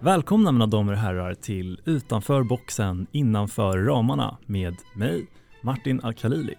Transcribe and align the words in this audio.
Välkomna 0.00 0.52
mina 0.52 0.66
damer 0.66 0.92
och 0.92 0.98
herrar 0.98 1.34
till 1.34 1.80
Utanför 1.84 2.42
boxen 2.42 3.06
innanför 3.12 3.78
ramarna 3.78 4.36
med 4.46 4.76
mig, 4.94 5.26
Martin 5.62 6.00
Al-Khalili. 6.02 6.54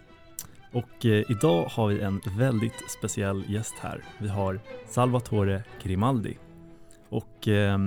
Och 0.73 1.05
eh, 1.05 1.31
idag 1.31 1.65
har 1.65 1.87
vi 1.87 2.01
en 2.01 2.21
väldigt 2.37 2.91
speciell 2.97 3.43
gäst 3.47 3.75
här. 3.81 4.03
Vi 4.17 4.27
har 4.27 4.59
Salvatore 4.89 5.63
Grimaldi. 5.83 6.37
Och 7.09 7.47
eh, 7.47 7.77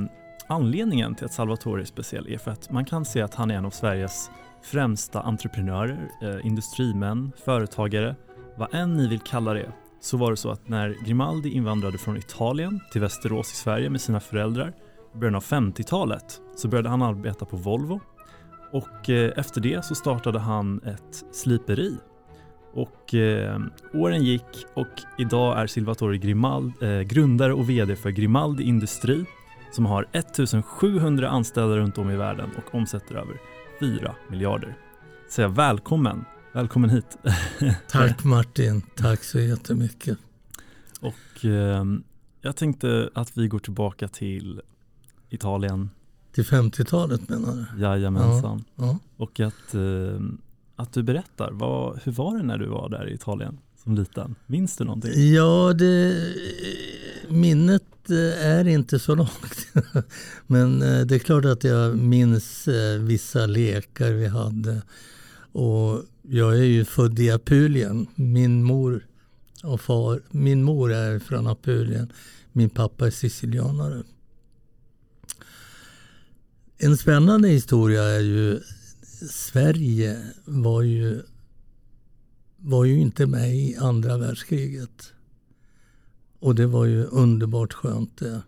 anledningen 0.47 1.15
till 1.15 1.25
att 1.25 1.33
Salvatore 1.33 1.83
är 1.83 1.85
speciell 1.85 2.29
är 2.29 2.39
för 2.39 2.51
att 2.51 2.71
man 2.71 2.85
kan 2.85 3.05
se 3.05 3.23
att 3.23 3.35
han 3.35 3.51
är 3.51 3.55
en 3.55 3.67
av 3.67 3.71
Sveriges 3.71 4.31
främsta 4.63 5.21
entreprenörer, 5.21 6.09
eh, 6.23 6.47
industrimän, 6.47 7.33
företagare, 7.45 8.17
vad 8.57 8.75
än 8.75 8.97
ni 8.97 9.09
vill 9.09 9.21
kalla 9.21 9.55
det, 9.55 9.73
så 10.01 10.17
var 10.17 10.31
det 10.31 10.37
så 10.37 10.51
att 10.51 10.69
när 10.69 10.97
Grimaldi 11.07 11.51
invandrade 11.51 11.99
från 11.99 12.17
Italien 12.17 12.81
till 12.93 13.01
Västerås 13.01 13.53
i 13.53 13.57
Sverige 13.57 13.91
med 13.91 14.01
sina 14.01 14.21
föräldrar 14.21 14.73
början 15.15 15.35
av 15.35 15.45
50-talet 15.45 16.41
så 16.57 16.69
började 16.69 16.89
han 16.89 17.03
arbeta 17.03 17.45
på 17.45 17.57
Volvo 17.57 18.01
och 18.73 19.11
eh, 19.11 19.33
efter 19.37 19.61
det 19.61 19.85
så 19.85 19.95
startade 19.95 20.39
han 20.39 20.81
ett 20.85 21.25
sliperi. 21.33 21.97
Och 22.73 23.15
eh, 23.15 23.61
åren 23.95 24.23
gick 24.23 24.67
och 24.75 25.03
idag 25.19 25.59
är 25.59 25.67
Salvatore 25.67 26.19
Grimaldi 26.19 26.87
eh, 26.87 27.01
grundare 27.01 27.53
och 27.53 27.71
VD 27.71 27.97
för 27.97 28.11
Grimaldi 28.11 28.65
Industri 28.65 29.25
som 29.73 29.87
har 29.87 30.07
1700 30.13 31.29
anställda 31.29 31.77
runt 31.77 31.99
om 31.99 32.11
i 32.11 32.17
världen 32.17 32.51
och 32.57 32.75
omsätter 32.75 33.15
över 33.15 33.41
4 33.81 34.15
miljarder. 34.29 34.77
Så 35.29 35.49
välkommen, 35.49 36.25
välkommen 36.53 36.91
hit. 36.91 37.19
Tack 37.91 38.25
Martin, 38.25 38.83
tack 38.97 39.25
så 39.25 39.41
jättemycket. 39.41 40.19
Och 41.01 41.45
eh, 41.45 41.85
jag 42.41 42.57
tänkte 42.57 43.11
att 43.15 43.37
vi 43.39 43.49
går 43.49 43.59
tillbaka 43.59 44.09
till 44.09 44.61
Italien. 45.35 45.91
Till 46.33 46.45
50-talet 46.45 47.29
menar 47.29 47.67
du? 47.75 47.83
Jajamensan. 47.83 48.65
Ja, 48.77 48.85
ja. 48.85 48.99
Och 49.17 49.41
att, 49.41 49.75
eh, 49.75 50.21
att 50.77 50.93
du 50.93 51.03
berättar, 51.03 51.51
vad, 51.53 52.01
hur 52.05 52.13
var 52.13 52.37
det 52.37 52.43
när 52.43 52.59
du 52.59 52.67
var 52.67 52.89
där 52.89 53.09
i 53.09 53.15
Italien 53.15 53.59
som 53.83 53.95
liten? 53.95 54.35
Minns 54.47 54.77
du 54.77 54.85
någonting? 54.85 55.33
Ja, 55.35 55.73
det, 55.73 56.15
minnet 57.29 58.11
eh, 58.11 58.47
är 58.47 58.69
inte 58.69 58.99
så 58.99 59.15
långt. 59.15 59.67
Men 60.47 60.83
eh, 60.83 61.01
det 61.01 61.15
är 61.15 61.19
klart 61.19 61.45
att 61.45 61.65
jag 61.65 61.99
minns 61.99 62.69
vissa 63.01 63.47
lekar 63.47 64.11
vi 64.11 64.27
hade. 64.27 64.83
Och 65.53 66.03
jag 66.23 66.59
är 66.59 66.65
ju 66.65 66.85
född 66.85 67.19
i 67.19 67.31
Apulien. 67.31 68.07
Min 68.15 68.63
mor 68.63 69.07
och 69.65 69.81
far, 69.81 70.21
min 70.31 70.63
mor 70.63 70.93
är 70.93 71.19
från 71.19 71.47
Apulien. 71.47 72.13
Min 72.53 72.71
pappa 72.71 73.07
är 73.07 73.11
sicilianare. 73.11 74.03
En 76.85 76.97
spännande 76.97 77.49
historia 77.49 78.03
är 78.03 78.21
ju 78.21 78.61
Sverige 79.31 80.27
var 80.45 80.83
ju, 80.83 81.23
var 82.57 82.85
ju 82.85 82.99
inte 82.99 83.27
med 83.27 83.57
i 83.57 83.77
andra 83.77 84.19
världskriget. 84.19 85.13
Och 86.39 86.55
det 86.55 86.67
var 86.67 86.85
ju 86.85 87.05
underbart 87.05 87.73
skönt 87.73 88.17
det. 88.17 88.43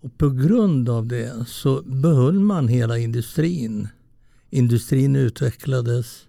Och 0.00 0.18
på 0.18 0.30
grund 0.30 0.88
av 0.88 1.06
det 1.06 1.44
så 1.48 1.82
behöll 1.82 2.38
man 2.38 2.68
hela 2.68 2.98
industrin. 2.98 3.88
Industrin 4.50 5.16
utvecklades 5.16 6.26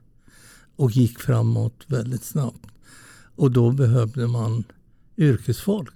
och 0.76 0.92
gick 0.92 1.20
framåt 1.20 1.84
väldigt 1.88 2.24
snabbt. 2.24 2.68
Och 3.36 3.52
då 3.52 3.72
behövde 3.72 4.28
man 4.28 4.64
yrkesfolk. 5.18 5.94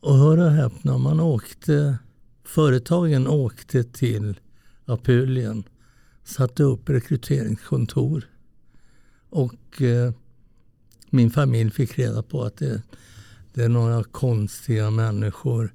Och 0.00 0.16
hör 0.16 0.38
och 0.38 0.50
häpna, 0.50 0.98
man 0.98 1.20
åkte 1.20 1.98
Företagen 2.52 3.26
åkte 3.26 3.84
till 3.84 4.40
Apulien, 4.84 5.64
satte 6.24 6.62
upp 6.62 6.88
rekryteringskontor 6.88 8.28
och 9.30 9.82
eh, 9.82 10.12
min 11.10 11.30
familj 11.30 11.70
fick 11.70 11.98
reda 11.98 12.22
på 12.22 12.42
att 12.42 12.56
det, 12.56 12.82
det, 13.54 13.64
är 13.64 13.68
några 13.68 14.04
konstiga 14.04 14.90
människor 14.90 15.74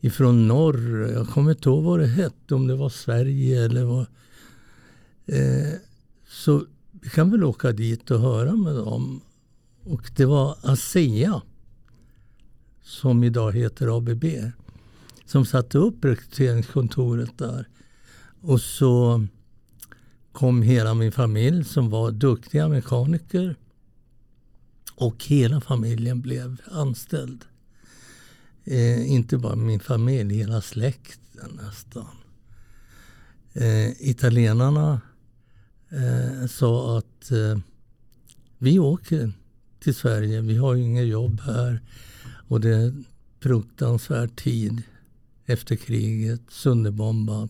ifrån 0.00 0.48
norr. 0.48 1.10
Jag 1.12 1.28
kommer 1.28 1.50
inte 1.50 1.68
ihåg 1.68 1.84
vad 1.84 2.00
det 2.00 2.06
hette, 2.06 2.54
om 2.54 2.66
det 2.66 2.76
var 2.76 2.88
Sverige 2.88 3.64
eller 3.64 3.84
vad. 3.84 4.06
Eh, 5.26 5.72
så 6.28 6.66
vi 6.90 7.08
kan 7.08 7.30
väl 7.30 7.44
åka 7.44 7.72
dit 7.72 8.10
och 8.10 8.20
höra 8.20 8.56
med 8.56 8.74
dem. 8.74 9.20
Och 9.82 10.10
det 10.16 10.24
var 10.24 10.58
ASEA 10.62 11.42
som 12.82 13.24
idag 13.24 13.52
heter 13.52 13.96
ABB 13.96 14.24
som 15.26 15.46
satte 15.46 15.78
upp 15.78 16.04
rekryteringskontoret 16.04 17.38
där. 17.38 17.68
Och 18.40 18.60
så 18.60 19.26
kom 20.32 20.62
hela 20.62 20.94
min 20.94 21.12
familj 21.12 21.64
som 21.64 21.90
var 21.90 22.10
duktiga 22.10 22.68
mekaniker. 22.68 23.56
Och 24.94 25.24
hela 25.24 25.60
familjen 25.60 26.20
blev 26.20 26.60
anställd. 26.70 27.44
Eh, 28.64 29.12
inte 29.12 29.38
bara 29.38 29.56
min 29.56 29.80
familj, 29.80 30.34
hela 30.34 30.60
släkten 30.60 31.60
nästan. 31.62 32.16
Eh, 33.52 34.08
italienarna 34.08 35.00
eh, 35.88 36.46
sa 36.46 36.98
att 36.98 37.30
eh, 37.30 37.58
vi 38.58 38.78
åker 38.78 39.32
till 39.80 39.94
Sverige, 39.94 40.40
vi 40.40 40.56
har 40.56 40.74
ju 40.74 40.82
inget 40.82 41.06
jobb 41.06 41.40
här 41.40 41.80
och 42.48 42.60
det 42.60 42.76
är 42.76 43.04
fruktansvärd 43.40 44.36
tid 44.36 44.82
efter 45.46 45.76
kriget, 45.76 46.40
sönderbombad. 46.48 47.48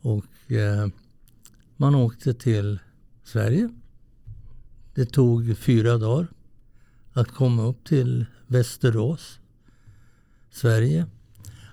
Och 0.00 0.52
eh, 0.52 0.88
man 1.76 1.94
åkte 1.94 2.34
till 2.34 2.78
Sverige. 3.24 3.68
Det 4.94 5.06
tog 5.06 5.58
fyra 5.58 5.98
dagar 5.98 6.26
att 7.12 7.28
komma 7.28 7.62
upp 7.62 7.84
till 7.84 8.26
Västerås, 8.46 9.38
Sverige. 10.50 11.06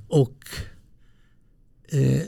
Och 0.07 0.45
eh, 1.87 2.23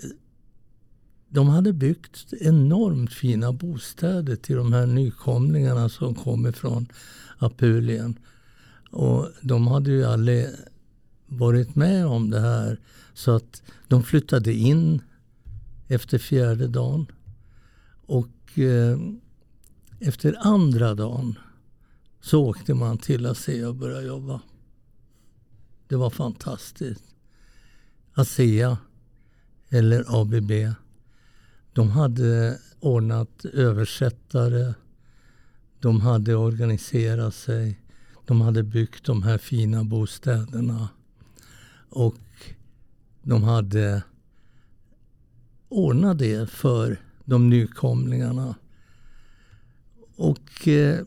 de 1.29 1.47
hade 1.49 1.73
byggt 1.73 2.33
enormt 2.33 3.13
fina 3.13 3.53
bostäder 3.53 4.35
till 4.35 4.55
de 4.55 4.73
här 4.73 4.85
nykomlingarna 4.85 5.89
som 5.89 6.15
kom 6.15 6.47
ifrån 6.47 6.87
Apulien. 7.37 8.19
Och 8.91 9.29
de 9.41 9.67
hade 9.67 9.91
ju 9.91 10.05
aldrig 10.05 10.47
varit 11.31 11.75
med 11.75 12.05
om 12.05 12.29
det 12.29 12.39
här. 12.39 12.79
Så 13.13 13.35
att 13.35 13.63
de 13.87 14.03
flyttade 14.03 14.53
in 14.53 15.01
efter 15.87 16.17
fjärde 16.17 16.67
dagen. 16.67 17.11
Och 18.05 18.59
eh, 18.59 18.99
efter 19.99 20.35
andra 20.39 20.95
dagen 20.95 21.39
så 22.21 22.45
åkte 22.45 22.73
man 22.73 22.97
till 22.97 23.25
ASEA 23.25 23.69
och 23.69 23.75
började 23.75 24.07
jobba. 24.07 24.41
Det 25.87 25.95
var 25.95 26.09
fantastiskt. 26.09 27.03
ASEA, 28.13 28.77
eller 29.69 30.21
ABB, 30.21 30.51
de 31.73 31.89
hade 31.89 32.59
ordnat 32.79 33.45
översättare. 33.45 34.73
De 35.79 36.01
hade 36.01 36.35
organiserat 36.35 37.35
sig. 37.35 37.79
De 38.25 38.41
hade 38.41 38.63
byggt 38.63 39.05
de 39.05 39.23
här 39.23 39.37
fina 39.37 39.83
bostäderna. 39.83 40.89
Och 41.91 42.15
de 43.23 43.43
hade 43.43 44.03
ordnat 45.69 46.19
det 46.19 46.49
för 46.49 46.99
de 47.25 47.49
nykomlingarna. 47.49 48.55
Och 50.15 50.67
eh, 50.67 51.05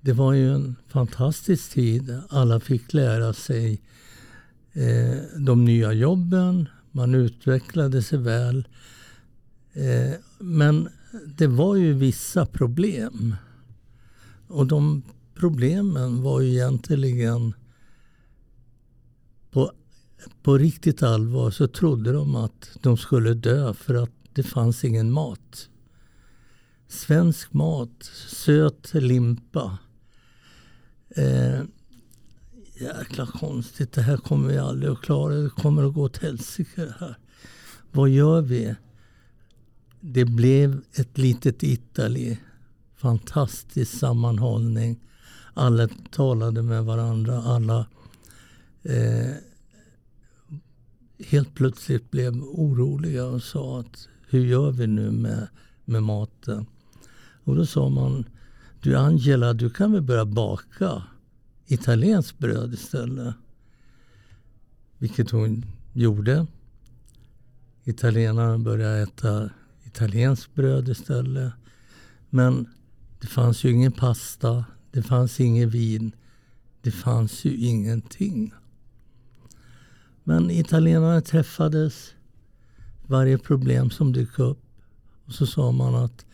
det 0.00 0.12
var 0.12 0.32
ju 0.32 0.54
en 0.54 0.76
fantastisk 0.88 1.70
tid. 1.70 2.20
Alla 2.28 2.60
fick 2.60 2.92
lära 2.92 3.32
sig 3.32 3.80
eh, 4.72 5.16
de 5.38 5.64
nya 5.64 5.92
jobben. 5.92 6.68
Man 6.90 7.14
utvecklade 7.14 8.02
sig 8.02 8.18
väl. 8.18 8.68
Eh, 9.72 10.14
men 10.38 10.88
det 11.36 11.46
var 11.46 11.76
ju 11.76 11.92
vissa 11.92 12.46
problem. 12.46 13.36
Och 14.48 14.66
de 14.66 15.02
problemen 15.34 16.22
var 16.22 16.40
ju 16.40 16.50
egentligen 16.50 17.54
på 20.42 20.58
riktigt 20.58 21.02
allvar 21.02 21.50
så 21.50 21.68
trodde 21.68 22.12
de 22.12 22.34
att 22.34 22.70
de 22.82 22.96
skulle 22.96 23.34
dö 23.34 23.74
för 23.74 23.94
att 23.94 24.10
det 24.32 24.42
fanns 24.42 24.84
ingen 24.84 25.12
mat. 25.12 25.68
Svensk 26.88 27.52
mat, 27.52 28.10
söt 28.28 28.94
limpa. 28.94 29.78
Eh, 31.08 31.60
jäkla 32.80 33.26
konstigt, 33.26 33.92
det 33.92 34.02
här 34.02 34.16
kommer 34.16 34.48
vi 34.48 34.58
aldrig 34.58 34.92
att 34.92 35.00
klara. 35.00 35.34
Det 35.34 35.50
kommer 35.50 35.84
att 35.84 35.94
gå 35.94 36.02
åt 36.02 36.16
helsike 36.16 36.84
det 36.84 36.94
här. 37.00 37.18
Vad 37.92 38.08
gör 38.08 38.40
vi? 38.40 38.74
Det 40.00 40.24
blev 40.24 40.80
ett 40.92 41.18
litet 41.18 41.62
Italy. 41.62 42.36
Fantastisk 42.96 43.98
sammanhållning. 43.98 45.00
Alla 45.54 45.88
talade 46.10 46.62
med 46.62 46.84
varandra. 46.84 47.42
Alla 47.42 47.86
eh, 48.82 49.34
helt 51.18 51.54
plötsligt 51.54 52.10
blev 52.10 52.34
oroliga 52.42 53.26
och 53.26 53.42
sa 53.42 53.80
att 53.80 54.08
hur 54.28 54.46
gör 54.46 54.70
vi 54.70 54.86
nu 54.86 55.10
med, 55.10 55.48
med 55.84 56.02
maten? 56.02 56.66
Och 57.44 57.56
då 57.56 57.66
sa 57.66 57.88
man, 57.88 58.24
du 58.82 58.96
Angela, 58.96 59.52
du 59.52 59.70
kan 59.70 59.92
väl 59.92 60.02
börja 60.02 60.24
baka 60.24 61.02
italienskt 61.66 62.38
bröd 62.38 62.74
istället? 62.74 63.34
Vilket 64.98 65.30
hon 65.30 65.66
gjorde. 65.92 66.46
Italienarna 67.84 68.58
började 68.58 68.98
äta 68.98 69.50
italienskt 69.84 70.54
bröd 70.54 70.88
istället. 70.88 71.52
Men 72.30 72.66
det 73.20 73.26
fanns 73.26 73.64
ju 73.64 73.70
ingen 73.70 73.92
pasta, 73.92 74.64
det 74.92 75.02
fanns 75.02 75.40
inget 75.40 75.68
vin, 75.68 76.12
det 76.82 76.90
fanns 76.90 77.44
ju 77.44 77.56
ingenting. 77.56 78.52
Men 80.28 80.50
italienarna 80.50 81.20
träffades, 81.20 82.14
varje 83.06 83.38
problem 83.38 83.90
som 83.90 84.12
dök 84.12 84.38
upp. 84.38 84.58
Och 85.24 85.32
så 85.32 85.46
sa 85.46 85.72
man 85.72 85.94
att 85.94 86.26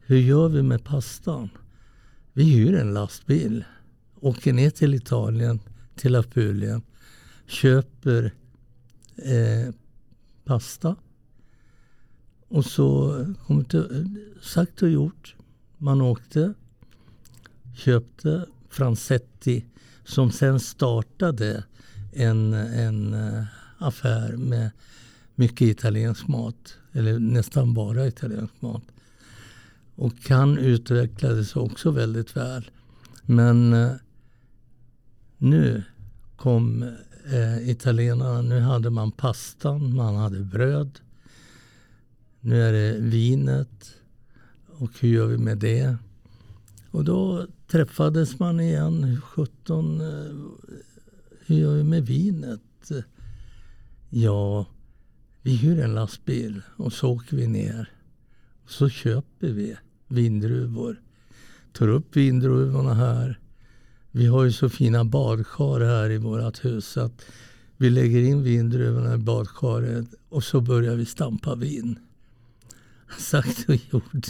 hur 0.00 0.18
gör 0.18 0.48
vi 0.48 0.62
med 0.62 0.84
pastan? 0.84 1.48
Vi 2.32 2.44
hyr 2.44 2.74
en 2.74 2.94
lastbil, 2.94 3.64
åker 4.20 4.52
ner 4.52 4.70
till 4.70 4.94
Italien, 4.94 5.60
till 5.96 6.16
Apulien, 6.16 6.82
köper 7.46 8.32
eh, 9.16 9.74
pasta. 10.44 10.96
Och 12.48 12.64
så 12.64 13.12
kom 13.46 13.62
det 13.62 14.08
sagt 14.42 14.82
och 14.82 14.90
gjort. 14.90 15.34
Man 15.78 16.00
åkte, 16.00 16.54
köpte 17.74 18.46
Franzetti. 18.68 19.64
som 20.04 20.30
sen 20.30 20.60
startade 20.60 21.64
en, 22.16 22.52
en 22.54 23.14
eh, 23.14 23.44
affär 23.78 24.36
med 24.36 24.70
mycket 25.34 25.68
italiensk 25.68 26.28
mat. 26.28 26.76
Eller 26.92 27.18
nästan 27.18 27.74
bara 27.74 28.06
italiensk 28.06 28.54
mat. 28.60 28.82
Och 29.94 30.14
han 30.28 30.58
utvecklades 30.58 31.56
också 31.56 31.90
väldigt 31.90 32.36
väl. 32.36 32.70
Men 33.22 33.72
eh, 33.72 33.92
nu 35.38 35.82
kom 36.36 36.82
eh, 37.32 37.70
italienarna. 37.70 38.42
Nu 38.42 38.60
hade 38.60 38.90
man 38.90 39.12
pastan, 39.12 39.94
man 39.94 40.16
hade 40.16 40.40
bröd. 40.40 41.00
Nu 42.40 42.62
är 42.62 42.72
det 42.72 43.00
vinet. 43.00 43.94
Och 44.78 44.90
hur 45.00 45.08
gör 45.08 45.26
vi 45.26 45.38
med 45.38 45.58
det? 45.58 45.96
Och 46.90 47.04
då 47.04 47.46
träffades 47.66 48.38
man 48.38 48.60
igen. 48.60 49.20
17, 49.24 50.02
hur 51.46 51.56
gör 51.56 51.74
vi 51.74 51.84
med 51.84 52.06
vinet? 52.06 52.90
Ja, 54.10 54.66
vi 55.42 55.56
hyr 55.56 55.80
en 55.80 55.94
lastbil 55.94 56.62
och 56.76 56.92
så 56.92 57.10
åker 57.10 57.36
vi 57.36 57.46
ner. 57.46 57.90
Så 58.66 58.88
köper 58.88 59.48
vi 59.48 59.76
vindruvor. 60.08 61.00
Tar 61.72 61.88
upp 61.88 62.16
vindruvorna 62.16 62.94
här. 62.94 63.40
Vi 64.10 64.26
har 64.26 64.44
ju 64.44 64.52
så 64.52 64.68
fina 64.68 65.04
badkar 65.04 65.80
här 65.80 66.10
i 66.10 66.18
vårt 66.18 66.64
hus 66.64 66.96
att 66.96 67.24
vi 67.76 67.90
lägger 67.90 68.20
in 68.20 68.42
vindruvorna 68.42 69.14
i 69.14 69.18
badkaret 69.18 70.06
och 70.28 70.44
så 70.44 70.60
börjar 70.60 70.94
vi 70.94 71.06
stampa 71.06 71.54
vin. 71.54 71.98
Sagt 73.18 73.68
och 73.68 73.76
gjort. 73.92 74.26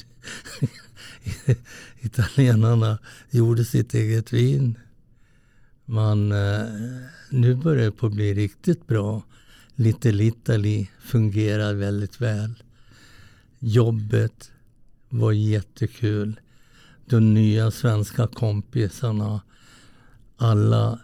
Italienarna 2.00 2.98
gjorde 3.30 3.64
sitt 3.64 3.94
eget 3.94 4.32
vin. 4.32 4.78
Man, 5.86 6.32
eh, 6.32 6.64
nu 7.30 7.54
börjar 7.54 7.84
det 7.84 7.92
på 7.92 8.08
bli 8.08 8.34
riktigt 8.34 8.86
bra. 8.86 9.22
Little 9.74 10.24
Italy 10.24 10.86
fungerar 11.00 11.74
väldigt 11.74 12.20
väl. 12.20 12.62
Jobbet 13.58 14.52
var 15.08 15.32
jättekul. 15.32 16.40
De 17.06 17.34
nya 17.34 17.70
svenska 17.70 18.26
kompisarna, 18.26 19.40
alla 20.36 21.00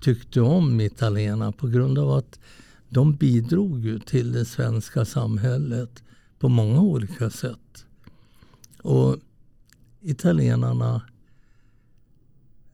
tyckte 0.00 0.40
om 0.40 0.80
italienarna 0.80 1.52
på 1.52 1.68
grund 1.68 1.98
av 1.98 2.10
att 2.10 2.40
de 2.88 3.14
bidrog 3.16 3.84
ju 3.84 3.98
till 3.98 4.32
det 4.32 4.44
svenska 4.44 5.04
samhället 5.04 6.02
på 6.38 6.48
många 6.48 6.80
olika 6.80 7.30
sätt. 7.30 7.86
Och 8.82 9.16
italienarna, 10.00 11.02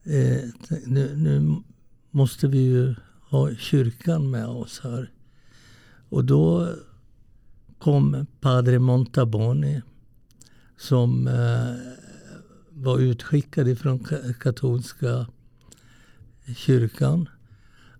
Eh, 0.09 0.49
nu, 0.85 1.15
nu, 1.15 1.61
måste 2.11 2.47
vi 2.47 2.57
ju 2.57 2.95
ha 3.29 3.55
kyrkan 3.55 4.31
med 4.31 4.47
oss 4.47 4.81
här. 4.83 5.11
Och 6.09 6.25
då 6.25 6.75
kom 7.79 8.25
Padre 8.39 8.79
Montaboni 8.79 9.81
som 10.77 11.27
eh, 11.27 11.75
var 12.69 12.99
utskickad 12.99 13.79
från 13.79 13.99
katolska 14.39 15.27
kyrkan 16.55 17.29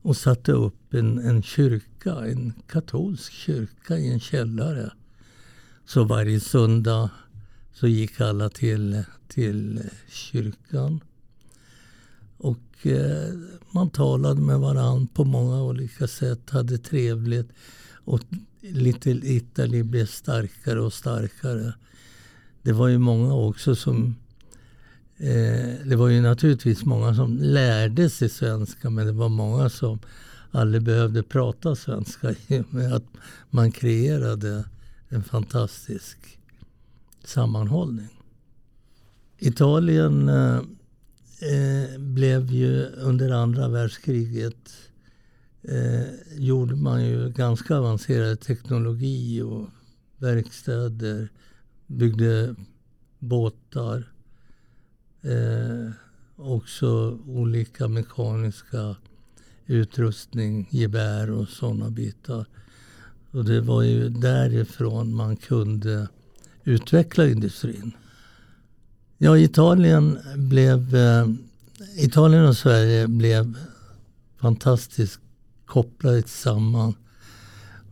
och 0.01 0.17
satte 0.17 0.51
upp 0.51 0.93
en, 0.93 1.19
en 1.19 1.43
kyrka, 1.43 2.13
en 2.25 2.53
katolsk 2.67 3.31
kyrka 3.31 3.97
i 3.97 4.11
en 4.11 4.19
källare. 4.19 4.91
Så 5.85 6.03
varje 6.03 6.39
söndag 6.39 7.09
så 7.73 7.87
gick 7.87 8.21
alla 8.21 8.49
till, 8.49 9.03
till 9.27 9.81
kyrkan. 10.09 11.01
Och 12.37 12.87
eh, 12.87 13.33
man 13.71 13.89
talade 13.89 14.41
med 14.41 14.59
varandra 14.59 15.07
på 15.13 15.23
många 15.23 15.63
olika 15.63 16.07
sätt, 16.07 16.49
hade 16.49 16.77
trevligt. 16.77 17.49
Och 18.05 18.21
Little 18.61 19.21
Italy 19.23 19.83
blev 19.83 20.05
starkare 20.05 20.81
och 20.81 20.93
starkare. 20.93 21.73
Det 22.61 22.71
var 22.73 22.87
ju 22.87 22.97
många 22.97 23.33
också 23.33 23.75
som... 23.75 24.15
Eh, 25.17 25.85
det 25.85 25.95
var 25.95 26.07
ju 26.07 26.21
naturligtvis 26.21 26.85
många 26.85 27.15
som 27.15 27.37
lärde 27.37 28.09
sig 28.09 28.29
svenska 28.29 28.89
men 28.89 29.05
det 29.07 29.13
var 29.13 29.29
många 29.29 29.69
som 29.69 29.99
aldrig 30.51 30.83
behövde 30.83 31.23
prata 31.23 31.75
svenska 31.75 32.31
i 32.47 32.59
och 32.59 32.73
med 32.73 32.93
att 32.93 33.05
man 33.49 33.71
kreerade 33.71 34.63
en 35.09 35.23
fantastisk 35.23 36.39
sammanhållning. 37.23 38.09
Italien 39.39 40.29
eh, 40.29 40.61
eh, 41.39 41.99
blev 41.99 42.51
ju 42.51 42.85
under 42.85 43.31
andra 43.31 43.67
världskriget 43.67 44.71
eh, 45.61 46.37
gjorde 46.37 46.75
man 46.75 47.05
ju 47.05 47.29
ganska 47.29 47.77
avancerad 47.77 48.39
teknologi 48.39 49.41
och 49.41 49.69
verkstäder, 50.17 51.29
byggde 51.87 52.55
båtar. 53.19 54.11
Eh, 55.21 55.91
också 56.35 57.19
olika 57.27 57.87
mekaniska 57.87 58.95
utrustning, 59.65 60.67
gevär 60.71 61.31
och 61.31 61.47
sådana 61.47 61.89
bitar. 61.89 62.45
Och 63.31 63.45
det 63.45 63.61
var 63.61 63.81
ju 63.81 64.09
därifrån 64.09 65.15
man 65.15 65.35
kunde 65.35 66.07
utveckla 66.63 67.27
industrin. 67.27 67.91
Ja, 69.19 69.37
Italien 69.37 70.19
blev... 70.35 70.95
Eh, 70.95 71.27
Italien 71.95 72.45
och 72.45 72.57
Sverige 72.57 73.07
blev 73.07 73.57
fantastiskt 74.41 75.19
kopplade 75.65 76.21
tillsammans. 76.21 76.95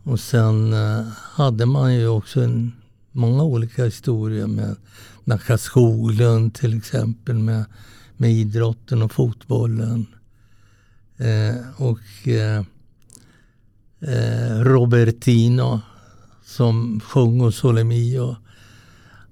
Och 0.04 0.20
sen 0.20 0.72
eh, 0.72 1.06
hade 1.32 1.66
man 1.66 1.94
ju 1.94 2.08
också 2.08 2.40
en, 2.40 2.72
många 3.12 3.42
olika 3.42 3.84
historier 3.84 4.46
med 4.46 4.76
Nacka 5.24 5.58
Skoglund 5.58 6.54
till 6.54 6.78
exempel 6.78 7.38
med, 7.38 7.64
med 8.16 8.32
idrotten 8.32 9.02
och 9.02 9.12
fotbollen. 9.12 10.06
Eh, 11.16 11.82
och 11.82 12.28
eh, 12.28 12.64
eh 14.00 14.60
Robertino 14.60 15.80
som 16.44 17.00
sjöng 17.00 17.40
hos 17.40 17.56
Solemio. 17.56 18.36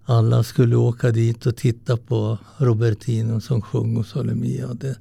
Alla 0.06 0.42
skulle 0.42 0.76
åka 0.76 1.10
dit 1.10 1.46
och 1.46 1.56
titta 1.56 1.96
på 1.96 2.38
Robertino 2.56 3.40
som 3.40 3.62
sjöng 3.62 3.96
och 3.96 4.06
Solemia. 4.06 4.74
Det, 4.74 4.98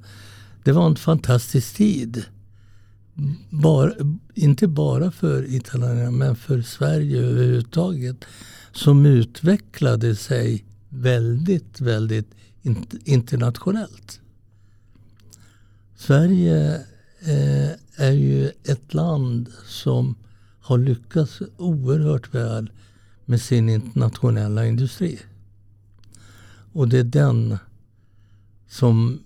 det 0.64 0.72
var 0.72 0.86
en 0.86 0.96
fantastisk 0.96 1.76
tid. 1.76 2.24
Bara, 3.50 3.92
inte 4.34 4.68
bara 4.68 5.10
för 5.10 5.54
italienarna 5.54 6.10
men 6.10 6.36
för 6.36 6.62
Sverige 6.62 7.20
överhuvudtaget. 7.20 8.16
Som 8.72 9.06
utvecklade 9.06 10.16
sig 10.16 10.64
väldigt, 10.88 11.80
väldigt 11.80 12.30
internationellt. 13.04 14.20
Sverige 15.96 16.74
eh, 17.20 17.70
är 17.96 18.12
ju 18.12 18.50
ett 18.64 18.94
land 18.94 19.48
som 19.66 20.14
har 20.60 20.78
lyckats 20.78 21.42
oerhört 21.56 22.34
väl 22.34 22.70
med 23.24 23.40
sin 23.40 23.68
internationella 23.68 24.66
industri. 24.66 25.20
Och 26.72 26.88
det 26.88 26.98
är 26.98 27.04
den 27.04 27.58
som 28.68 29.22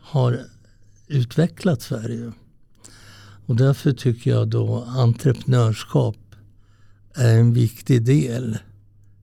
har 0.00 0.46
utvecklat 1.06 1.82
Sverige. 1.82 2.32
Och 3.46 3.56
därför 3.56 3.92
tycker 3.92 4.30
jag 4.30 4.48
då 4.48 4.84
entreprenörskap 4.84 6.16
är 7.14 7.38
en 7.38 7.52
viktig 7.52 8.04
del 8.04 8.58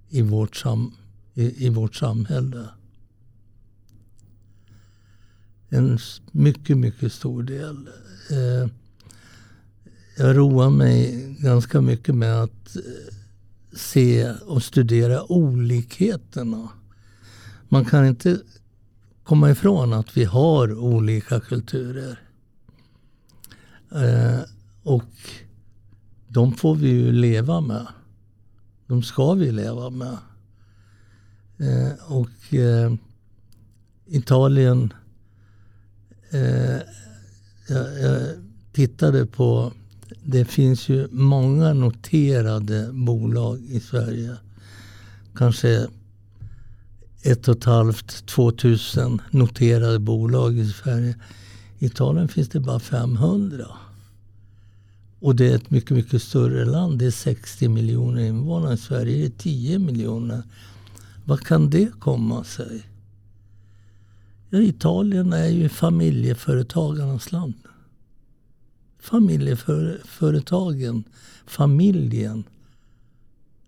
i 0.09 0.21
vårt, 0.21 0.55
sam, 0.55 0.93
i, 1.33 1.65
i 1.65 1.69
vårt 1.69 1.95
samhälle. 1.95 2.69
En 5.69 5.99
mycket, 6.31 6.77
mycket 6.77 7.13
stor 7.13 7.43
del. 7.43 7.89
Eh, 8.29 8.69
jag 10.17 10.37
roar 10.37 10.69
mig 10.69 11.25
ganska 11.39 11.81
mycket 11.81 12.15
med 12.15 12.43
att 12.43 12.75
eh, 12.75 13.15
se 13.75 14.31
och 14.31 14.63
studera 14.63 15.31
olikheterna. 15.31 16.69
Man 17.69 17.85
kan 17.85 18.05
inte 18.05 18.41
komma 19.23 19.51
ifrån 19.51 19.93
att 19.93 20.17
vi 20.17 20.23
har 20.23 20.79
olika 20.79 21.39
kulturer. 21.39 22.19
Eh, 23.91 24.39
och 24.83 25.11
de 26.27 26.53
får 26.53 26.75
vi 26.75 26.89
ju 26.89 27.11
leva 27.11 27.61
med. 27.61 27.87
De 28.87 29.03
ska 29.03 29.33
vi 29.33 29.51
leva 29.51 29.89
med. 29.89 30.17
Eh, 31.57 32.11
och 32.11 32.53
eh, 32.53 32.93
Italien, 34.05 34.93
eh, 36.31 36.79
jag, 37.67 38.01
jag, 38.01 38.21
tittade 38.73 39.25
på, 39.25 39.71
det 40.25 40.45
finns 40.45 40.89
ju 40.89 41.07
många 41.11 41.73
noterade 41.73 42.89
bolag 42.93 43.61
i 43.69 43.79
Sverige. 43.79 44.35
Kanske 45.35 45.87
ett 47.21 47.47
och 47.47 47.57
ett 47.57 47.63
halvt, 47.63 48.25
två 48.25 48.51
tusen 48.51 49.21
noterade 49.31 49.99
bolag 49.99 50.57
i 50.57 50.67
Sverige. 50.67 51.15
I 51.79 51.85
Italien 51.85 52.27
finns 52.27 52.49
det 52.49 52.59
bara 52.59 52.79
500. 52.79 53.65
Och 55.19 55.35
det 55.35 55.51
är 55.51 55.55
ett 55.55 55.69
mycket, 55.69 55.91
mycket 55.91 56.23
större 56.23 56.65
land. 56.65 56.99
Det 56.99 57.05
är 57.05 57.11
60 57.11 57.67
miljoner 57.67 58.21
invånare. 58.21 58.73
I 58.73 58.77
Sverige 58.77 59.17
är 59.17 59.29
det 59.29 59.37
10 59.37 59.79
miljoner. 59.79 60.43
Vad 61.25 61.39
kan 61.39 61.69
det 61.69 61.99
komma 61.99 62.43
sig? 62.43 62.83
Ja, 64.49 64.59
Italien 64.59 65.33
är 65.33 65.47
ju 65.47 65.69
familjeföretagarnas 65.69 67.31
land. 67.31 67.53
Familjeföretagen, 69.03 71.03
familjen 71.45 72.43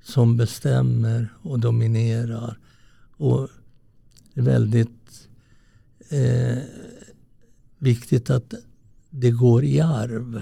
som 0.04 0.38
bestämmer 0.38 1.34
och 1.42 1.60
dominerar. 1.60 2.58
Och 3.18 3.50
det 4.34 4.42
är 4.42 4.46
väldigt 4.46 5.28
eh, 6.10 6.58
viktigt 7.78 8.30
att 8.30 8.54
det 9.10 9.32
går 9.32 9.64
i 9.64 9.82
arv. 9.82 10.42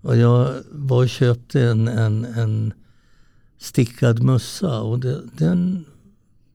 Och 0.00 0.16
jag 0.16 0.54
var 0.70 1.02
och 1.02 1.08
köpte 1.08 1.62
en, 1.62 1.88
en, 1.88 2.24
en 2.24 2.72
stickad 3.58 4.22
mössa 4.22 4.80
och 4.80 5.00
det, 5.00 5.22
den 5.38 5.84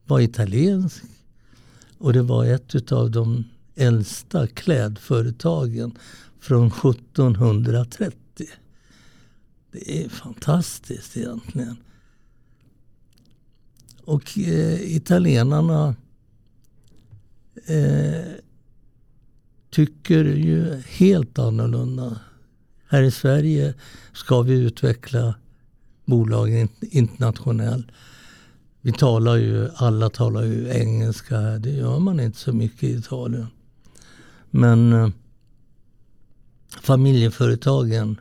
var 0.04 0.20
italiensk. 0.20 1.02
Och 1.98 2.12
det 2.12 2.22
var 2.22 2.44
ett 2.44 2.92
av 2.92 3.10
de 3.10 3.44
äldsta 3.74 4.46
klädföretagen 4.46 5.98
från 6.42 6.66
1730. 6.66 8.46
Det 9.72 10.04
är 10.04 10.08
fantastiskt 10.08 11.16
egentligen. 11.16 11.76
Och 14.04 14.38
eh, 14.38 14.96
italienarna 14.96 15.94
eh, 17.66 18.32
tycker 19.70 20.24
ju 20.24 20.82
helt 20.86 21.38
annorlunda 21.38 22.20
här 22.88 23.02
i 23.02 23.10
Sverige 23.10 23.74
ska 24.12 24.42
vi 24.42 24.54
utveckla 24.54 25.34
bolagen 26.04 26.68
internationellt. 26.80 27.86
Vi 28.80 28.92
talar 28.92 29.36
ju, 29.36 29.70
alla 29.76 30.10
talar 30.10 30.42
ju 30.42 30.68
engelska 30.68 31.40
här. 31.40 31.58
Det 31.58 31.70
gör 31.70 31.98
man 31.98 32.20
inte 32.20 32.38
så 32.38 32.52
mycket 32.52 32.82
i 32.82 32.92
Italien. 32.92 33.46
Men 34.50 34.92
eh, 34.92 35.08
familjeföretagen 36.80 38.20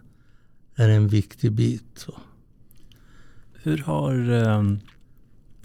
är 0.76 0.90
en 0.90 1.08
viktig 1.08 1.52
bit. 1.52 2.08
Hur 3.54 3.78
har, 3.78 4.32
eh, 4.32 4.64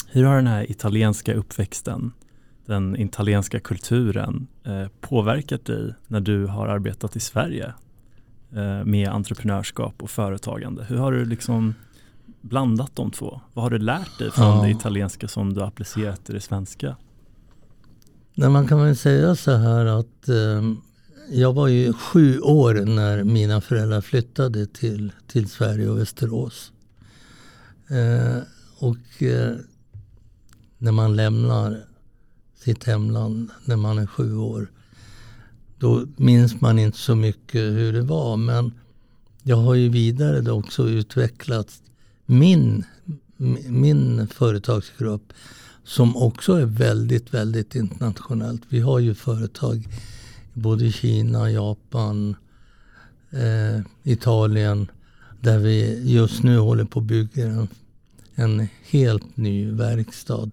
hur 0.09 0.25
har 0.25 0.37
den 0.37 0.47
här 0.47 0.71
italienska 0.71 1.35
uppväxten, 1.35 2.12
den 2.66 2.97
italienska 2.97 3.61
kulturen 3.61 4.47
eh, 4.64 4.87
påverkat 5.00 5.64
dig 5.64 5.95
när 6.07 6.21
du 6.21 6.47
har 6.47 6.66
arbetat 6.69 7.16
i 7.16 7.21
Sverige? 7.21 7.75
Eh, 8.52 8.85
med 8.85 9.09
entreprenörskap 9.09 10.02
och 10.02 10.11
företagande. 10.11 10.85
Hur 10.85 10.97
har 10.97 11.12
du 11.12 11.25
liksom 11.25 11.75
blandat 12.40 12.97
de 12.97 13.11
två? 13.11 13.40
Vad 13.52 13.62
har 13.62 13.71
du 13.71 13.78
lärt 13.78 14.19
dig 14.19 14.31
från 14.31 14.57
ja. 14.57 14.62
det 14.62 14.71
italienska 14.71 15.28
som 15.28 15.55
du 15.55 15.62
applicerat 15.62 16.31
i 16.31 16.33
det 16.33 16.40
svenska? 16.40 16.97
Nej, 18.35 18.50
man 18.50 18.69
kan 18.69 18.81
väl 18.81 18.97
säga 18.97 19.37
så 19.37 19.57
här 19.57 19.87
att 19.87 20.28
eh, 20.28 20.62
jag 21.30 21.52
var 21.52 21.68
ju 21.68 21.92
sju 21.92 22.40
år 22.40 22.75
när 22.75 23.25
mina 23.25 23.61
föräldrar 23.61 24.00
flyttade 24.00 24.66
till, 24.66 25.12
till 25.26 25.49
Sverige 25.49 25.88
och 25.88 25.99
Västerås. 25.99 26.73
Eh, 27.88 28.38
och 28.78 29.23
eh, 29.23 29.56
när 30.78 30.92
man 30.92 31.16
lämnar 31.16 31.85
sitt 32.64 32.85
hemland 32.85 33.50
när 33.64 33.76
man 33.76 33.99
är 33.99 34.06
sju 34.06 34.37
år 34.37 34.71
då 35.78 36.06
minns 36.16 36.61
man 36.61 36.78
inte 36.78 36.99
så 36.99 37.14
mycket 37.14 37.61
hur 37.61 37.92
det 37.92 38.02
var. 38.02 38.37
Men 38.37 38.73
jag 39.42 39.56
har 39.56 39.75
ju 39.75 39.88
vidare 39.88 40.40
då 40.40 40.52
också 40.52 40.88
utvecklat 40.88 41.83
min, 42.26 42.85
min 43.68 44.28
företagsgrupp 44.28 45.33
som 45.85 46.16
också 46.16 46.52
är 46.52 46.66
väldigt, 46.66 47.35
väldigt 47.35 47.75
internationellt. 47.75 48.62
Vi 48.68 48.80
har 48.80 48.99
ju 48.99 49.14
företag 49.14 49.88
både 50.56 50.92
Kina, 50.92 51.50
Japan, 51.50 52.36
eh, 53.30 53.80
Italien 54.02 54.90
där 55.40 55.58
vi 55.58 56.02
just 56.12 56.42
nu 56.42 56.58
håller 56.58 56.84
på 56.84 57.00
att 57.00 57.06
bygga 57.06 57.46
en, 57.46 57.68
en 58.34 58.68
helt 58.84 59.36
ny 59.36 59.70
verkstad 59.70 60.50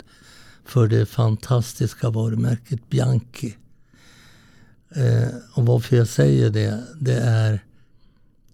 för 0.65 0.87
det 0.87 1.05
fantastiska 1.05 2.09
varumärket 2.09 2.89
Bianchi. 2.89 3.57
Eh, 4.95 5.29
och 5.53 5.65
varför 5.65 5.95
jag 5.95 6.07
säger 6.07 6.49
det, 6.49 6.83
det 6.99 7.17
är 7.17 7.63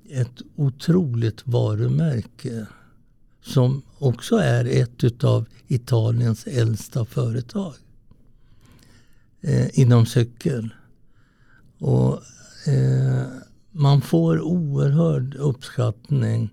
ett 0.10 0.42
otroligt 0.56 1.48
varumärke 1.48 2.66
som 3.42 3.82
också 3.98 4.36
är 4.36 4.66
ett 4.66 5.24
av 5.24 5.46
Italiens 5.68 6.48
äldsta 6.48 7.06
företag 7.06 7.74
eh, 9.42 9.80
inom 9.80 10.06
cykel. 10.06 10.70
Och 11.80 12.22
eh, 12.68 13.26
man 13.72 14.02
får 14.02 14.42
oerhörd 14.42 15.36
uppskattning 15.36 16.50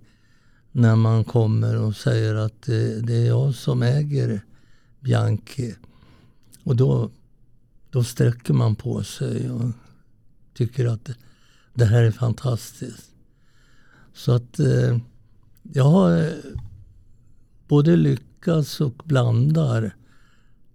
när 0.73 0.97
man 0.97 1.25
kommer 1.25 1.76
och 1.76 1.97
säger 1.97 2.35
att 2.35 2.62
det, 2.62 3.00
det 3.00 3.14
är 3.14 3.26
jag 3.26 3.54
som 3.54 3.83
äger 3.83 4.40
Bianchi. 5.00 5.75
Och 6.64 6.76
då 6.76 7.11
då 7.97 8.04
sträcker 8.04 8.54
man 8.54 8.75
på 8.76 9.02
sig 9.02 9.50
och 9.50 9.71
tycker 10.54 10.87
att 10.87 11.11
det 11.75 11.85
här 11.85 12.02
är 12.02 12.11
fantastiskt. 12.11 13.11
Så 14.14 14.33
att 14.33 14.59
eh, 14.59 14.99
jag 15.62 15.85
har 15.85 16.18
eh, 16.18 16.33
både 17.68 17.97
lyckats 17.97 18.80
och 18.80 19.02
blandar 19.04 19.97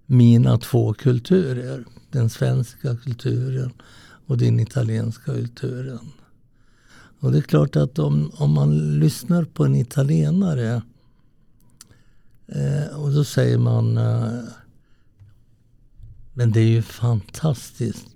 mina 0.05 0.57
två 0.57 0.93
kulturer. 0.93 1.85
Den 2.11 2.29
svenska 2.29 2.97
kulturen 2.97 3.73
och 4.31 4.37
den 4.37 4.59
italienska 4.59 5.23
kulturen. 5.23 6.11
Och 7.19 7.31
det 7.31 7.37
är 7.37 7.41
klart 7.41 7.75
att 7.75 7.99
om, 7.99 8.31
om 8.33 8.53
man 8.53 8.99
lyssnar 8.99 9.43
på 9.43 9.65
en 9.65 9.75
italienare 9.75 10.81
eh, 12.47 12.99
och 12.99 13.11
då 13.11 13.23
säger 13.23 13.57
man 13.57 13.97
eh, 13.97 14.43
men 16.33 16.51
det 16.51 16.59
är 16.59 16.67
ju 16.67 16.81
fantastiskt 16.81 18.07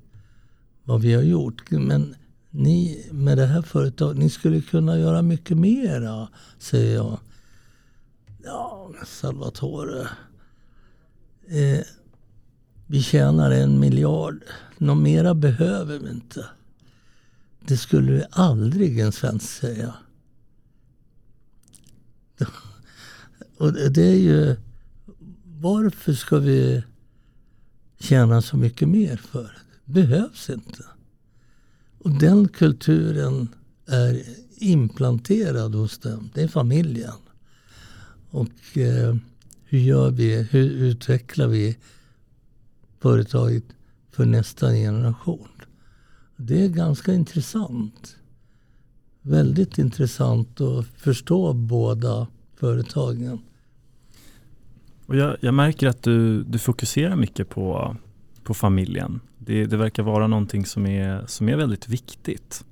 vad 0.83 1.01
vi 1.01 1.13
har 1.13 1.21
gjort. 1.21 1.71
Men 1.71 2.15
ni 2.49 3.07
med 3.11 3.37
det 3.37 3.45
här 3.45 3.61
företaget, 3.61 4.17
ni 4.17 4.29
skulle 4.29 4.61
kunna 4.61 4.99
göra 4.99 5.21
mycket 5.21 5.57
mera, 5.57 6.27
säger 6.59 6.95
jag. 6.95 7.19
Ja, 8.43 8.91
Salvatore. 9.05 10.07
Eh, 11.47 11.85
vi 12.87 13.01
tjänar 13.01 13.51
en 13.51 13.79
miljard. 13.79 14.43
Något 14.77 14.97
mera 14.97 15.35
behöver 15.35 15.99
vi 15.99 16.09
inte. 16.09 16.45
Det 17.67 17.77
skulle 17.77 18.11
vi 18.11 18.23
aldrig 18.31 18.99
en 18.99 19.11
svensk 19.11 19.49
säga. 19.49 19.93
Och 23.57 23.73
det 23.73 24.03
är 24.03 24.19
ju... 24.19 24.55
Varför 25.43 26.13
ska 26.13 26.37
vi 26.37 26.83
tjäna 27.99 28.41
så 28.41 28.57
mycket 28.57 28.89
mer 28.89 29.17
för. 29.17 29.57
Det 29.85 29.91
behövs 29.91 30.49
inte. 30.49 30.83
Och 31.99 32.11
den 32.11 32.47
kulturen 32.47 33.47
är 33.85 34.23
implanterad 34.57 35.75
hos 35.75 35.97
dem. 35.97 36.29
Det 36.33 36.41
är 36.41 36.47
familjen. 36.47 37.13
Och 38.29 38.77
eh, 38.77 39.15
hur 39.63 39.79
gör 39.79 40.11
vi? 40.11 40.41
Hur 40.41 40.69
utvecklar 40.69 41.47
vi 41.47 41.77
företaget 43.05 43.63
för 44.11 44.25
nästa 44.25 44.71
generation? 44.71 45.47
Det 46.35 46.63
är 46.65 46.69
ganska 46.69 47.13
intressant. 47.13 48.17
Väldigt 49.21 49.77
intressant 49.77 50.61
att 50.61 50.85
förstå 50.85 51.53
båda 51.53 52.27
företagen. 52.55 53.39
Och 55.05 55.15
jag, 55.15 55.37
jag 55.39 55.53
märker 55.53 55.87
att 55.87 56.03
du, 56.03 56.43
du 56.43 56.59
fokuserar 56.59 57.15
mycket 57.15 57.49
på, 57.49 57.95
på 58.43 58.53
familjen. 58.53 59.19
Det, 59.37 59.65
det 59.65 59.77
verkar 59.77 60.03
vara 60.03 60.27
någonting 60.27 60.65
som 60.65 60.85
är, 60.85 61.25
som 61.27 61.49
är 61.49 61.55
väldigt 61.55 61.87
viktigt. 61.87 62.65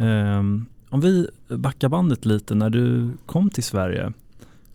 Um, 0.00 0.66
om 0.88 1.00
vi 1.00 1.28
backar 1.48 1.88
bandet 1.88 2.24
lite 2.24 2.54
när 2.54 2.70
du 2.70 3.10
kom 3.26 3.50
till 3.50 3.64
Sverige 3.64 4.12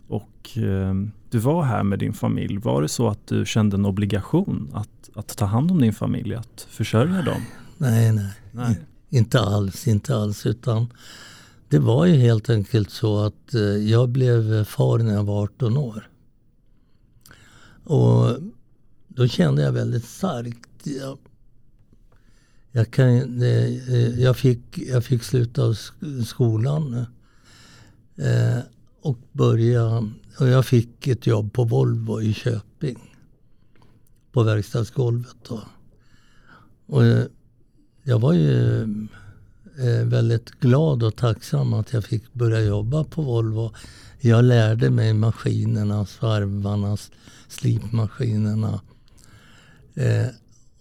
och 0.07 0.57
um, 0.57 1.11
du 1.31 1.37
var 1.37 1.63
här 1.63 1.83
med 1.83 1.99
din 1.99 2.13
familj. 2.13 2.57
Var 2.57 2.81
det 2.81 2.89
så 2.89 3.07
att 3.07 3.27
du 3.27 3.45
kände 3.45 3.75
en 3.75 3.85
obligation 3.85 4.71
att, 4.73 5.09
att 5.13 5.37
ta 5.37 5.45
hand 5.45 5.71
om 5.71 5.81
din 5.81 5.93
familj, 5.93 6.35
att 6.35 6.67
försörja 6.69 7.21
dem? 7.21 7.41
Nej, 7.77 8.11
nej. 8.11 8.33
nej. 8.51 8.79
Inte 9.09 9.39
alls, 9.39 9.87
inte 9.87 10.15
alls. 10.15 10.45
Utan 10.45 10.93
det 11.69 11.79
var 11.79 12.05
ju 12.05 12.15
helt 12.15 12.49
enkelt 12.49 12.89
så 12.91 13.19
att 13.25 13.53
eh, 13.53 13.61
jag 13.61 14.09
blev 14.09 14.63
far 14.63 14.97
när 14.97 15.13
jag 15.13 15.23
var 15.23 15.43
18 15.43 15.77
år. 15.77 16.09
Och 17.83 18.37
då 19.07 19.27
kände 19.27 19.61
jag 19.61 19.71
väldigt 19.71 20.05
starkt. 20.05 20.69
Jag, 20.83 21.17
jag, 22.71 22.91
kan, 22.91 23.41
eh, 23.41 24.19
jag, 24.19 24.37
fick, 24.37 24.77
jag 24.77 25.05
fick 25.05 25.23
sluta 25.23 25.73
skolan 26.25 27.05
eh, 28.15 28.59
och 29.01 29.17
börja. 29.31 30.11
Och 30.41 30.47
jag 30.47 30.65
fick 30.65 31.07
ett 31.07 31.27
jobb 31.27 31.53
på 31.53 31.63
Volvo 31.63 32.21
i 32.21 32.33
Köping. 32.33 33.15
På 34.31 34.43
verkstadsgolvet. 34.43 35.35
Då. 35.47 35.61
Och 36.85 37.05
eh, 37.05 37.25
jag 38.03 38.19
var 38.19 38.33
ju 38.33 38.81
eh, 39.79 40.05
väldigt 40.05 40.51
glad 40.51 41.03
och 41.03 41.15
tacksam 41.15 41.73
att 41.73 41.93
jag 41.93 42.03
fick 42.03 42.33
börja 42.33 42.61
jobba 42.61 43.03
på 43.03 43.21
Volvo. 43.21 43.73
Jag 44.19 44.43
lärde 44.43 44.89
mig 44.89 45.13
maskinerna, 45.13 46.05
svarvarna, 46.05 46.97
slipmaskinerna. 47.47 48.81
Eh, 49.93 50.27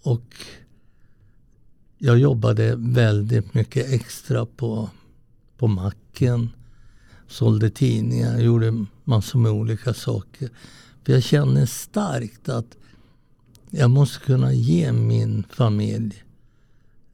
och 0.01 0.35
jag 1.97 2.17
jobbade 2.17 2.75
väldigt 2.77 3.53
mycket 3.53 3.93
extra 3.93 4.45
på, 4.45 4.89
på 5.57 5.67
macken. 5.67 6.49
Sålde 7.31 7.69
tidningar, 7.69 8.39
gjorde 8.39 8.85
massor 9.03 9.39
med 9.39 9.51
olika 9.51 9.93
saker. 9.93 10.49
För 11.03 11.13
jag 11.13 11.23
känner 11.23 11.65
starkt 11.65 12.49
att 12.49 12.77
jag 13.69 13.89
måste 13.89 14.25
kunna 14.25 14.53
ge 14.53 14.91
min 14.91 15.43
familj 15.49 16.23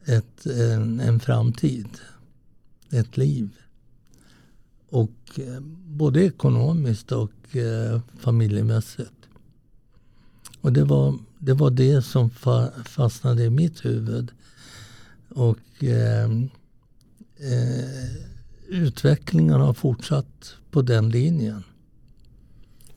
ett, 0.05 0.45
en, 0.45 1.00
en 1.00 1.19
framtid, 1.19 1.88
ett 2.91 3.17
liv. 3.17 3.50
Och 4.89 5.39
eh, 5.39 5.59
både 5.86 6.25
ekonomiskt 6.25 7.11
och 7.11 7.55
eh, 7.55 8.01
familjemässigt. 8.20 9.29
Och 10.61 10.74
det 10.74 10.83
var, 10.83 11.20
det 11.39 11.53
var 11.53 11.70
det 11.72 12.01
som 12.01 12.29
fa, 12.29 12.72
fastnade 12.85 13.44
i 13.44 13.50
mitt 13.50 13.85
huvud. 13.85 14.31
Och 15.29 15.83
eh, 15.83 16.31
eh, 17.37 18.36
utvecklingen 18.68 19.62
har 19.62 19.74
fortsatt 19.74 20.56
på 20.72 20.82
den 20.82 21.10
linjen. 21.10 21.64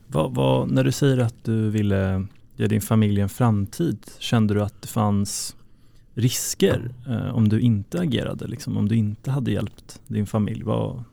Vad, 0.07 0.35
vad, 0.35 0.71
när 0.71 0.83
du 0.83 0.91
säger 0.91 1.17
att 1.17 1.43
du 1.43 1.69
ville 1.69 2.27
ge 2.55 2.67
din 2.67 2.81
familj 2.81 3.21
en 3.21 3.29
framtid, 3.29 3.97
kände 4.19 4.53
du 4.53 4.61
att 4.61 4.81
det 4.81 4.87
fanns 4.87 5.55
risker 6.13 6.93
eh, 7.07 7.35
om 7.35 7.49
du 7.49 7.59
inte 7.59 7.99
agerade? 7.99 8.47
Liksom, 8.47 8.77
om 8.77 8.87
du 8.87 8.95
inte 8.95 9.31
hade 9.31 9.51
hjälpt 9.51 10.01
din 10.07 10.27
familj? 10.27 10.63
Vad... 10.63 11.03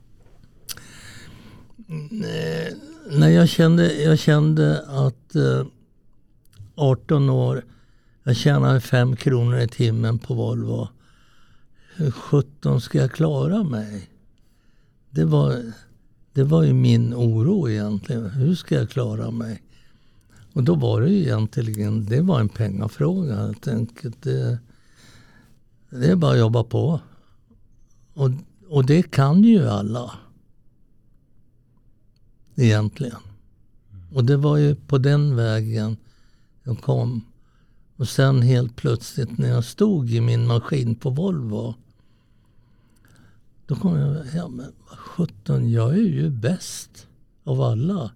Nej, 3.11 3.35
jag 3.35 3.49
kände, 3.49 3.93
jag 3.95 4.19
kände 4.19 4.85
att 4.89 5.35
eh, 5.35 5.67
18 6.75 7.31
år, 7.31 7.65
jag 8.23 8.37
tjänade 8.37 8.81
5 8.81 9.17
kronor 9.17 9.59
i 9.59 9.69
timmen 9.69 10.19
på 10.19 10.35
Volvo. 10.35 10.89
Hur 11.97 12.11
sjutton 12.11 12.81
ska 12.81 12.99
jag 12.99 13.13
klara 13.13 13.63
mig? 13.63 14.09
Det 15.11 15.25
var, 15.25 15.73
det 16.33 16.45
var 16.45 16.63
ju 16.63 16.73
min 16.73 17.15
oro 17.15 17.69
egentligen. 17.69 18.31
Hur 18.31 18.55
ska 18.55 18.75
jag 18.75 18.91
klara 18.91 19.31
mig? 19.31 19.63
Och 20.53 20.65
då 20.65 20.75
var 20.75 21.01
det 21.01 21.11
ju 21.11 21.23
egentligen, 21.23 22.07
det 22.07 22.21
var 22.21 22.41
en 22.41 22.49
pengafråga 22.49 23.37
helt 23.37 23.69
enkelt. 23.69 24.23
Det, 24.23 24.59
det 25.91 26.11
är 26.11 26.17
bara 26.17 26.33
att 26.33 26.39
jobba 26.39 26.65
på. 26.65 27.01
Och, 28.15 28.31
och 28.69 28.87
det 28.87 29.03
kan 29.03 29.45
ju 29.45 29.69
alla. 29.69 30.13
Egentligen. 32.57 33.21
Och 34.13 34.25
det 34.25 34.37
var 34.37 34.57
ju 34.57 34.75
på 34.75 34.99
den 34.99 35.37
vägen 35.37 35.97
jag 36.63 36.81
kom. 36.81 37.25
Och 37.97 38.09
sen 38.09 38.43
helt 38.43 38.77
plötsligt 38.77 39.39
när 39.39 39.49
jag 39.49 39.65
stod 39.65 40.11
i 40.11 40.21
min 40.21 40.47
maskin 40.47 40.95
på 40.95 41.11
Volvo. 41.11 41.75
Då 43.69 43.77
kom 43.77 43.97
jag, 43.97 44.27
ja 44.35 44.49
men 44.49 44.73
sjutton, 44.87 45.71
jag 45.71 45.93
är 45.93 46.03
ju 46.03 46.31
bäst 46.31 47.07
av 47.45 47.63
alla 47.63 48.13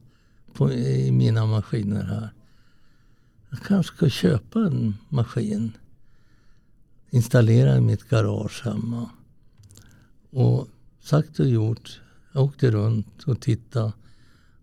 på, 0.52 0.72
i 0.72 1.10
mina 1.10 1.46
maskiner 1.46 2.04
här. 2.04 2.32
Jag 3.50 3.60
kanske 3.60 3.96
ska 3.96 4.08
köpa 4.08 4.58
en 4.58 4.94
maskin 5.08 5.72
installerade 7.10 7.80
mitt 7.80 8.08
garage 8.08 8.62
hemma. 8.64 9.10
Och 10.30 10.68
sagt 11.00 11.40
och 11.40 11.48
gjort, 11.48 12.00
jag 12.32 12.44
åkte 12.44 12.70
runt 12.70 13.22
och 13.22 13.40
tittade 13.40 13.92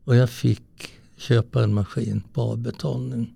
och 0.03 0.15
jag 0.15 0.29
fick 0.29 0.91
köpa 1.15 1.63
en 1.63 1.73
maskin 1.73 2.23
på 2.33 2.41
avbetalning 2.41 3.35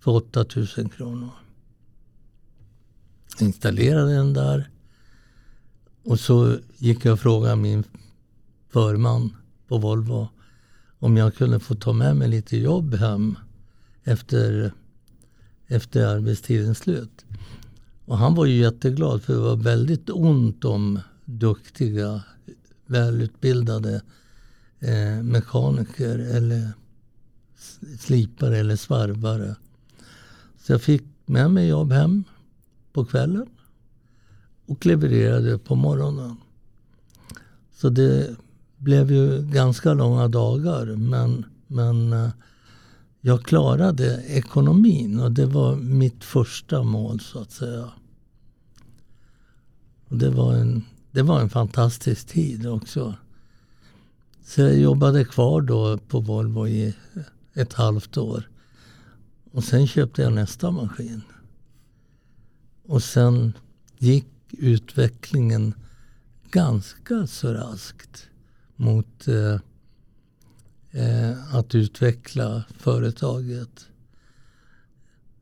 för 0.00 0.10
8000 0.10 0.88
kronor. 0.88 1.30
installerade 3.40 4.14
den 4.14 4.32
där 4.32 4.68
och 6.04 6.20
så 6.20 6.58
gick 6.78 7.04
jag 7.04 7.12
och 7.12 7.20
frågade 7.20 7.56
min 7.56 7.84
förman 8.68 9.36
på 9.68 9.78
Volvo 9.78 10.28
om 10.98 11.16
jag 11.16 11.34
kunde 11.34 11.60
få 11.60 11.74
ta 11.74 11.92
med 11.92 12.16
mig 12.16 12.28
lite 12.28 12.56
jobb 12.56 12.94
hem 12.94 13.38
efter, 14.04 14.72
efter 15.66 16.06
arbetstidens 16.06 16.78
slut. 16.78 17.24
Och 18.04 18.18
han 18.18 18.34
var 18.34 18.46
ju 18.46 18.56
jätteglad 18.56 19.22
för 19.22 19.32
det 19.32 19.40
var 19.40 19.56
väldigt 19.56 20.10
ont 20.10 20.64
om 20.64 21.00
duktiga, 21.24 22.22
välutbildade 22.86 24.02
eh, 24.80 25.22
mekaniker 25.22 26.18
eller 26.18 26.72
slipare 27.98 28.58
eller 28.58 28.76
svarvare. 28.76 29.56
Så 30.58 30.72
jag 30.72 30.82
fick 30.82 31.02
med 31.26 31.50
mig 31.50 31.68
jobb 31.68 31.92
hem 31.92 32.24
på 32.92 33.04
kvällen 33.04 33.46
och 34.66 34.86
levererade 34.86 35.58
på 35.58 35.74
morgonen. 35.74 36.36
Så 37.72 37.88
det 37.88 38.36
blev 38.76 39.12
ju 39.12 39.42
ganska 39.42 39.94
långa 39.94 40.28
dagar 40.28 40.86
men, 40.86 41.44
men 41.66 42.12
eh, 42.12 42.30
jag 43.20 43.44
klarade 43.44 44.22
ekonomin 44.26 45.20
och 45.20 45.32
det 45.32 45.46
var 45.46 45.76
mitt 45.76 46.24
första 46.24 46.82
mål 46.82 47.20
så 47.20 47.38
att 47.38 47.50
säga. 47.50 47.90
Och 50.08 50.16
det, 50.16 50.30
var 50.30 50.54
en, 50.54 50.84
det 51.10 51.22
var 51.22 51.40
en 51.40 51.50
fantastisk 51.50 52.26
tid 52.26 52.66
också. 52.66 53.14
Så 54.44 54.60
jag 54.60 54.78
jobbade 54.78 55.24
kvar 55.24 55.60
då 55.60 55.98
på 55.98 56.20
Volvo 56.20 56.68
i 56.68 56.94
ett 57.54 57.72
halvt 57.72 58.16
år. 58.16 58.48
Och 59.52 59.64
sen 59.64 59.86
köpte 59.86 60.22
jag 60.22 60.32
nästa 60.32 60.70
maskin. 60.70 61.22
Och 62.86 63.02
sen 63.02 63.52
gick 63.98 64.26
utvecklingen 64.58 65.74
ganska 66.50 67.26
så 67.26 67.52
raskt 67.54 68.28
mot 68.76 69.28
eh, 69.28 69.60
eh, 70.90 71.54
att 71.54 71.74
utveckla 71.74 72.64
företaget. 72.78 73.88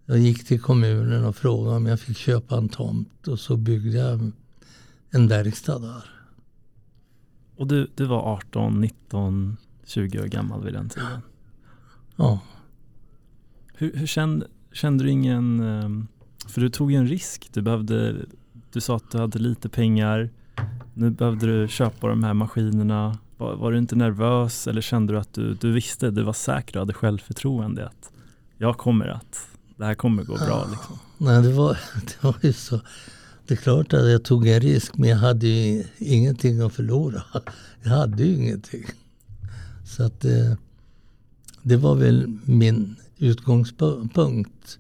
Jag 0.07 0.19
gick 0.19 0.47
till 0.47 0.61
kommunen 0.61 1.25
och 1.25 1.37
frågade 1.37 1.77
om 1.77 1.87
jag 1.87 2.01
fick 2.01 2.17
köpa 2.17 2.57
en 2.57 2.69
tomt 2.69 3.29
och 3.29 3.41
så 3.41 3.57
byggde 3.57 3.99
jag 3.99 4.33
en 5.11 5.29
verkstad 5.29 5.79
där. 5.79 6.05
Och 7.57 7.67
du, 7.67 7.91
du 7.95 8.07
var 8.07 8.21
18, 8.21 8.81
19, 8.81 9.57
20 9.85 10.21
år 10.21 10.27
gammal 10.27 10.65
vid 10.65 10.73
den 10.73 10.89
tiden? 10.89 11.21
Ja. 12.17 12.41
Hur, 13.75 13.97
hur 13.97 14.07
kände, 14.07 14.47
kände 14.73 15.05
du 15.05 15.11
ingen, 15.11 15.61
ehm, 15.61 16.07
för 16.47 16.61
du 16.61 16.69
tog 16.69 16.93
ju 16.93 16.99
en 16.99 17.09
risk, 17.09 17.51
du 17.53 17.63
behövde, 17.63 18.17
du 18.73 18.81
sa 18.81 18.97
att 18.97 19.11
du 19.11 19.19
hade 19.19 19.39
lite 19.39 19.69
pengar. 19.69 20.31
Nu 20.95 21.11
behövde 21.11 21.47
du 21.47 21.69
köpa 21.69 22.09
de 22.09 22.25
här 22.25 22.35
maskinerna. 22.35 23.19
Var, 23.37 23.57
var, 23.57 23.73
du 23.73 23.79
inte 23.79 23.97
nervös 23.97 24.67
eller 24.67 24.81
kände 24.81 25.13
du 25.13 25.19
att 25.19 25.35
du, 25.35 25.55
du 25.55 25.73
visste, 25.73 26.11
du 26.11 26.23
var 26.23 26.33
säker 26.33 26.77
och 26.77 26.81
hade 26.81 26.93
självförtroende 26.93 27.87
att 27.87 28.13
jag 28.59 28.79
kommer 28.79 29.07
att, 29.07 29.49
det 29.77 29.85
här 29.85 29.95
kommer 29.95 30.23
gå 30.23 30.35
bra? 30.35 30.67
Liksom. 30.71 30.99
Nej, 31.19 31.43
det 31.43 31.53
var, 31.53 31.73
det 31.95 32.23
var 32.23 32.35
ju 32.43 32.53
så. 32.53 32.81
Det 33.47 33.55
är 33.55 33.59
klart 33.59 33.93
att 33.93 34.11
jag 34.11 34.25
tog 34.25 34.49
en 34.49 34.61
risk 34.61 34.97
men 34.97 35.11
jag 35.11 35.17
hade 35.17 35.47
ju 35.47 35.85
ingenting 35.99 36.61
att 36.61 36.73
förlora. 36.73 37.23
Jag 37.83 37.91
hade 37.91 38.23
ju 38.23 38.35
ingenting. 38.35 38.85
Så 39.85 40.03
att 40.03 40.21
det, 40.21 40.47
eh, 40.47 40.57
det 41.63 41.77
var 41.77 41.95
väl 41.95 42.39
min 42.45 42.97
utgångspunkt. 43.19 44.79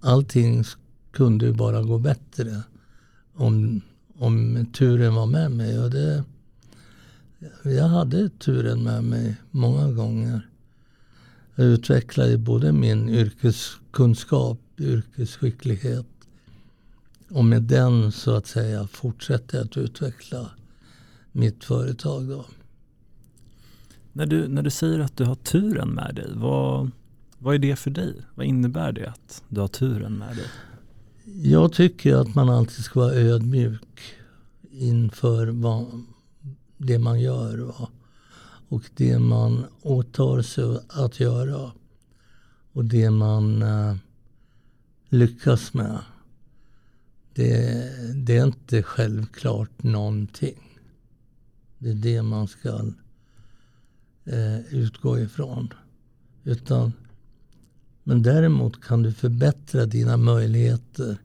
Allting 0.00 0.64
kunde 1.12 1.46
ju 1.46 1.52
bara 1.52 1.82
gå 1.82 1.98
bättre 1.98 2.62
om, 3.42 3.80
om 4.18 4.66
turen 4.72 5.14
var 5.14 5.26
med 5.26 5.50
mig. 5.50 5.78
Och 5.78 5.90
det, 5.90 6.24
jag 7.64 7.88
hade 7.88 8.28
turen 8.28 8.82
med 8.82 9.04
mig 9.04 9.36
många 9.50 9.92
gånger. 9.92 10.48
Jag 11.54 11.66
utvecklade 11.66 12.38
både 12.38 12.72
min 12.72 13.08
yrkeskunskap, 13.08 14.58
yrkesskicklighet 14.78 16.06
och 17.30 17.44
med 17.44 17.62
den 17.62 18.12
så 18.12 18.34
att 18.36 18.46
säga 18.46 18.86
fortsätter 18.86 19.58
jag 19.58 19.64
att 19.64 19.76
utveckla 19.76 20.50
mitt 21.32 21.64
företag. 21.64 22.28
Då. 22.28 22.44
När 24.12 24.26
du, 24.26 24.48
när 24.48 24.62
du 24.62 24.70
säger 24.70 24.98
att 24.98 25.16
du 25.16 25.24
har 25.24 25.34
turen 25.34 25.88
med 25.88 26.14
dig, 26.14 26.30
vad, 26.34 26.90
vad 27.38 27.54
är 27.54 27.58
det 27.58 27.76
för 27.76 27.90
dig? 27.90 28.14
Vad 28.34 28.46
innebär 28.46 28.92
det 28.92 29.06
att 29.06 29.42
du 29.48 29.60
har 29.60 29.68
turen 29.68 30.18
med 30.18 30.36
dig? 30.36 30.46
Jag 31.34 31.72
tycker 31.72 32.14
att 32.14 32.34
man 32.34 32.48
alltid 32.48 32.84
ska 32.84 33.00
vara 33.00 33.14
ödmjuk 33.14 34.00
inför 34.70 35.46
vad, 35.46 36.04
det 36.76 36.98
man 36.98 37.20
gör 37.20 37.58
va? 37.58 37.88
och 38.68 38.82
det 38.96 39.18
man 39.18 39.64
åtar 39.82 40.42
sig 40.42 40.78
att 40.88 41.20
göra 41.20 41.72
och 42.72 42.84
det 42.84 43.10
man 43.10 43.62
eh, 43.62 43.96
lyckas 45.08 45.74
med. 45.74 45.98
Det, 47.34 47.90
det, 48.14 48.36
är 48.36 48.44
inte 48.44 48.82
självklart 48.82 49.82
någonting. 49.82 50.80
Det 51.78 51.90
är 51.90 51.94
det 51.94 52.22
man 52.22 52.48
ska 52.48 52.92
eh, 54.24 54.60
utgå 54.70 55.18
ifrån. 55.18 55.72
Utan 56.44 56.92
men 58.04 58.22
däremot 58.22 58.84
kan 58.84 59.02
du 59.02 59.12
förbättra 59.12 59.86
dina 59.86 60.16
möjligheter 60.16 61.16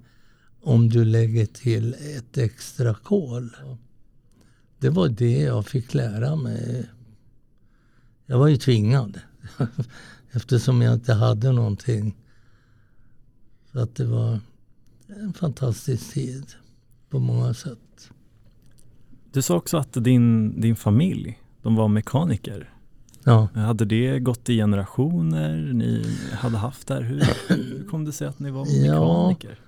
om 0.62 0.90
du 0.90 1.06
lägger 1.06 1.46
till 1.46 1.94
ett 1.94 2.38
extra 2.38 2.94
kol. 2.94 3.56
Det 4.80 4.90
var 4.90 5.10
det 5.10 5.42
jag 5.42 5.66
fick 5.66 5.94
lära 5.94 6.36
mig. 6.36 6.90
Jag 8.26 8.40
var 8.40 8.48
ju 8.48 8.58
tvingad 8.58 9.20
eftersom 10.32 10.82
jag 10.82 10.94
inte 10.94 11.14
hade 11.14 11.52
någonting. 11.52 12.16
Så 13.72 13.80
att 13.80 13.96
det 13.96 14.06
var 14.06 14.40
en 15.08 15.34
fantastisk 15.34 16.14
tid 16.14 16.46
på 17.10 17.20
många 17.20 17.54
sätt. 17.54 18.10
Du 19.32 19.42
sa 19.42 19.56
också 19.56 19.78
att 19.78 19.94
din, 19.94 20.62
din 20.62 20.76
familj, 20.76 21.42
de 21.62 21.76
var 21.76 21.88
mekaniker. 21.88 22.74
Ja. 23.28 23.48
Hade 23.54 23.86
det 23.86 24.20
gått 24.20 24.50
i 24.50 24.56
generationer? 24.56 25.74
Ni 25.74 26.06
hade 26.34 26.58
haft 26.58 26.88
det 26.88 26.94
här? 26.94 27.02
Hur, 27.02 27.24
hur 27.48 27.88
kom 27.90 28.06
det 28.06 28.12
sig 28.12 28.28
att 28.28 28.40
ni 28.40 28.52
var 28.52 28.66
mekaniker? 28.82 29.60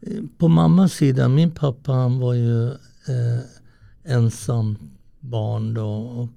Ja, 0.00 0.22
på 0.38 0.48
mammas 0.48 0.92
sida, 0.92 1.28
min 1.28 1.50
pappa 1.50 1.92
han 1.92 2.18
var 2.18 2.34
ju 2.34 2.68
eh, 2.68 3.40
ensam 4.04 4.78
barn 5.20 5.74
då 5.74 5.88
och 5.88 6.28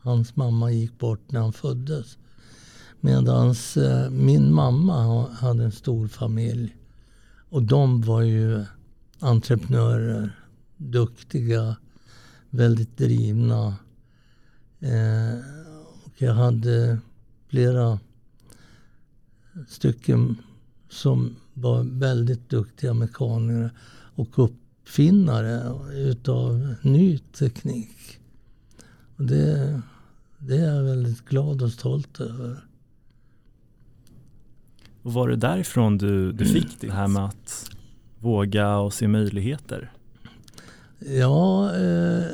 hans 0.00 0.36
mamma 0.36 0.70
gick 0.70 0.98
bort 0.98 1.32
när 1.32 1.40
han 1.40 1.52
föddes. 1.52 2.18
Medan 3.00 3.54
eh, 3.76 4.10
min 4.10 4.54
mamma 4.54 5.26
hade 5.32 5.64
en 5.64 5.72
stor 5.72 6.08
familj. 6.08 6.76
Och 7.50 7.62
de 7.62 8.02
var 8.02 8.22
ju 8.22 8.64
entreprenörer, 9.20 10.38
duktiga, 10.76 11.76
väldigt 12.50 12.96
drivna. 12.96 13.76
Eh, 14.80 15.57
jag 16.18 16.34
hade 16.34 16.98
flera 17.48 17.98
stycken 19.68 20.36
som 20.88 21.36
var 21.54 21.82
väldigt 21.82 22.48
duktiga 22.48 22.94
mekaniker 22.94 23.70
och 24.14 24.38
uppfinnare 24.38 25.72
utav 25.92 26.74
ny 26.82 27.18
teknik. 27.18 28.20
Och 29.16 29.24
det, 29.24 29.82
det 30.38 30.56
är 30.56 30.74
jag 30.74 30.82
väldigt 30.82 31.24
glad 31.24 31.62
och 31.62 31.72
stolt 31.72 32.20
över. 32.20 32.64
Och 35.02 35.12
var 35.12 35.28
det 35.28 35.36
därifrån 35.36 35.98
du, 35.98 36.32
du 36.32 36.44
fick 36.44 36.80
det 36.80 36.92
här 36.92 37.08
med 37.08 37.24
att 37.24 37.70
våga 38.18 38.76
och 38.76 38.92
se 38.92 39.08
möjligheter? 39.08 39.92
Ja, 40.98 41.74
eh, 41.76 42.26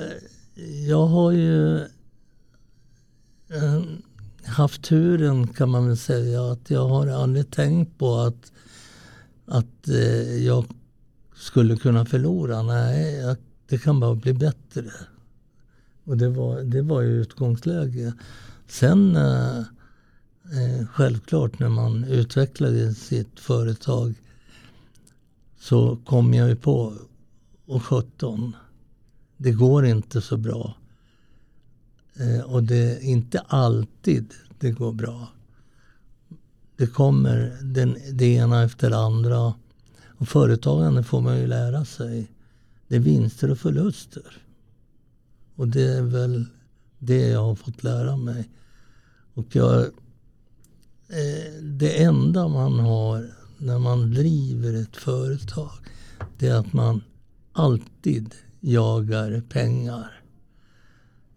jag 0.88 1.06
har 1.06 1.32
ju 1.32 1.80
Eh, 3.54 3.82
haft 4.44 4.82
turen 4.82 5.46
kan 5.46 5.70
man 5.70 5.86
väl 5.86 5.96
säga 5.96 6.52
att 6.52 6.70
jag 6.70 6.88
har 6.88 7.06
aldrig 7.06 7.50
tänkt 7.50 7.98
på 7.98 8.16
att, 8.16 8.52
att 9.46 9.88
eh, 9.88 10.44
jag 10.44 10.64
skulle 11.34 11.76
kunna 11.76 12.04
förlora. 12.04 12.62
Nej, 12.62 13.36
det 13.68 13.78
kan 13.78 14.00
bara 14.00 14.14
bli 14.14 14.32
bättre. 14.32 14.90
Och 16.04 16.16
det 16.16 16.28
var, 16.28 16.62
det 16.62 16.82
var 16.82 17.00
ju 17.00 17.20
utgångsläge. 17.20 18.12
Sen 18.66 19.16
eh, 19.16 19.58
eh 19.58 20.86
självklart 20.92 21.58
när 21.58 21.68
man 21.68 22.04
utvecklade 22.04 22.94
sitt 22.94 23.40
företag 23.40 24.14
så 25.60 25.96
kom 25.96 26.34
jag 26.34 26.48
ju 26.48 26.56
på, 26.56 26.94
och 27.66 27.84
17, 27.84 28.56
det 29.36 29.52
går 29.52 29.86
inte 29.86 30.20
så 30.20 30.36
bra. 30.36 30.76
Eh, 32.16 32.40
och 32.40 32.62
det 32.62 32.76
är 32.76 33.00
inte 33.00 33.40
alltid 33.40 34.34
det 34.58 34.70
går 34.70 34.92
bra. 34.92 35.28
Det 36.76 36.86
kommer 36.86 37.58
den, 37.62 37.96
det 38.12 38.26
ena 38.26 38.62
efter 38.62 38.90
det 38.90 38.96
andra. 38.96 39.54
Och 40.18 40.28
företagande 40.28 41.02
får 41.02 41.20
man 41.20 41.38
ju 41.38 41.46
lära 41.46 41.84
sig. 41.84 42.30
Det 42.88 42.96
är 42.96 43.00
vinster 43.00 43.50
och 43.50 43.58
förluster. 43.58 44.42
Och 45.54 45.68
det 45.68 45.82
är 45.82 46.02
väl 46.02 46.44
det 46.98 47.28
jag 47.28 47.42
har 47.42 47.54
fått 47.54 47.82
lära 47.82 48.16
mig. 48.16 48.50
Och 49.34 49.56
jag, 49.56 49.80
eh, 51.08 51.62
det 51.62 52.02
enda 52.02 52.48
man 52.48 52.78
har 52.78 53.30
när 53.58 53.78
man 53.78 54.10
driver 54.10 54.74
ett 54.74 54.96
företag 54.96 55.70
det 56.38 56.48
är 56.48 56.54
att 56.54 56.72
man 56.72 57.02
alltid 57.52 58.34
jagar 58.60 59.42
pengar. 59.48 60.23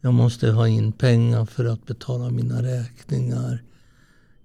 Jag 0.01 0.13
måste 0.13 0.51
ha 0.51 0.67
in 0.67 0.91
pengar 0.91 1.45
för 1.45 1.65
att 1.65 1.85
betala 1.85 2.29
mina 2.29 2.63
räkningar. 2.63 3.63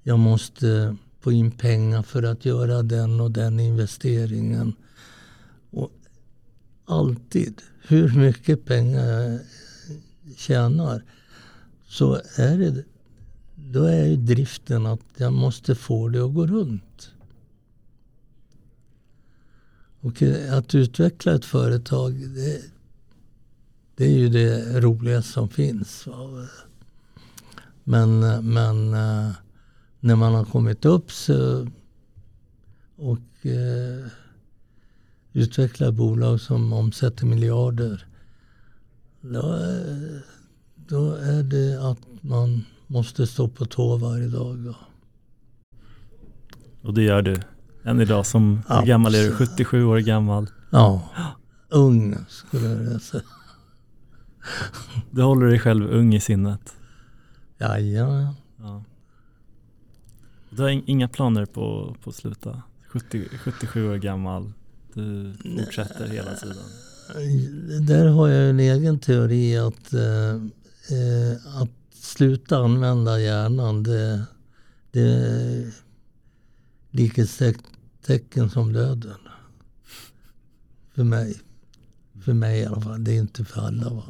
Jag 0.03 0.19
måste 0.19 0.97
få 1.21 1.33
in 1.33 1.51
pengar 1.51 2.03
för 2.03 2.23
att 2.23 2.45
göra 2.45 2.83
den 2.83 3.21
och 3.21 3.31
den 3.31 3.61
investeringen. 3.61 4.75
Och 5.71 5.91
alltid, 6.85 7.63
hur 7.89 8.15
mycket 8.15 8.65
pengar 8.65 9.09
jag 9.09 9.41
tjänar, 10.37 11.05
så 11.89 12.21
är 12.37 12.59
det 12.59 12.85
då 13.73 13.85
är 13.85 14.05
ju 14.05 14.17
driften 14.17 14.87
att 14.87 15.01
jag 15.17 15.33
måste 15.33 15.75
få 15.75 16.09
det 16.09 16.25
att 16.25 16.35
gå 16.35 16.47
runt. 16.47 17.11
Och 20.01 20.23
att 20.51 20.75
utveckla 20.75 21.35
ett 21.35 21.45
företag, 21.45 22.13
det, 22.13 22.63
det 24.03 24.07
är 24.07 24.19
ju 24.19 24.29
det 24.29 24.81
roligaste 24.81 25.33
som 25.33 25.49
finns. 25.49 26.09
Men, 27.85 28.21
men 28.55 28.95
eh, 28.95 29.31
när 30.01 30.17
man 30.17 30.35
har 30.35 30.45
kommit 30.45 30.85
upp 30.85 31.13
så, 31.13 31.67
och 32.97 33.47
eh, 33.47 34.07
utvecklar 35.33 35.93
bolag 35.93 36.41
som 36.41 36.73
omsätter 36.73 37.27
miljarder 37.27 38.07
då, 39.21 39.59
då 40.75 41.15
är 41.15 41.43
det 41.43 41.91
att 41.91 41.99
man 42.21 42.65
måste 42.87 43.27
stå 43.27 43.49
på 43.49 43.65
tå 43.65 43.97
varje 43.97 44.29
dag. 44.29 44.75
Och 46.83 46.95
det 46.95 47.03
gör 47.03 47.23
du 47.23 47.41
än 47.85 48.01
idag 48.01 48.27
som 48.27 48.63
hur 48.69 48.87
gammal 48.87 49.15
är 49.15 49.25
du? 49.25 49.35
77 49.35 49.85
år 49.85 49.99
gammal? 49.99 50.51
Ja, 50.71 51.09
ung 51.69 52.17
skulle 52.29 52.69
jag 52.69 53.03
säga. 53.03 53.23
Du 55.11 55.23
håller 55.23 55.47
dig 55.47 55.59
själv 55.59 55.91
ung 55.91 56.15
i 56.15 56.21
sinnet? 56.21 56.75
Jajamän. 57.59 58.35
Ja. 58.57 58.85
Du 60.51 60.63
har 60.63 60.69
inga 60.87 61.09
planer 61.09 61.47
på, 61.47 61.97
på 62.03 62.11
att 62.11 62.17
sluta? 62.17 62.63
70, 62.89 63.29
77 63.39 63.91
år 63.91 63.97
gammal, 63.97 64.53
du 64.95 65.35
fortsätter 65.65 66.07
hela 66.07 66.35
tiden? 66.35 66.57
där 67.87 68.07
har 68.07 68.29
jag 68.29 68.51
en 68.51 68.61
egen 68.61 68.99
teori 68.99 69.59
att, 69.59 69.93
eh, 69.93 70.35
eh, 70.99 71.61
att 71.63 71.71
sluta 71.93 72.59
använda 72.59 73.21
hjärnan 73.21 73.83
det, 73.83 74.23
det 74.91 75.01
är 75.01 75.73
likhetstecken 76.91 78.51
som 78.51 78.73
döden. 78.73 79.19
För 80.95 81.05
mig. 81.05 81.41
För 82.25 82.33
mig 82.33 82.61
i 82.61 82.67
alla 82.67 82.81
fall. 82.81 83.05
Det 83.05 83.13
är 83.13 83.21
inte 83.21 83.45
för 83.45 83.61
alla. 83.61 83.91
Va? 83.91 84.03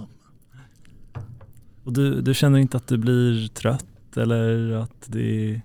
Och 1.85 1.92
du, 1.92 2.21
du 2.21 2.35
känner 2.35 2.59
inte 2.59 2.77
att 2.77 2.87
du 2.87 2.99
blir 2.99 3.49
trött 3.49 4.16
eller 4.16 4.73
att 4.73 5.07
det, 5.07 5.61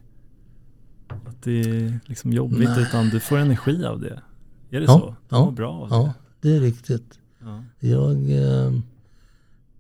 att 1.08 1.42
det 1.44 1.62
är 1.62 2.00
liksom 2.06 2.34
jobbigt 2.34 2.70
Nej. 2.70 2.82
utan 2.82 3.10
du 3.10 3.20
får 3.20 3.38
energi 3.38 3.86
av 3.86 4.00
det? 4.00 4.22
Är 4.70 4.80
det 4.80 4.86
ja, 4.86 5.00
så? 5.00 5.10
Du 5.10 5.36
ja, 5.36 5.46
mår 5.46 5.52
bra 5.52 5.74
av 5.74 5.90
det? 5.90 5.96
Ja, 5.96 6.14
det 6.42 6.56
är 6.56 6.60
riktigt. 6.60 7.20
Ja. 7.40 7.64
Jag, 7.80 8.32
eh, 8.32 8.72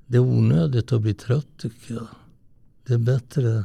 det 0.07 0.17
är 0.17 0.21
onödigt 0.21 0.91
att 0.91 1.01
bli 1.01 1.13
trött 1.13 1.47
tycker 1.57 1.93
jag. 1.93 2.07
Det 2.85 2.93
är 2.93 2.97
bättre 2.97 3.63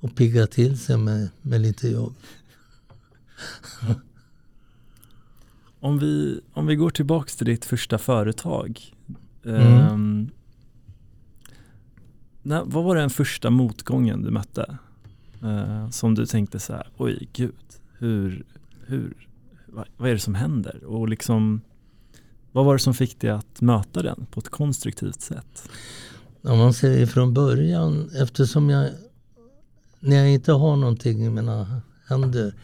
att 0.00 0.14
pigga 0.14 0.46
till 0.46 0.78
sig 0.78 0.96
med, 0.96 1.28
med 1.42 1.60
lite 1.60 1.88
jobb. 1.88 2.14
om, 5.80 5.98
vi, 5.98 6.40
om 6.52 6.66
vi 6.66 6.76
går 6.76 6.90
tillbaks 6.90 7.36
till 7.36 7.46
ditt 7.46 7.64
första 7.64 7.98
företag. 7.98 8.80
Mm. 9.44 9.92
Um, 9.92 10.30
när, 12.44 12.62
vad 12.64 12.84
var 12.84 12.96
den 12.96 13.10
första 13.10 13.50
motgången 13.50 14.22
du 14.22 14.30
mötte? 14.30 14.78
Eh, 15.42 15.90
som 15.90 16.14
du 16.14 16.26
tänkte 16.26 16.60
så 16.60 16.72
här, 16.72 16.88
oj 16.96 17.28
gud, 17.32 17.54
hur, 17.98 18.44
hur, 18.86 19.28
vad, 19.66 19.86
vad, 19.96 20.08
är 20.08 20.12
det 20.12 20.20
som 20.20 20.34
händer? 20.34 20.84
Och 20.84 21.08
liksom, 21.08 21.60
vad 22.52 22.64
var 22.64 22.72
det 22.72 22.78
som 22.78 22.94
fick 22.94 23.20
dig 23.20 23.30
att 23.30 23.60
möta 23.60 24.02
den 24.02 24.26
på 24.30 24.40
ett 24.40 24.48
konstruktivt 24.48 25.20
sätt? 25.20 25.68
Om 26.42 26.58
man 26.58 26.74
säger 26.74 27.06
från 27.06 27.34
början, 27.34 28.10
eftersom 28.14 28.70
jag, 28.70 28.90
när 30.00 30.16
jag 30.16 30.30
inte 30.30 30.52
har 30.52 30.76
någonting 30.76 31.26
i 31.26 31.30
mina 31.30 31.80
händer 32.08 32.54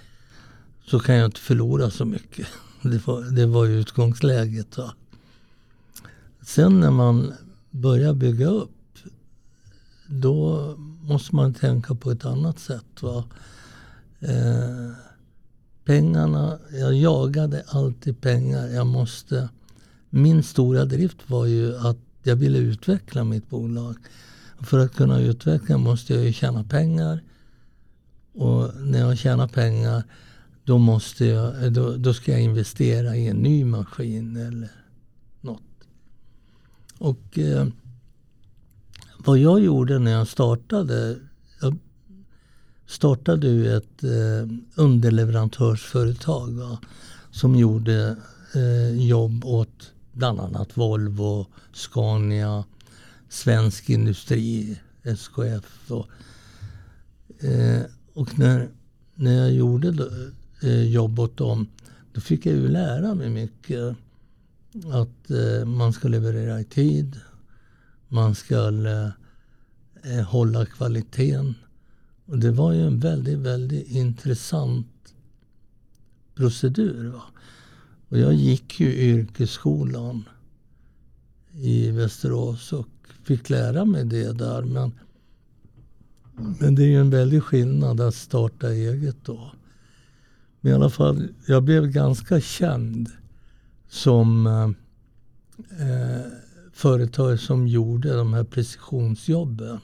så 0.87 1.01
kan 1.01 1.15
jag 1.15 1.25
inte 1.25 1.41
förlora 1.41 1.91
så 1.91 2.05
mycket. 2.05 2.47
Det 2.83 3.07
var, 3.07 3.23
det 3.23 3.47
var 3.47 3.65
ju 3.65 3.81
utgångsläget. 3.81 4.79
Va? 4.79 4.95
Sen 6.43 6.81
när 6.81 6.91
man 6.91 7.33
börjar 7.71 8.15
bygga 8.15 8.47
upp 8.47 8.80
då 10.11 10.75
måste 11.03 11.37
man 11.37 11.55
tänka 11.55 11.95
på 11.95 12.11
ett 12.11 12.25
annat 12.25 12.59
sätt. 12.59 13.03
Va? 13.03 13.25
Eh, 14.21 14.91
pengarna, 15.85 16.59
jag 16.73 16.95
jagade 16.95 17.65
alltid 17.69 18.21
pengar. 18.21 18.67
Jag 18.67 18.87
måste, 18.87 19.49
min 20.11 20.43
stora 20.43 20.85
drift 20.85 21.31
var 21.31 21.47
ju 21.47 21.77
att 21.77 21.99
jag 22.23 22.37
ville 22.37 22.59
utveckla 22.59 23.25
mitt 23.25 23.51
bolag. 23.51 23.97
För 24.61 24.79
att 24.79 24.95
kunna 24.95 25.21
utveckla 25.21 25.79
måste 25.79 26.15
jag 26.15 26.25
ju 26.25 26.33
tjäna 26.33 26.65
pengar. 26.65 27.23
Och 28.33 28.71
när 28.81 28.99
jag 28.99 29.19
tjänar 29.19 29.49
pengar 29.49 30.03
då, 30.65 30.79
måste 30.79 31.25
jag, 31.25 31.73
då, 31.73 31.97
då 31.97 32.15
ska 32.15 32.33
jag 32.33 32.41
investera 32.41 33.17
i 33.17 33.29
en 33.29 33.37
ny 33.37 33.65
maskin 33.65 34.37
eller 34.37 34.71
något. 35.41 35.63
Och 36.99 37.39
eh, 37.39 37.67
vad 39.25 39.39
jag 39.39 39.61
gjorde 39.61 39.99
när 39.99 40.11
jag 40.11 40.29
startade, 40.29 41.19
jag 41.61 41.77
startade 42.87 43.49
ju 43.49 43.77
ett 43.77 44.03
eh, 44.03 44.55
underleverantörsföretag 44.75 46.53
va, 46.53 46.79
som 47.31 47.57
gjorde 47.57 48.17
eh, 48.55 49.07
jobb 49.07 49.45
åt 49.45 49.93
bland 50.13 50.41
annat 50.41 50.77
Volvo, 50.77 51.47
Scania, 51.73 52.65
Svensk 53.29 53.91
Industri, 53.91 54.81
SKF. 55.03 55.91
Och, 55.91 56.07
eh, 57.45 57.83
och 58.15 58.39
när, 58.39 58.69
när 59.15 59.35
jag 59.35 59.53
gjorde 59.53 59.91
då, 59.91 60.09
eh, 60.63 60.83
jobb 60.83 61.19
åt 61.19 61.37
dem, 61.37 61.67
då 62.13 62.21
fick 62.21 62.47
jag 62.47 62.55
ju 62.55 62.69
lära 62.69 63.15
mig 63.15 63.31
mycket. 63.31 63.97
Att 64.93 65.31
eh, 65.31 65.65
man 65.65 65.93
ska 65.93 66.09
leverera 66.09 66.61
i 66.61 66.65
tid. 66.65 67.21
Man 68.13 68.35
skulle 68.35 69.13
eh, 70.05 70.19
eh, 70.19 70.25
hålla 70.25 70.67
kvaliteten. 70.67 71.55
Och 72.27 72.39
det 72.39 72.51
var 72.51 72.73
ju 72.73 72.87
en 72.87 73.01
väldigt, 73.01 73.39
väldigt 73.39 73.89
intressant 73.89 75.15
procedur. 76.35 77.09
Va? 77.09 77.23
Och 78.09 78.19
jag 78.19 78.35
gick 78.35 78.81
ju 78.81 78.95
yrkesskolan 78.95 80.29
i 81.53 81.91
Västerås 81.91 82.73
och 82.73 82.89
fick 83.25 83.51
lära 83.51 83.85
mig 83.85 84.05
det 84.05 84.33
där. 84.33 84.63
Men, 84.63 84.93
men 86.61 86.75
det 86.75 86.83
är 86.83 86.89
ju 86.89 87.01
en 87.01 87.11
väldig 87.11 87.43
skillnad 87.43 88.01
att 88.01 88.15
starta 88.15 88.71
eget 88.71 89.25
då. 89.25 89.53
Men 90.61 90.73
i 90.73 90.75
alla 90.75 90.91
fall, 90.91 91.29
jag 91.47 91.63
blev 91.63 91.87
ganska 91.87 92.41
känd 92.41 93.11
som 93.89 94.47
eh, 94.47 94.71
eh 95.89 96.40
företag 96.81 97.41
som 97.41 97.69
gjorde 97.69 98.17
de 98.17 98.33
här 98.33 98.45
precisionsjobben. 98.45 99.79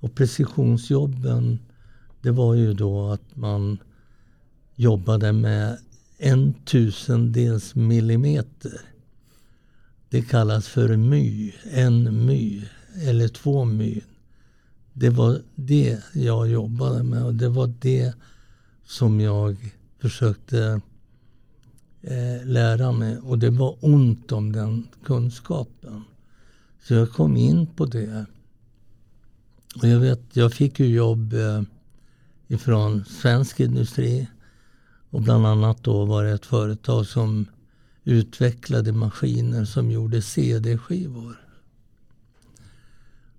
Och 0.00 0.14
precisionsjobben, 0.14 1.58
det 2.22 2.30
var 2.30 2.54
ju 2.54 2.74
då 2.74 3.10
att 3.10 3.36
man 3.36 3.78
jobbade 4.74 5.32
med 5.32 5.78
en 6.18 6.54
tusendels 6.54 7.74
millimeter. 7.74 8.80
Det 10.08 10.22
kallas 10.22 10.68
för 10.68 10.96
my, 10.96 11.54
en 11.72 12.26
my 12.26 12.64
eller 13.02 13.28
två 13.28 13.64
my. 13.64 14.00
Det 14.92 15.10
var 15.10 15.42
det 15.54 16.00
jag 16.12 16.48
jobbade 16.48 17.02
med 17.02 17.24
och 17.24 17.34
det 17.34 17.48
var 17.48 17.74
det 17.80 18.14
som 18.84 19.20
jag 19.20 19.74
försökte 19.98 20.80
eh, 22.06 22.46
lära 22.46 22.92
mig. 22.92 23.18
Och 23.18 23.38
det 23.38 23.50
var 23.50 23.76
ont 23.80 24.32
om 24.32 24.52
den 24.52 24.88
kunskapen. 25.04 26.04
Så 26.82 26.94
jag 26.94 27.12
kom 27.12 27.36
in 27.36 27.66
på 27.66 27.86
det. 27.86 28.26
Och 29.82 29.88
jag 29.88 30.00
vet, 30.00 30.20
jag 30.32 30.52
fick 30.52 30.80
ju 30.80 30.86
jobb 30.86 31.32
eh, 31.32 31.62
ifrån 32.48 33.04
svensk 33.04 33.60
industri. 33.60 34.28
Och 35.10 35.22
bland 35.22 35.46
annat 35.46 35.84
då 35.84 36.04
var 36.04 36.24
det 36.24 36.30
ett 36.30 36.46
företag 36.46 37.06
som 37.06 37.46
utvecklade 38.04 38.92
maskiner 38.92 39.64
som 39.64 39.90
gjorde 39.90 40.22
CD-skivor. 40.22 41.40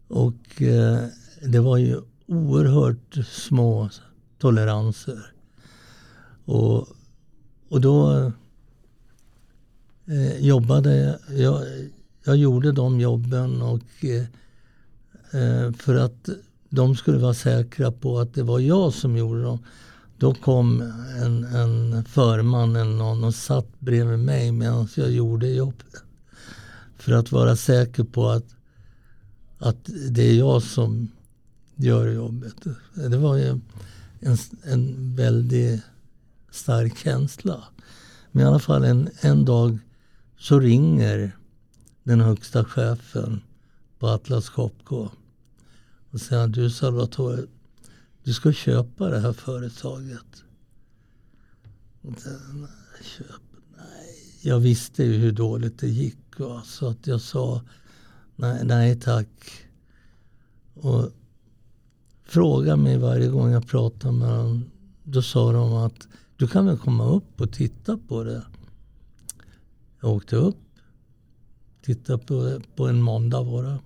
Och 0.08 0.62
eh, 0.62 1.04
det 1.42 1.60
var 1.60 1.78
ju 1.78 2.02
oerhört 2.26 3.16
små 3.28 3.90
toleranser. 4.38 5.32
Och, 6.46 6.88
och 7.70 7.82
då 7.82 8.32
eh, 10.08 10.38
jobbade 10.40 11.20
jag, 11.30 11.64
jag 12.24 12.38
gjorde 12.38 12.72
de 12.72 13.00
jobben 13.00 13.62
och 13.62 13.82
eh, 14.02 14.26
eh, 15.42 15.72
för 15.72 15.96
att 15.96 16.30
de 16.70 16.96
skulle 16.96 17.18
vara 17.18 17.34
säkra 17.34 17.92
på 17.92 18.20
att 18.20 18.34
det 18.34 18.44
var 18.44 18.60
jag 18.60 18.94
som 18.94 19.18
gjorde 19.18 19.44
dem. 19.44 19.60
Då 20.18 20.34
kom 20.34 20.82
en, 21.22 21.44
en 21.44 22.04
förman 22.06 22.76
eller 22.76 22.92
någon 22.92 23.24
och 23.24 23.36
satt 23.36 23.80
bredvid 23.80 24.20
mig 24.20 24.52
medan 24.52 24.88
jag 24.96 25.12
gjorde 25.12 25.48
jobbet. 25.48 26.04
För 26.98 27.12
att 27.12 27.32
vara 27.32 27.56
säker 27.56 28.04
på 28.04 28.30
att, 28.30 28.46
att 29.58 29.90
det 30.10 30.24
är 30.24 30.34
jag 30.34 30.64
som 30.64 31.12
gör 31.76 32.08
jobbet. 32.08 32.56
Det 32.94 33.18
var 33.18 33.36
ju 33.36 33.60
en, 34.20 34.38
en 34.64 35.16
väldigt 35.16 35.82
stark 36.52 36.98
känsla. 36.98 37.64
Men 38.32 38.44
i 38.44 38.48
alla 38.48 38.60
fall 38.60 38.84
en, 38.84 39.10
en 39.22 39.46
dag 39.46 39.80
så 40.38 40.60
ringer 40.60 41.38
den 42.04 42.22
högsta 42.22 42.66
chefen 42.66 43.42
på 44.00 44.08
Atlas 44.08 44.50
Copco 44.50 45.10
och 46.12 46.22
säger 46.22 46.48
du 46.48 46.70
Salvatore, 46.70 47.44
du 48.24 48.34
ska 48.34 48.54
köpa 48.54 49.10
det 49.10 49.20
här 49.20 49.34
företaget. 49.34 50.44
Köp? 53.02 53.26
Nej. 53.78 54.16
Jag 54.42 54.60
visste 54.60 55.04
ju 55.04 55.14
hur 55.14 55.32
dåligt 55.32 55.80
det 55.80 55.88
gick 55.88 56.40
va? 56.40 56.62
så 56.66 56.88
att 56.88 57.08
jag 57.08 57.22
sa 57.22 57.62
nej, 58.36 58.66
nej 58.66 59.00
tack. 59.00 59.28
Och 60.74 61.10
fråga 62.24 62.76
mig 62.76 62.98
varje 62.98 63.28
gång 63.28 63.52
jag 63.52 63.68
pratade 63.68 64.14
med 64.14 64.30
dem. 64.30 64.66
Då 65.04 65.22
sa 65.22 65.52
de 65.52 65.74
att 65.74 66.08
du 66.38 66.48
kan 66.48 66.66
väl 66.66 66.78
komma 66.78 67.10
upp 67.10 67.42
och 67.42 67.52
titta 67.52 67.98
på 67.98 68.24
det. 68.24 68.44
Jag 70.02 70.12
åkte 70.12 70.36
upp, 70.36 70.58
tittade 71.82 72.24
på 72.24 72.44
det 72.44 72.62
på 72.76 72.88
en 72.88 73.02
måndag 73.02 73.44
var 73.44 73.64
det. 73.64 73.80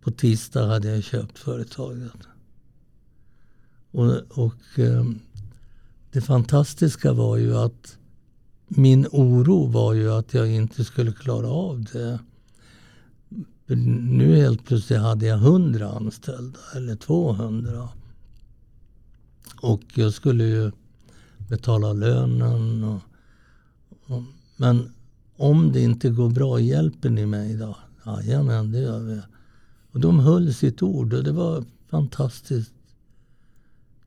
På 0.00 0.10
tisdag 0.10 0.66
hade 0.66 0.88
jag 0.88 1.04
köpt 1.04 1.38
företaget. 1.38 2.12
Och, 3.90 4.14
och 4.30 4.78
eh, 4.78 5.04
det 6.12 6.20
fantastiska 6.20 7.12
var 7.12 7.36
ju 7.36 7.56
att 7.56 7.98
min 8.68 9.06
oro 9.12 9.66
var 9.66 9.94
ju 9.94 10.12
att 10.12 10.34
jag 10.34 10.50
inte 10.50 10.84
skulle 10.84 11.12
klara 11.12 11.48
av 11.48 11.84
det. 11.92 12.18
Nu 13.76 14.36
helt 14.36 14.64
plötsligt 14.66 15.00
hade 15.00 15.26
jag 15.26 15.38
100 15.38 15.90
anställda 15.90 16.58
eller 16.76 16.96
200. 16.96 17.88
Och 19.62 19.82
jag 19.94 20.14
skulle 20.14 20.44
ju 20.44 20.72
betala 21.48 21.92
lönen. 21.92 22.84
Och, 22.84 23.00
och, 24.06 24.22
men 24.56 24.92
om 25.40 25.72
det 25.72 25.80
inte 25.80 26.10
går 26.10 26.30
bra, 26.30 26.60
hjälper 26.60 27.10
ni 27.10 27.26
mig 27.26 27.56
då? 27.56 27.76
Jajamän, 28.06 28.72
det 28.72 28.78
gör 28.78 29.00
vi. 29.00 29.20
Och 29.92 30.00
de 30.00 30.18
höll 30.18 30.54
sitt 30.54 30.82
ord 30.82 31.14
och 31.14 31.24
det 31.24 31.32
var 31.32 31.64
fantastiskt, 31.88 32.72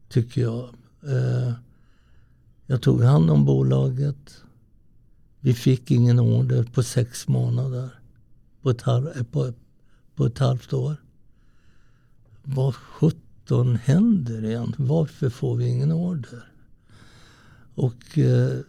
tycker 0.09 0.41
jag. 0.41 0.69
Eh, 1.03 1.53
jag 2.65 2.81
tog 2.81 3.01
hand 3.01 3.29
om 3.29 3.45
bolaget. 3.45 4.43
Vi 5.39 5.53
fick 5.53 5.91
ingen 5.91 6.19
order 6.19 6.63
på 6.63 6.83
sex 6.83 7.27
månader. 7.27 7.89
På 8.61 8.69
ett, 8.69 8.81
halv, 8.81 9.07
eh, 9.07 9.23
på, 9.23 9.53
på 10.15 10.25
ett 10.25 10.39
halvt 10.39 10.73
år. 10.73 10.95
Vad 12.43 12.75
sjutton 12.75 13.75
händer 13.75 14.45
egentligen? 14.45 14.89
Varför 14.89 15.29
får 15.29 15.55
vi 15.55 15.67
ingen 15.67 15.91
order? 15.91 16.51
Och 17.75 18.17
eh, 18.17 18.59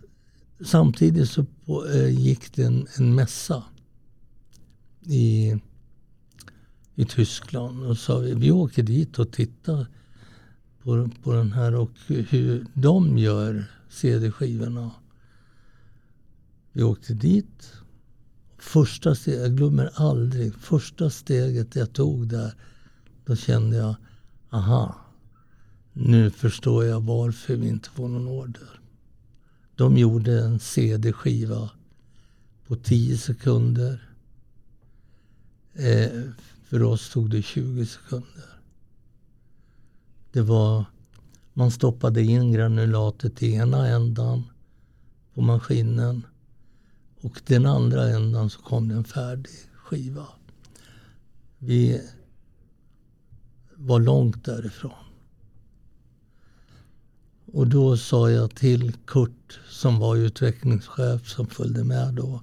samtidigt 0.60 1.30
så 1.30 1.44
på, 1.64 1.86
eh, 1.86 2.08
gick 2.08 2.54
det 2.54 2.62
en, 2.62 2.86
en 2.98 3.14
mässa 3.14 3.64
i, 5.06 5.56
i 6.94 7.04
Tyskland. 7.04 7.86
Och 7.86 7.98
sa 7.98 8.18
vi, 8.18 8.34
vi 8.34 8.50
åker 8.50 8.82
dit 8.82 9.18
och 9.18 9.32
tittar 9.32 9.86
på, 10.82 11.10
på 11.22 11.32
den 11.32 11.52
här 11.52 11.74
och 11.74 11.90
hur 12.06 12.66
de 12.74 13.18
gör 13.18 13.64
CD-skivorna. 13.88 14.90
Vi 16.72 16.82
åkte 16.82 17.14
dit. 17.14 17.72
Första 18.58 19.14
steget, 19.14 19.40
jag 19.40 19.56
glömmer 19.56 19.90
aldrig, 19.94 20.54
första 20.54 21.10
steget 21.10 21.76
jag 21.76 21.92
tog 21.92 22.28
där, 22.28 22.54
då 23.24 23.36
kände 23.36 23.76
jag, 23.76 23.94
aha, 24.50 24.94
nu 25.92 26.30
förstår 26.30 26.84
jag 26.84 27.00
varför 27.00 27.56
vi 27.56 27.68
inte 27.68 27.90
får 27.90 28.08
någon 28.08 28.28
order. 28.28 28.80
De 29.76 29.96
gjorde 29.96 30.44
en 30.44 30.60
CD-skiva 30.60 31.70
på 32.66 32.76
10 32.76 33.18
sekunder. 33.18 34.08
Eh, 35.74 36.22
för 36.64 36.82
oss 36.82 37.10
tog 37.10 37.30
det 37.30 37.42
20 37.42 37.87
sekunder. 37.87 38.60
Det 40.32 40.42
var, 40.42 40.84
man 41.52 41.70
stoppade 41.70 42.22
in 42.22 42.52
granulatet 42.52 43.42
i 43.42 43.52
ena 43.52 43.88
ändan 43.88 44.44
på 45.34 45.40
maskinen 45.40 46.26
och 47.20 47.42
den 47.46 47.66
andra 47.66 48.08
ändan 48.08 48.50
så 48.50 48.60
kom 48.60 48.88
det 48.88 48.94
en 48.94 49.04
färdig 49.04 49.52
skiva. 49.74 50.26
Vi 51.58 52.02
var 53.74 54.00
långt 54.00 54.44
därifrån. 54.44 55.03
Och 57.54 57.66
då 57.66 57.96
sa 57.96 58.30
jag 58.30 58.54
till 58.54 58.92
Kurt 59.06 59.60
som 59.68 59.98
var 59.98 60.16
utvecklingschef 60.16 61.28
som 61.28 61.46
följde 61.46 61.84
med 61.84 62.14
då. 62.14 62.42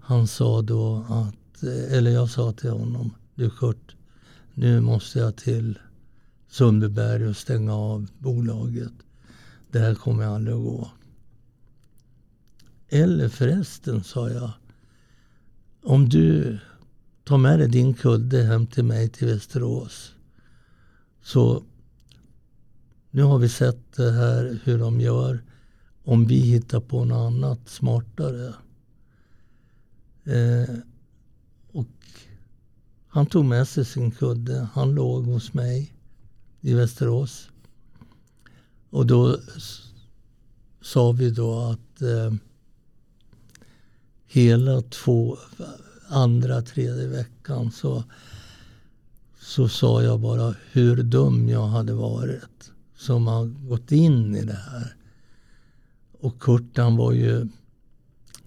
Han 0.00 0.26
sa 0.26 0.62
då 0.62 1.06
att, 1.08 1.62
eller 1.62 2.10
jag 2.10 2.30
sa 2.30 2.52
till 2.52 2.70
honom, 2.70 3.14
du 3.34 3.50
Kurt, 3.50 3.96
nu 4.54 4.80
måste 4.80 5.18
jag 5.18 5.36
till 5.36 5.78
Sundbyberg 6.48 7.26
och 7.26 7.36
stänga 7.36 7.74
av 7.74 8.06
bolaget. 8.18 8.92
Det 9.70 9.78
här 9.78 9.94
kommer 9.94 10.22
jag 10.24 10.34
aldrig 10.34 10.56
att 10.56 10.62
gå. 10.62 10.90
Eller 12.88 13.28
förresten, 13.28 14.04
sa 14.04 14.30
jag, 14.30 14.50
om 15.82 16.08
du 16.08 16.58
tar 17.24 17.38
med 17.38 17.58
dig 17.58 17.68
din 17.68 17.94
kudde 17.94 18.42
hem 18.42 18.66
till 18.66 18.84
mig 18.84 19.08
till 19.08 19.26
Västerås 19.26 20.12
så 21.22 21.62
nu 23.16 23.22
har 23.22 23.38
vi 23.38 23.48
sett 23.48 23.96
det 23.96 24.12
här 24.12 24.58
hur 24.64 24.78
de 24.78 25.00
gör. 25.00 25.42
Om 26.04 26.26
vi 26.26 26.40
hittar 26.40 26.80
på 26.80 27.04
något 27.04 27.32
annat 27.32 27.68
smartare. 27.68 28.54
Eh, 30.24 30.74
och 31.72 31.86
han 33.08 33.26
tog 33.26 33.44
med 33.44 33.68
sig 33.68 33.84
sin 33.84 34.10
kudde. 34.10 34.68
Han 34.72 34.94
låg 34.94 35.24
hos 35.24 35.54
mig 35.54 35.94
i 36.60 36.74
Västerås. 36.74 37.48
Och 38.90 39.06
då 39.06 39.38
sa 40.80 41.12
vi 41.12 41.30
då 41.30 41.60
att 41.60 42.02
eh, 42.02 42.34
hela 44.26 44.82
två, 44.82 45.38
andra, 46.08 46.62
tredje 46.62 47.06
veckan 47.08 47.72
så, 47.72 48.04
så 49.40 49.68
sa 49.68 50.02
jag 50.02 50.20
bara 50.20 50.54
hur 50.72 51.02
dum 51.02 51.48
jag 51.48 51.66
hade 51.66 51.92
varit 51.92 52.72
som 52.96 53.26
har 53.26 53.46
gått 53.46 53.92
in 53.92 54.36
i 54.36 54.44
det 54.44 54.60
här. 54.70 54.96
Och 56.12 56.42
Kurt 56.42 56.76
han 56.76 56.96
var 56.96 57.12
ju 57.12 57.48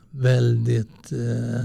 väldigt 0.09 1.11
eh, 1.11 1.59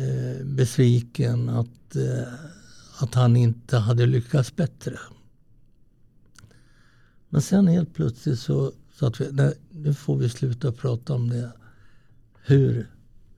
eh, 0.00 0.44
besviken 0.44 1.48
att, 1.48 1.96
eh, 1.96 2.34
att 2.98 3.14
han 3.14 3.36
inte 3.36 3.76
hade 3.76 4.06
lyckats 4.06 4.56
bättre. 4.56 4.98
Men 7.28 7.42
sen 7.42 7.66
helt 7.66 7.94
plötsligt 7.94 8.38
så 8.40 8.72
sa 8.94 9.12
vi, 9.18 9.32
nej, 9.32 9.54
nu 9.70 9.94
får 9.94 10.16
vi 10.16 10.28
sluta 10.28 10.72
prata 10.72 11.14
om 11.14 11.28
det. 11.28 11.52
Hur, 12.44 12.90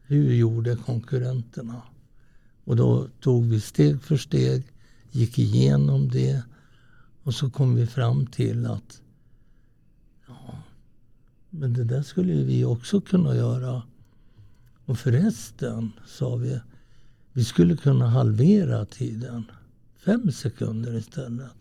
hur 0.03 0.33
gjorde 0.33 0.77
konkurrenterna? 0.77 1.83
Och 2.65 2.77
då 2.77 3.09
tog 3.21 3.45
vi 3.45 3.61
steg 3.61 4.03
för 4.03 4.17
steg, 4.17 4.65
gick 5.11 5.39
igenom 5.39 6.09
det 6.09 6.43
och 7.23 7.35
så 7.35 7.51
kom 7.51 7.75
vi 7.75 7.87
fram 7.87 8.27
till 8.27 8.67
att 8.67 9.03
ja, 10.29 10.63
men 11.51 11.73
det 11.73 11.85
där 11.85 12.03
skulle 12.03 12.33
vi 12.33 12.65
också 12.65 13.01
kunna 13.01 13.37
göra. 13.37 13.83
Och 14.85 14.99
förresten, 14.99 15.93
sa 16.07 16.37
vi, 16.37 16.61
vi 17.33 17.45
skulle 17.45 17.77
kunna 17.77 18.09
halvera 18.09 18.85
tiden. 18.85 19.45
Fem 19.97 20.33
sekunder 20.33 20.95
istället. 20.95 21.57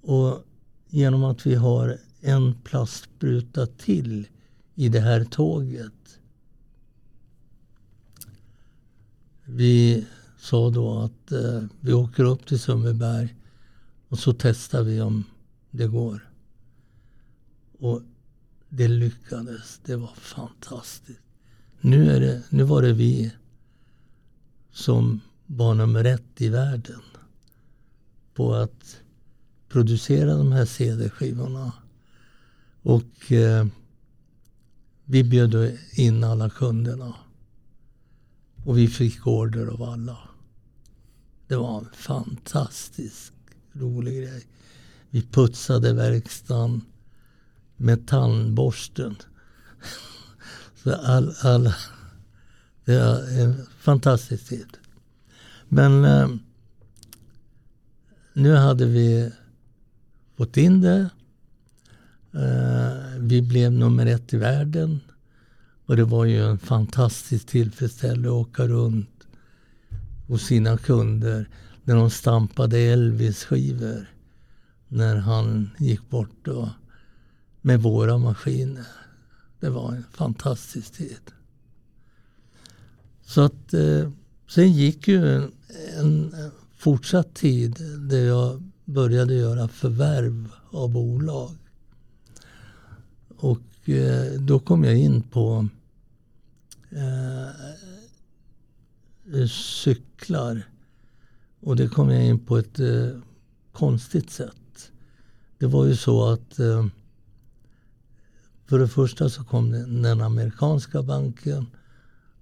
Och 0.00 0.44
genom 0.88 1.24
att 1.24 1.46
vi 1.46 1.54
har 1.54 1.98
en 2.20 2.54
plastspruta 2.54 3.66
till 3.66 4.28
i 4.74 4.88
det 4.88 5.00
här 5.00 5.24
tåget. 5.24 6.20
Vi 9.44 10.06
sa 10.38 10.70
då 10.70 10.98
att 10.98 11.32
eh, 11.32 11.62
vi 11.80 11.92
åker 11.92 12.24
upp 12.24 12.46
till 12.46 12.60
Sundbyberg 12.60 13.34
och 14.08 14.18
så 14.18 14.32
testar 14.32 14.82
vi 14.82 15.00
om 15.00 15.24
det 15.70 15.86
går. 15.86 16.30
Och 17.78 18.02
det 18.68 18.88
lyckades. 18.88 19.80
Det 19.84 19.96
var 19.96 20.14
fantastiskt. 20.14 21.20
Nu, 21.80 22.10
är 22.10 22.20
det, 22.20 22.42
nu 22.50 22.62
var 22.62 22.82
det 22.82 22.92
vi 22.92 23.32
som 24.70 25.20
var 25.46 25.74
nummer 25.74 26.04
ett 26.04 26.40
i 26.40 26.48
världen 26.48 27.00
på 28.34 28.54
att 28.54 29.00
producera 29.68 30.36
de 30.36 30.52
här 30.52 30.64
CD-skivorna. 30.64 31.72
Och 32.82 33.32
eh, 33.32 33.66
vi 35.04 35.24
bjöd 35.24 35.78
in 35.92 36.24
alla 36.24 36.50
kunderna. 36.50 37.14
Och 38.64 38.78
vi 38.78 38.88
fick 38.88 39.26
order 39.26 39.66
av 39.66 39.82
alla. 39.82 40.18
Det 41.46 41.56
var 41.56 41.78
en 41.78 41.88
fantastisk 41.94 43.32
rolig 43.80 44.16
grej. 44.16 44.46
Vi 45.10 45.22
putsade 45.22 45.92
verkstaden 45.92 46.80
med 47.76 48.06
tandborsten. 48.06 49.16
Så 50.82 50.94
all, 50.94 51.34
all, 51.42 51.72
det 52.84 52.98
var 52.98 53.40
en 53.40 53.66
fantastisk 53.78 54.48
tid. 54.48 54.76
Men 55.68 56.04
eh, 56.04 56.28
nu 58.32 58.54
hade 58.54 58.86
vi 58.86 59.30
fått 60.36 60.56
in 60.56 60.80
det. 60.80 61.10
Eh, 62.34 63.18
vi 63.18 63.42
blev 63.42 63.72
nummer 63.72 64.06
ett 64.06 64.34
i 64.34 64.36
världen. 64.36 65.00
Och 65.86 65.96
det 65.96 66.04
var 66.04 66.24
ju 66.24 66.44
en 66.44 66.58
fantastisk 66.58 67.46
tillfredsställelse 67.46 68.28
att 68.28 68.32
åka 68.32 68.66
runt 68.66 69.26
hos 70.26 70.42
sina 70.42 70.76
kunder 70.76 71.48
när 71.88 71.94
de 71.94 72.10
stampade 72.10 72.78
Elvis-skivor 72.78 74.06
när 74.88 75.16
han 75.16 75.70
gick 75.78 76.10
bort 76.10 76.36
då, 76.42 76.70
med 77.60 77.82
våra 77.82 78.18
maskiner. 78.18 78.86
Det 79.60 79.70
var 79.70 79.92
en 79.92 80.04
fantastisk 80.12 80.92
tid. 80.92 81.20
Så 83.22 83.40
att 83.40 83.74
eh, 83.74 84.10
sen 84.48 84.72
gick 84.72 85.08
ju 85.08 85.36
en, 85.36 85.52
en 85.96 86.34
fortsatt 86.76 87.34
tid 87.34 87.76
där 88.10 88.26
jag 88.26 88.62
började 88.84 89.34
göra 89.34 89.68
förvärv 89.68 90.48
av 90.70 90.90
bolag. 90.90 91.56
och 93.36 93.88
eh, 93.88 94.40
då 94.40 94.58
kom 94.58 94.84
jag 94.84 94.98
in 94.98 95.22
på 95.22 95.68
eh, 96.90 97.48
cyklar. 99.82 100.68
Och 101.68 101.76
det 101.76 101.88
kom 101.88 102.10
jag 102.10 102.24
in 102.24 102.38
på 102.38 102.58
ett 102.58 102.78
eh, 102.78 103.08
konstigt 103.72 104.30
sätt. 104.30 104.90
Det 105.58 105.66
var 105.66 105.86
ju 105.86 105.96
så 105.96 106.28
att 106.28 106.58
eh, 106.58 106.86
för 108.66 108.78
det 108.78 108.88
första 108.88 109.28
så 109.28 109.44
kom 109.44 109.70
den, 109.70 110.02
den 110.02 110.20
amerikanska 110.20 111.02
banken 111.02 111.66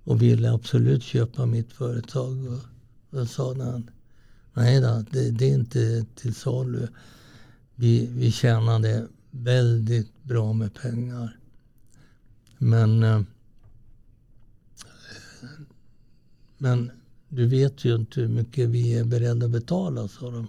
och 0.04 0.22
ville 0.22 0.52
absolut 0.52 1.02
köpa 1.02 1.46
mitt 1.46 1.72
företag. 1.72 2.46
Och, 2.46 3.20
och 3.20 3.28
sa 3.28 3.54
den, 3.54 3.90
nej 4.54 4.80
då, 4.80 5.04
det, 5.10 5.30
det, 5.30 5.50
är 5.50 5.54
inte 5.54 6.06
till 6.14 6.34
salu. 6.34 6.88
Vi, 7.74 8.06
vi 8.06 8.32
tjänade 8.32 9.08
väldigt 9.30 10.22
bra 10.22 10.52
med 10.52 10.74
pengar. 10.74 11.38
Men, 12.58 13.02
eh, 13.02 13.22
men 16.58 16.90
du 17.28 17.46
vet 17.46 17.84
ju 17.84 17.94
inte 17.94 18.20
hur 18.20 18.28
mycket 18.28 18.68
vi 18.68 18.98
är 18.98 19.04
beredda 19.04 19.46
att 19.46 19.52
betala, 19.52 20.08
sa 20.08 20.30
de. 20.30 20.48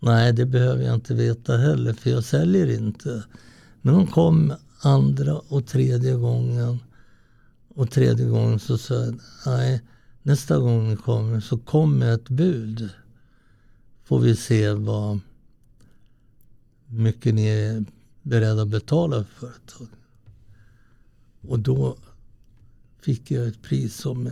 Nej, 0.00 0.32
det 0.32 0.46
behöver 0.46 0.84
jag 0.84 0.94
inte 0.94 1.14
veta 1.14 1.56
heller, 1.56 1.92
för 1.92 2.10
jag 2.10 2.24
säljer 2.24 2.70
inte. 2.70 3.24
Men 3.82 3.94
de 3.94 4.06
kom 4.06 4.54
andra 4.80 5.38
och 5.38 5.66
tredje 5.66 6.14
gången. 6.14 6.78
Och 7.74 7.90
tredje 7.90 8.26
gången 8.26 8.58
så 8.58 8.78
sa 8.78 8.94
jag, 8.94 9.20
nej, 9.46 9.82
nästa 10.22 10.58
gång 10.58 10.88
ni 10.88 10.96
kommer 10.96 11.40
så 11.40 11.58
kom 11.58 11.98
med 11.98 12.14
ett 12.14 12.28
bud. 12.28 12.90
Får 14.04 14.20
vi 14.20 14.36
se 14.36 14.72
vad 14.72 15.20
mycket 16.86 17.34
ni 17.34 17.46
är 17.46 17.84
beredda 18.22 18.62
att 18.62 18.68
betala 18.68 19.24
för 19.24 19.48
företaget. 19.48 19.94
Och 21.48 21.58
då 21.58 21.96
fick 23.02 23.30
jag 23.30 23.48
ett 23.48 23.62
pris 23.62 23.96
som 23.96 24.30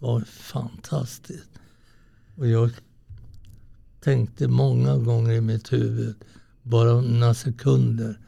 var 0.00 0.20
fantastiskt. 0.20 1.50
Och 2.36 2.46
jag 2.46 2.70
tänkte 4.00 4.48
många 4.48 4.96
gånger 4.96 5.32
i 5.32 5.40
mitt 5.40 5.72
huvud, 5.72 6.14
bara 6.62 7.00
några 7.00 7.34
sekunder. 7.34 8.18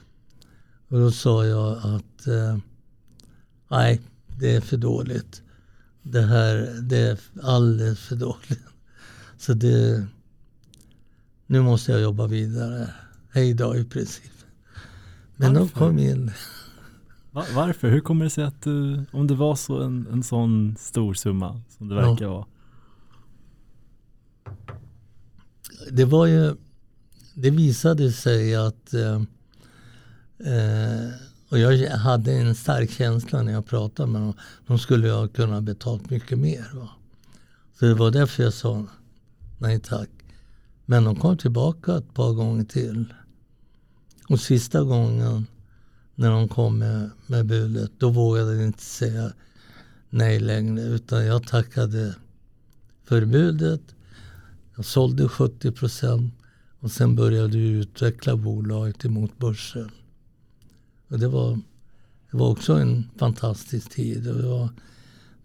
Och 0.89 0.99
då 0.99 1.13
sa 1.13 1.47
jag 1.47 1.77
att 1.77 2.27
eh, 2.27 2.59
nej, 3.69 4.01
det 4.39 4.55
är 4.57 4.61
för 4.61 4.77
dåligt. 4.77 5.43
Det 6.03 6.23
här 6.23 6.81
det 6.83 6.99
är 6.99 7.19
alldeles 7.43 7.99
för 8.01 8.17
dåligt. 8.17 8.67
Så 9.39 9.55
det, 9.55 10.07
nu 11.47 11.63
måste 11.63 11.93
jag 11.93 12.01
jobba 12.01 12.27
vidare. 12.27 12.95
Hej 13.31 13.55
då 13.55 13.77
i 13.77 13.85
princip. 13.85 14.33
Men 15.37 15.55
Varför? 15.55 15.75
de 15.75 15.79
kom 15.79 15.99
in. 15.99 16.31
Varför? 17.33 17.91
Hur 17.91 18.01
kommer 18.01 18.25
det 18.25 18.31
sig 18.31 18.45
att 18.45 18.63
du, 18.63 19.05
om 19.13 19.27
det 19.27 19.35
var 19.35 19.57
så 19.57 19.83
en, 19.83 20.07
en 20.13 20.23
sån 20.23 20.77
stor 20.79 21.15
summa 21.15 21.61
som 21.69 21.89
det 21.89 21.95
verkar 21.95 22.25
ja. 22.25 22.33
vara? 22.33 22.47
Det 25.91 26.05
var 26.05 26.27
ju, 26.27 26.55
det 27.35 27.51
visade 27.51 28.13
sig 28.13 28.55
att 28.55 28.95
eh, 28.95 29.23
eh, 30.53 31.11
och 31.49 31.59
jag 31.59 31.91
hade 31.91 32.33
en 32.33 32.55
stark 32.55 32.91
känsla 32.91 33.43
när 33.43 33.53
jag 33.53 33.67
pratade 33.67 34.13
med 34.13 34.21
dem. 34.21 34.35
De 34.67 34.79
skulle 34.79 35.11
ha 35.11 35.29
kunnat 35.29 35.63
betalt 35.63 36.11
mycket 36.11 36.39
mer. 36.39 36.71
Va? 36.75 36.89
Så 37.79 37.85
det 37.85 37.95
var 37.95 38.11
därför 38.11 38.43
jag 38.43 38.53
sa 38.53 38.87
nej 39.59 39.81
tack. 39.81 40.09
Men 40.87 41.05
de 41.05 41.17
kom 41.17 41.39
tillbaka 41.39 41.97
ett 41.97 42.15
par 42.15 42.33
gånger 42.33 42.65
till. 42.65 43.15
Och 44.29 44.41
sista 44.41 44.83
gången 44.83 45.47
när 46.15 46.31
de 46.31 46.49
kom 46.49 46.79
med, 46.79 47.11
med 47.27 47.47
budet, 47.47 47.91
då 47.99 48.11
vågade 48.11 48.55
jag 48.55 48.65
inte 48.65 48.83
säga 48.83 49.33
nej 50.11 50.41
längre. 50.41 50.83
Utan 50.83 51.27
jag 51.27 51.47
tackade 51.47 52.15
för 53.05 53.25
budet. 53.25 53.83
Jag 54.77 54.85
sålde 54.85 55.29
70 55.29 55.73
procent 55.73 56.35
och 56.81 56.91
sen 56.91 57.17
började 57.17 57.59
vi 57.59 57.69
utveckla 57.69 58.37
bolaget 58.37 59.05
emot 59.05 59.39
börsen. 59.39 59.91
Och 61.09 61.19
det 61.19 61.29
var, 61.29 61.61
det 62.31 62.37
var 62.37 62.51
också 62.51 62.73
en 62.73 63.11
fantastisk 63.17 63.91
tid. 63.91 64.23
Det 64.23 64.33
var 64.33 64.63
en 64.63 64.71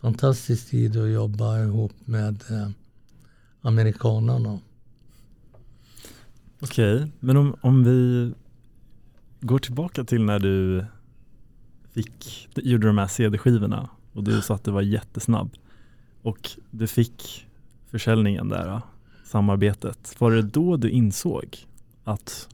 fantastisk 0.02 0.70
tid 0.70 0.98
att 0.98 1.10
jobba 1.10 1.60
ihop 1.64 1.94
med 2.06 2.44
eh, 2.50 2.70
amerikanerna. 3.62 4.60
Okej, 6.60 6.96
okay, 6.96 7.08
men 7.20 7.38
om, 7.38 7.56
om 7.62 7.84
vi 7.84 8.32
går 9.40 9.60
tillbaka 9.60 10.04
till 10.04 10.24
när 10.24 10.40
du 10.40 10.86
fick, 11.94 12.50
gjorde 12.56 12.88
de 12.88 12.98
här 12.98 13.08
CD-skivorna 13.08 13.90
och 14.14 14.24
du 14.24 14.42
sa 14.42 14.56
att 14.56 14.64
det 14.64 14.72
var 14.72 14.82
jättesnabb 14.82 15.50
och 16.22 16.50
du 16.72 16.88
fick 16.88 17.48
försäljningen 17.92 18.50
där, 18.50 18.82
samarbetet. 19.26 20.16
Var 20.20 20.32
det 20.32 20.42
då 20.42 20.78
du 20.78 20.90
insåg 20.90 21.58
att 22.04 22.50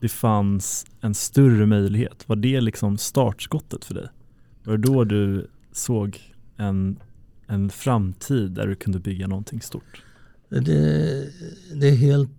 det 0.00 0.08
fanns 0.08 0.86
en 1.00 1.14
större 1.14 1.66
möjlighet? 1.66 2.28
Var 2.28 2.36
det 2.36 2.60
liksom 2.60 2.98
startskottet 2.98 3.84
för 3.84 3.94
dig? 3.94 4.08
Var 4.64 4.76
det 4.76 4.82
då 4.82 5.04
du 5.04 5.46
såg 5.72 6.20
en, 6.56 6.98
en 7.46 7.70
framtid 7.70 8.50
där 8.50 8.66
du 8.66 8.74
kunde 8.74 8.98
bygga 8.98 9.26
någonting 9.26 9.60
stort? 9.60 10.02
Det, 10.48 11.30
det 11.74 11.88
är 11.88 11.96
helt 11.96 12.30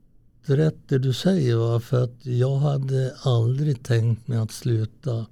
rätt 0.49 0.77
det 0.87 0.97
du 0.97 1.13
säger. 1.13 1.55
Va? 1.55 1.79
För 1.79 2.03
att 2.03 2.25
jag 2.25 2.57
hade 2.57 3.15
aldrig 3.21 3.83
tänkt 3.83 4.27
mig 4.27 4.37
att 4.37 4.51
sluta 4.51 5.25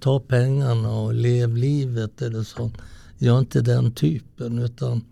ta 0.00 0.20
pengarna 0.20 0.90
och 0.90 1.14
lev 1.14 1.56
livet 1.56 2.22
eller 2.22 2.42
så. 2.42 2.70
Jag 3.18 3.36
är 3.36 3.40
inte 3.40 3.60
den 3.60 3.92
typen. 3.92 4.58
Utan 4.58 5.04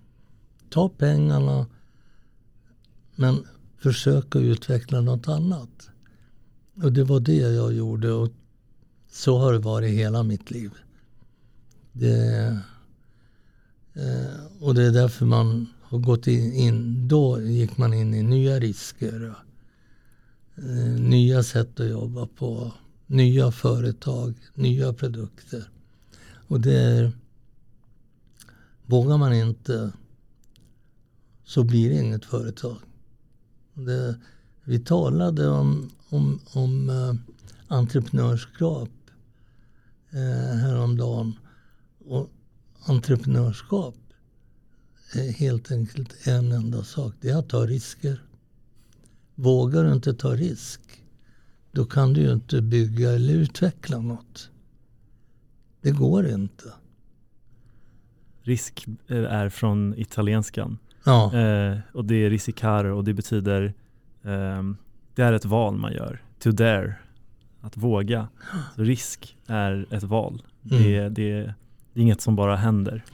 ta 0.70 0.88
pengarna 0.88 1.66
men 3.16 3.44
försöka 3.78 4.38
utveckla 4.38 5.00
något 5.00 5.28
annat. 5.28 5.90
Och 6.82 6.92
det 6.92 7.04
var 7.04 7.20
det 7.20 7.36
jag 7.36 7.74
gjorde 7.74 8.12
och 8.12 8.30
så 9.10 9.38
har 9.38 9.52
det 9.52 9.58
varit 9.58 9.90
hela 9.90 10.22
mitt 10.22 10.50
liv. 10.50 10.70
Det, 11.92 12.46
eh, 13.94 14.60
och 14.60 14.74
det 14.74 14.82
är 14.82 14.90
därför 14.90 15.26
man 15.26 15.66
gått 15.98 16.26
in, 16.26 16.52
in, 16.52 17.08
då 17.08 17.40
gick 17.40 17.76
man 17.78 17.94
in 17.94 18.14
i 18.14 18.22
nya 18.22 18.60
risker. 18.60 19.34
Eh, 20.56 21.00
nya 21.00 21.42
sätt 21.42 21.80
att 21.80 21.88
jobba 21.88 22.26
på, 22.26 22.72
nya 23.06 23.52
företag, 23.52 24.34
nya 24.54 24.92
produkter. 24.92 25.70
Och 26.48 26.60
det 26.60 26.78
är, 26.78 27.12
vågar 28.86 29.18
man 29.18 29.32
inte 29.34 29.92
så 31.44 31.64
blir 31.64 31.90
det 31.90 32.00
inget 32.00 32.24
företag. 32.24 32.76
Det, 33.74 34.20
vi 34.64 34.78
talade 34.78 35.48
om, 35.48 35.90
om, 36.08 36.40
om 36.52 36.90
eh, 36.90 37.14
entreprenörskap 37.68 38.90
eh, 40.10 40.56
häromdagen. 40.56 41.32
Och 42.06 42.30
entreprenörskap 42.86 43.94
helt 45.36 45.72
enkelt 45.72 46.26
en 46.26 46.52
enda 46.52 46.84
sak. 46.84 47.14
Det 47.20 47.30
är 47.30 47.36
att 47.36 47.48
ta 47.48 47.66
risker. 47.66 48.22
Vågar 49.34 49.84
du 49.84 49.92
inte 49.92 50.14
ta 50.14 50.34
risk, 50.34 50.80
då 51.72 51.84
kan 51.84 52.12
du 52.12 52.20
ju 52.20 52.32
inte 52.32 52.62
bygga 52.62 53.10
eller 53.10 53.34
utveckla 53.34 53.98
något. 53.98 54.50
Det 55.80 55.90
går 55.90 56.28
inte. 56.28 56.72
Risk 58.42 58.86
eh, 59.06 59.16
är 59.16 59.48
från 59.48 59.94
italienskan. 59.98 60.78
Ja. 61.04 61.38
Eh, 61.38 61.78
och 61.92 62.04
det 62.04 62.14
är 62.14 62.30
risikare 62.30 62.92
och 62.92 63.04
det 63.04 63.14
betyder 63.14 63.74
eh, 64.22 64.62
det 65.14 65.22
är 65.22 65.32
ett 65.32 65.44
val 65.44 65.76
man 65.76 65.92
gör. 65.92 66.22
To 66.38 66.50
dare, 66.50 66.94
att 67.60 67.76
våga. 67.76 68.28
Så 68.76 68.82
risk 68.82 69.36
är 69.46 69.86
ett 69.90 70.02
val. 70.02 70.42
Mm. 70.70 70.82
Det, 70.82 71.08
det, 71.08 71.54
det, 71.92 72.00
är 72.00 72.02
inget 72.02 72.20
som 72.20 72.36
bara 72.36 72.56
händer. 72.56 73.04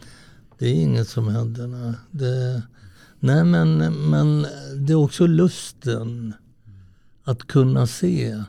Det 0.60 0.68
är 0.68 0.74
inget 0.74 1.08
som 1.08 1.28
händer. 1.28 1.66
Nej, 1.66 1.92
det, 2.10 2.62
nej 3.20 3.44
men, 3.44 3.78
men 4.10 4.46
det 4.86 4.92
är 4.92 4.96
också 4.96 5.26
lusten 5.26 6.34
att 7.24 7.46
kunna 7.46 7.86
se. 7.86 8.42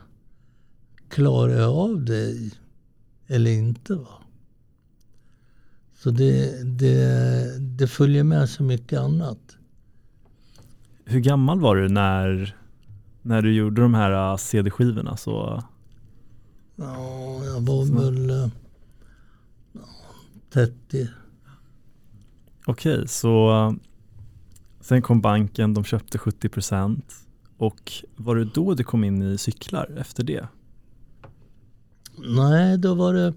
Klarar 1.08 1.52
jag 1.52 1.74
av 1.74 2.04
det 2.04 2.50
eller 3.26 3.50
inte? 3.50 3.94
Va? 3.94 4.22
Så 5.94 6.10
det, 6.10 6.62
det, 6.64 7.58
det 7.58 7.86
följer 7.86 8.24
med 8.24 8.48
så 8.48 8.62
mycket 8.62 8.98
annat. 8.98 9.56
Hur 11.04 11.20
gammal 11.20 11.60
var 11.60 11.76
du 11.76 11.88
när, 11.88 12.56
när 13.22 13.42
du 13.42 13.54
gjorde 13.54 13.82
de 13.82 13.94
här 13.94 14.32
äh, 14.32 14.36
CD-skivorna? 14.36 15.16
Så... 15.16 15.62
Ja, 16.76 17.44
jag 17.44 17.60
var 17.60 17.84
väl 17.84 18.50
ja, 19.72 19.80
30. 20.52 21.08
Okej, 22.66 23.08
så 23.08 23.74
sen 24.80 25.02
kom 25.02 25.20
banken, 25.20 25.74
de 25.74 25.84
köpte 25.84 26.18
70 26.18 26.48
procent. 26.48 27.14
Och 27.56 27.92
var 28.16 28.36
det 28.36 28.44
då 28.44 28.74
du 28.74 28.84
kom 28.84 29.04
in 29.04 29.22
i 29.22 29.38
cyklar 29.38 29.96
efter 29.98 30.24
det? 30.24 30.48
Nej, 32.18 32.78
då 32.78 32.94
var 32.94 33.14
det... 33.14 33.34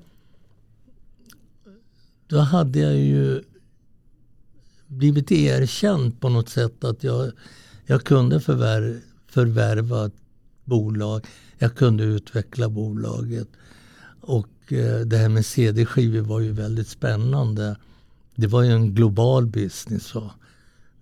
Då 2.28 2.40
hade 2.40 2.80
jag 2.80 2.98
ju 2.98 3.44
blivit 4.88 5.32
erkänd 5.32 6.22
på 6.22 6.30
något 6.30 6.50
sätt 6.50 6.84
att 6.84 7.04
jag, 7.04 7.32
jag 7.86 8.04
kunde 8.04 8.40
förvär, 8.40 9.02
förvärva 9.28 10.06
ett 10.06 10.16
bolag. 10.64 11.26
Jag 11.58 11.76
kunde 11.76 12.04
utveckla 12.04 12.70
bolaget. 12.70 13.48
Och 14.22 14.74
eh, 14.74 15.00
det 15.00 15.18
här 15.18 15.30
med 15.30 15.46
CD-skivor 15.46 16.22
var 16.22 16.40
ju 16.40 16.52
väldigt 16.52 16.88
spännande. 16.88 17.76
Det 18.36 18.48
var 18.48 18.64
ju 18.64 18.72
en 18.72 18.96
global 18.96 19.46
business. 19.46 20.04
Så. 20.04 20.24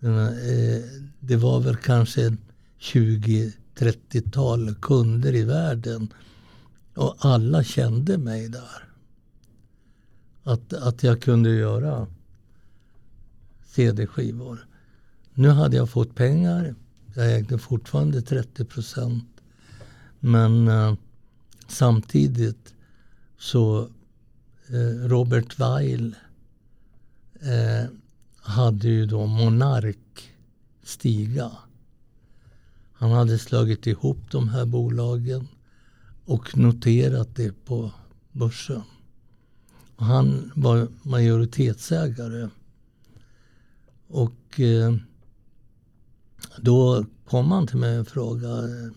Eh, 0.01 0.83
det 1.19 1.35
var 1.35 1.59
väl 1.59 1.75
kanske 1.75 2.37
20-30-tal 2.79 4.75
kunder 4.75 5.35
i 5.35 5.43
världen. 5.43 6.13
Och 6.95 7.15
alla 7.19 7.63
kände 7.63 8.17
mig 8.17 8.49
där. 8.49 8.87
Att, 10.43 10.73
att 10.73 11.03
jag 11.03 11.21
kunde 11.21 11.49
göra 11.49 12.07
CD-skivor. 13.65 14.67
Nu 15.33 15.49
hade 15.49 15.77
jag 15.77 15.89
fått 15.89 16.15
pengar. 16.15 16.75
Jag 17.15 17.35
ägde 17.35 17.57
fortfarande 17.57 18.21
30 18.21 18.65
procent. 18.65 19.25
Men 20.19 20.67
eh, 20.67 20.93
samtidigt 21.67 22.73
så 23.37 23.89
eh, 24.67 25.07
Robert 25.07 25.59
Weil 25.59 26.15
eh, 27.43 27.89
hade 28.35 28.87
ju 28.87 29.05
då 29.05 29.25
Monark 29.25 30.33
Stiga. 30.83 31.51
Han 32.93 33.11
hade 33.11 33.39
slagit 33.39 33.87
ihop 33.87 34.31
de 34.31 34.49
här 34.49 34.65
bolagen 34.65 35.47
och 36.25 36.57
noterat 36.57 37.35
det 37.35 37.65
på 37.65 37.91
börsen. 38.31 38.81
Och 39.95 40.05
han 40.05 40.51
var 40.55 40.87
majoritetsägare. 41.03 42.49
Och 44.07 44.59
eh, 44.59 44.95
då 46.61 47.05
kom 47.25 47.51
han 47.51 47.67
till 47.67 47.77
mig 47.77 47.99
och 47.99 48.07
frågade 48.07 48.85
eh, 48.85 48.91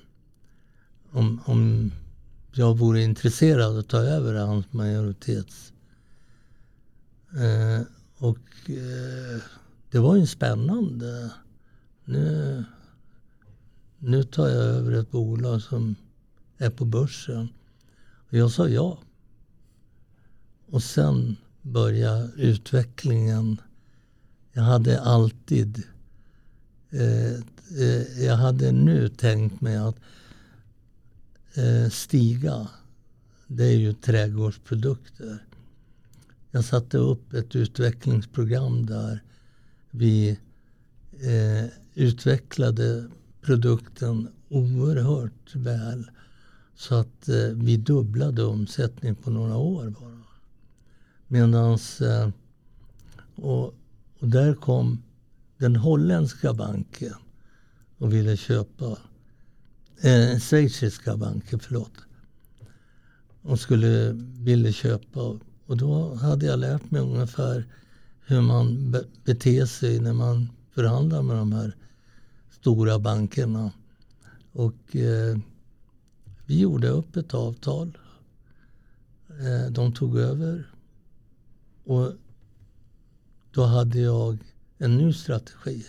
om, 1.11 1.41
om 1.45 1.93
jag 2.53 2.79
vore 2.79 3.03
intresserad 3.03 3.79
att 3.79 3.89
ta 3.89 3.99
över 3.99 4.35
hans 4.35 4.73
majoritets... 4.73 5.73
Eh, 7.31 7.96
och 8.19 8.71
eh, 8.71 9.43
det 9.91 9.99
var 9.99 10.17
ju 10.17 10.27
spännande. 10.27 11.33
Nu, 12.05 12.65
nu 13.99 14.23
tar 14.23 14.49
jag 14.49 14.65
över 14.65 14.93
ett 14.93 15.11
bolag 15.11 15.63
som 15.63 15.95
är 16.59 16.71
på 16.71 16.85
börsen. 16.85 17.49
Och 18.29 18.35
jag 18.35 18.51
sa 18.51 18.69
ja. 18.69 18.99
Och 20.67 20.83
sen 20.83 21.37
började 21.63 22.31
utvecklingen. 22.37 23.61
Jag 24.53 24.63
hade 24.63 25.01
alltid... 25.01 25.83
Eh, 26.91 27.35
eh, 27.81 28.25
jag 28.25 28.37
hade 28.37 28.73
nu 28.73 29.09
tänkt 29.09 29.61
mig 29.61 29.77
att 29.77 29.97
eh, 31.55 31.91
Stiga, 31.91 32.69
det 33.47 33.65
är 33.65 33.77
ju 33.77 33.93
trädgårdsprodukter. 33.93 35.46
Jag 36.57 36.65
satte 36.65 36.99
upp 36.99 37.33
ett 37.33 37.57
utvecklingsprogram 37.57 38.87
där 38.87 39.23
vi 39.91 40.39
eh, 41.21 41.71
utvecklade 41.95 43.09
produkten 43.41 44.29
oerhört 44.49 45.55
väl. 45.55 46.11
Så 46.75 46.95
att 46.95 47.29
eh, 47.29 47.49
vi 47.55 47.77
dubblade 47.77 48.45
omsättningen 48.45 49.15
på 49.17 49.31
några 49.31 49.57
år 49.57 49.95
bara. 50.01 50.23
Medans, 51.27 52.01
eh, 52.01 52.31
och, 53.35 53.65
och 54.19 54.29
där 54.29 54.55
kom 54.55 55.03
den 55.59 55.77
holländska 55.77 56.55
banken 56.55 57.15
och 57.99 58.13
ville 58.13 58.37
köpa 58.37 58.99
eh, 60.01 60.39
schweiziska 60.39 61.17
banken, 61.17 61.59
förlåt. 61.59 61.95
Och 63.43 63.61
skulle, 63.61 64.13
ville 64.39 64.73
köpa. 64.73 65.39
Och 65.67 65.77
då 65.77 66.15
hade 66.15 66.47
jag 66.47 66.59
lärt 66.59 66.91
mig 66.91 67.01
ungefär 67.01 67.65
hur 68.27 68.41
man 68.41 68.91
be 68.91 69.05
beter 69.25 69.67
sig 69.67 70.01
när 70.01 70.13
man 70.13 70.49
förhandlar 70.71 71.23
med 71.23 71.37
de 71.37 71.53
här 71.53 71.77
stora 72.51 72.99
bankerna. 72.99 73.73
Och 74.53 74.97
eh, 74.97 75.39
vi 76.47 76.61
gjorde 76.61 76.89
upp 76.89 77.17
ett 77.17 77.35
avtal. 77.35 77.99
Eh, 79.29 79.73
de 79.73 79.93
tog 79.93 80.19
över. 80.19 80.71
Och 81.85 82.13
då 83.51 83.65
hade 83.65 84.01
jag 84.01 84.39
en 84.79 84.97
ny 84.97 85.13
strategi. 85.13 85.87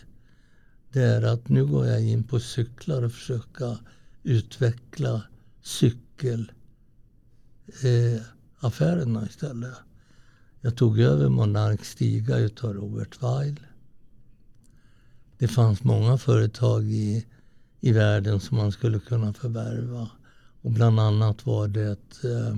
Det 0.92 1.02
är 1.02 1.22
att 1.22 1.50
nu 1.50 1.66
går 1.66 1.86
jag 1.88 2.04
in 2.04 2.24
på 2.24 2.40
cyklar 2.40 3.02
och 3.04 3.12
försöka 3.12 3.78
utveckla 4.24 5.24
cykel. 5.62 6.52
eh, 7.84 8.22
affärerna 8.60 9.26
istället. 9.26 9.76
Jag 10.62 10.76
tog 10.76 11.00
över 11.00 11.30
Monark 11.30 11.86
Stiga 11.86 12.38
utav 12.38 12.74
Robert 12.74 13.22
Weil. 13.22 13.60
Det 15.38 15.48
fanns 15.48 15.84
många 15.84 16.18
företag 16.18 16.84
i, 16.84 17.26
i 17.80 17.92
världen 17.92 18.40
som 18.40 18.58
man 18.58 18.72
skulle 18.72 19.00
kunna 19.00 19.34
förvärva. 19.34 20.10
Och 20.62 20.72
bland 20.72 21.00
annat 21.00 21.46
var 21.46 21.68
det 21.68 22.24
eh, 22.24 22.58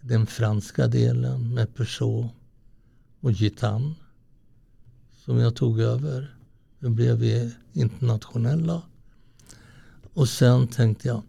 den 0.00 0.26
franska 0.26 0.86
delen 0.86 1.54
med 1.54 1.74
Peugeot 1.74 2.30
och 3.20 3.32
Gitan 3.32 3.94
som 5.26 5.38
jag 5.38 5.56
tog 5.56 5.80
över. 5.80 6.36
Nu 6.78 6.88
blev 6.88 7.16
vi 7.16 7.54
internationella. 7.72 8.82
Och 10.14 10.28
sen 10.28 10.68
tänkte 10.68 11.08
jag, 11.08 11.22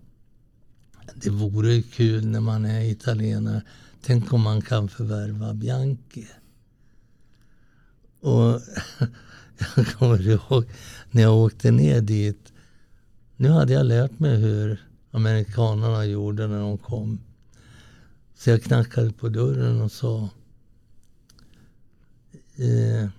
det 1.15 1.29
vore 1.29 1.81
kul 1.81 2.27
när 2.27 2.39
man 2.39 2.65
är 2.65 2.81
italienare. 2.81 3.61
Tänk 4.01 4.33
om 4.33 4.41
man 4.41 4.61
kan 4.61 4.89
förvärva 4.89 5.53
Bianchi. 5.53 6.27
Och 8.19 8.61
jag 9.75 9.87
kommer 9.87 10.27
ihåg 10.27 10.65
när 11.11 11.21
jag 11.21 11.35
åkte 11.35 11.71
ner 11.71 12.01
dit. 12.01 12.53
Nu 13.35 13.49
hade 13.49 13.73
jag 13.73 13.85
lärt 13.85 14.19
mig 14.19 14.37
hur 14.37 14.87
amerikanerna 15.11 16.05
gjorde 16.05 16.47
när 16.47 16.59
de 16.59 16.77
kom. 16.77 17.19
Så 18.35 18.49
jag 18.49 18.63
knackade 18.63 19.11
på 19.11 19.29
dörren 19.29 19.81
och 19.81 19.91
sa 19.91 20.29
eh, 22.55 23.09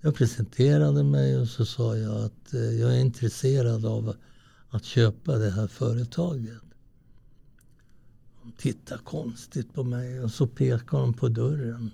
jag 0.00 0.14
presenterade 0.14 1.02
mig 1.02 1.38
och 1.38 1.48
så 1.48 1.66
sa 1.66 1.96
jag 1.96 2.24
att 2.24 2.54
eh, 2.54 2.60
jag 2.60 2.94
är 2.94 3.00
intresserad 3.00 3.86
av 3.86 4.16
att 4.70 4.84
köpa 4.84 5.38
det 5.38 5.50
här 5.50 5.66
företaget. 5.66 6.61
Tittade 8.62 9.00
konstigt 9.04 9.74
på 9.74 9.84
mig 9.84 10.20
och 10.20 10.30
så 10.30 10.46
pekade 10.46 11.02
de 11.02 11.14
på 11.14 11.28
dörren. 11.28 11.90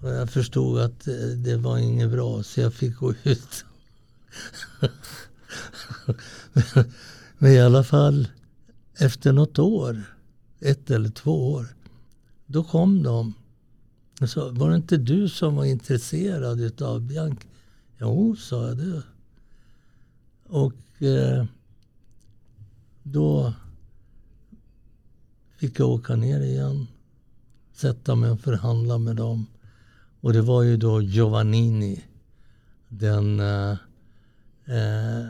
Och 0.00 0.10
jag 0.10 0.30
förstod 0.30 0.80
att 0.80 1.08
eh, 1.08 1.14
det 1.14 1.56
var 1.56 1.78
inget 1.78 2.10
bra 2.10 2.42
så 2.42 2.60
jag 2.60 2.74
fick 2.74 2.96
gå 2.96 3.14
ut. 3.22 3.64
Men 7.38 7.52
i 7.52 7.60
alla 7.60 7.84
fall 7.84 8.28
efter 8.98 9.32
något 9.32 9.58
år, 9.58 10.02
ett 10.60 10.90
eller 10.90 11.10
två 11.10 11.52
år, 11.52 11.66
då 12.46 12.64
kom 12.64 13.02
de. 13.02 13.34
Och 14.20 14.30
sa, 14.30 14.50
var 14.50 14.70
det 14.70 14.76
inte 14.76 14.96
du 14.96 15.28
som 15.28 15.56
var 15.56 15.64
intresserad 15.64 16.82
av 16.82 17.00
Bianca? 17.00 17.48
Jo, 17.98 18.36
sa 18.36 18.68
jag 18.68 18.76
det. 18.76 19.02
Och 20.44 21.02
eh, 21.02 21.44
då 23.02 23.54
fick 25.62 25.80
jag 25.80 25.88
åka 25.88 26.16
ner 26.16 26.40
igen, 26.40 26.86
sätta 27.72 28.14
mig 28.14 28.30
och 28.30 28.40
förhandla 28.40 28.98
med 28.98 29.16
dem. 29.16 29.46
Och 30.20 30.32
det 30.32 30.42
var 30.42 30.62
ju 30.62 30.76
då 30.76 31.02
Giovannini, 31.02 32.04
den 32.88 33.40
eh, 33.40 33.76
eh, 34.64 35.26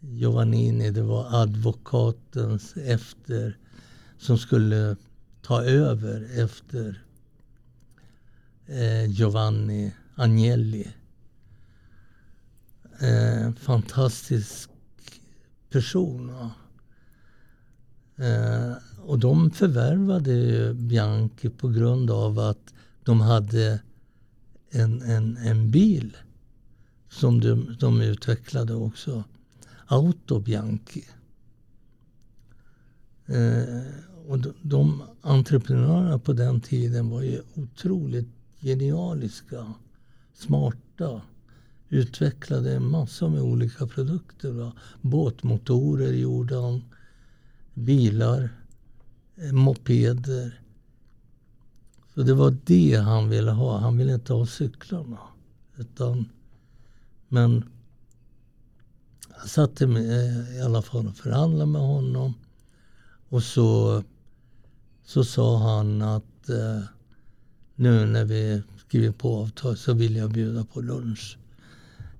Giovannini, 0.00 0.90
det 0.90 1.02
var 1.02 1.42
advokatens 1.42 2.76
efter 2.76 3.58
som 4.18 4.38
skulle 4.38 4.96
ta 5.42 5.62
över 5.62 6.42
efter 6.44 7.02
eh, 8.66 9.10
Giovanni 9.10 9.94
Agnelli. 10.14 10.92
Eh, 13.00 13.52
fantastisk 13.52 14.70
person. 15.70 16.50
Eh, 18.16 18.87
och 19.08 19.18
de 19.18 19.50
förvärvade 19.50 20.74
Bianchi 20.74 21.48
på 21.48 21.68
grund 21.68 22.10
av 22.10 22.38
att 22.38 22.74
de 23.04 23.20
hade 23.20 23.80
en, 24.70 25.02
en, 25.02 25.36
en 25.36 25.70
bil 25.70 26.16
som 27.08 27.40
de, 27.40 27.76
de 27.80 28.00
utvecklade 28.00 28.74
också. 28.74 29.24
Auto 29.86 30.40
Bianchi. 30.40 31.04
Eh, 33.26 33.82
och 34.26 34.38
de, 34.38 34.54
de 34.62 35.02
entreprenörerna 35.20 36.18
på 36.18 36.32
den 36.32 36.60
tiden 36.60 37.10
var 37.10 37.22
ju 37.22 37.42
otroligt 37.54 38.28
genialiska, 38.60 39.74
smarta. 40.34 41.22
Utvecklade 41.88 42.80
massor 42.80 43.28
med 43.28 43.42
olika 43.42 43.86
produkter. 43.86 44.50
Va? 44.50 44.72
Båtmotorer 45.00 46.12
gjorde 46.12 46.56
han, 46.56 46.82
bilar, 47.74 48.42
eh, 48.42 48.48
Eh, 49.40 49.52
mopeder. 49.52 50.60
Så 52.14 52.22
det 52.22 52.34
var 52.34 52.56
det 52.64 52.94
han 52.94 53.28
ville 53.28 53.50
ha. 53.50 53.78
Han 53.78 53.98
ville 53.98 54.14
inte 54.14 54.32
ha 54.32 54.46
cyklarna. 54.46 55.18
Utan, 55.76 56.28
men 57.28 57.64
jag 59.40 59.48
satte 59.48 59.86
mig 59.86 60.10
eh, 60.10 60.56
i 60.56 60.60
alla 60.62 60.82
fall 60.82 61.06
och 61.06 61.16
förhandlade 61.16 61.70
med 61.70 61.82
honom. 61.82 62.34
Och 63.28 63.42
så, 63.42 64.02
så 65.04 65.24
sa 65.24 65.58
han 65.58 66.02
att 66.02 66.48
eh, 66.48 66.82
nu 67.74 68.06
när 68.06 68.24
vi 68.24 68.62
skriver 68.76 69.12
på 69.12 69.36
avtal 69.36 69.76
så 69.76 69.94
vill 69.94 70.16
jag 70.16 70.32
bjuda 70.32 70.64
på 70.64 70.80
lunch. 70.80 71.38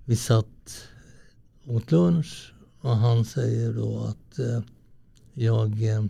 Vi 0.05 0.16
satt 0.16 0.89
åt 1.66 1.91
lunch 1.91 2.53
och 2.81 2.97
han 2.97 3.25
säger 3.25 3.73
då 3.73 3.99
att 3.99 4.39
eh, 4.39 4.61
jag 5.35 5.83
eh, 5.83 6.05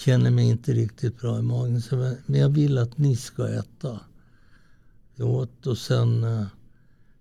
känner 0.00 0.30
mig 0.30 0.48
inte 0.48 0.72
riktigt 0.72 1.20
bra 1.20 1.38
i 1.38 1.42
magen. 1.42 1.82
Så, 1.82 2.16
men 2.26 2.40
jag 2.40 2.48
vill 2.48 2.78
att 2.78 2.98
ni 2.98 3.16
ska 3.16 3.48
äta. 3.48 4.00
Vi 5.14 5.24
åt 5.24 5.66
och 5.66 5.78
sen 5.78 6.24
eh, 6.24 6.46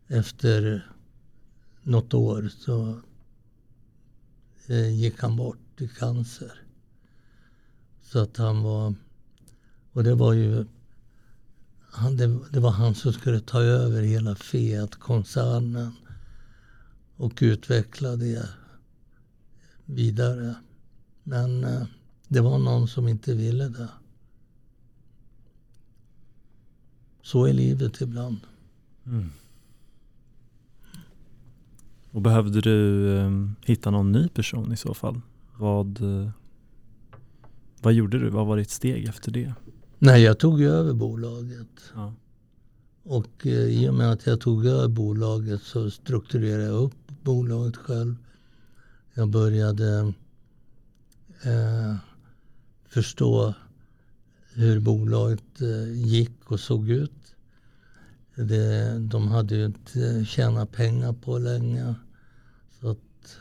efter 0.08 0.90
något 1.84 2.14
år 2.14 2.50
så 2.60 3.02
eh, 4.68 4.90
gick 4.90 5.22
han 5.22 5.36
bort 5.36 5.82
i 5.82 5.88
cancer. 5.88 6.62
Så 8.02 8.20
att 8.20 8.38
han 8.38 8.64
var... 8.64 8.94
Och 9.94 10.04
det 10.04 10.16
var 10.16 10.34
ju... 10.34 10.66
Han, 11.92 12.18
det, 12.18 12.40
det 12.52 12.60
var 12.60 12.72
han 12.72 12.96
som 12.96 13.14
skulle 13.14 13.40
ta 13.40 13.62
över 13.62 14.02
hela 14.02 14.36
Fiat-koncernen 14.36 15.92
och 17.16 17.34
utveckla 17.42 18.16
det 18.16 18.50
vidare. 19.86 20.56
Men 21.24 21.64
eh, 21.64 21.84
det 22.30 22.42
var 22.42 22.58
någon 22.58 22.88
som 22.88 23.08
inte 23.08 23.34
ville 23.34 23.68
det. 23.68 23.90
Så 27.22 27.46
är 27.46 27.54
livet 27.54 28.02
ibland. 28.02 28.38
Mm. 29.06 29.30
Och 32.12 32.22
behövde 32.22 32.62
du 32.62 33.08
um, 33.08 33.56
hitta 33.66 33.92
någon 33.92 34.12
ny 34.12 34.28
person 34.28 34.74
i 34.74 34.78
så 34.78 34.94
fall? 34.94 35.22
Vad, 35.58 36.02
uh, 36.02 36.30
vad 37.82 37.94
gjorde 37.94 38.20
du? 38.20 38.30
Vad 38.30 38.48
var 38.48 38.58
ditt 38.58 38.70
steg 38.70 39.06
efter 39.06 39.32
det? 39.32 39.54
Nej, 40.00 40.22
jag 40.22 40.40
tog 40.40 40.62
över 40.62 40.94
bolaget. 40.94 41.92
Ja. 41.96 42.14
Och 43.04 43.46
uh, 43.46 43.52
i 43.52 43.90
och 43.90 43.94
med 43.94 44.12
att 44.12 44.26
jag 44.26 44.42
tog 44.42 44.66
över 44.66 44.88
bolaget 44.88 45.62
så 45.62 45.92
strukturerade 45.92 46.64
jag 46.64 46.84
upp 46.84 47.12
bolaget 47.24 47.78
själv. 47.78 48.16
Jag 49.14 49.30
började 49.30 50.14
uh, 51.46 51.96
förstå 52.90 53.54
hur 54.54 54.80
bolaget 54.80 55.62
eh, 55.62 55.92
gick 55.94 56.52
och 56.52 56.60
såg 56.60 56.90
ut. 56.90 57.36
Det, 58.36 59.00
de 59.00 59.28
hade 59.28 59.56
ju 59.56 59.66
inte 59.66 60.26
tjänat 60.26 60.72
pengar 60.72 61.14
på 61.14 61.38
länge. 61.38 61.96
Så 62.80 62.90
att, 62.90 63.38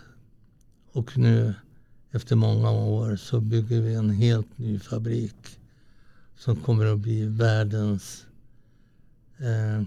och 0.92 1.18
nu 1.18 1.54
efter 2.10 2.36
många 2.36 2.70
år 2.70 3.16
så 3.16 3.40
bygger 3.40 3.80
vi 3.80 3.94
en 3.94 4.10
helt 4.10 4.58
ny 4.58 4.78
fabrik 4.78 5.58
som 6.36 6.56
kommer 6.56 6.86
att 6.86 6.98
bli 6.98 7.26
världens 7.26 8.26
eh, 9.38 9.82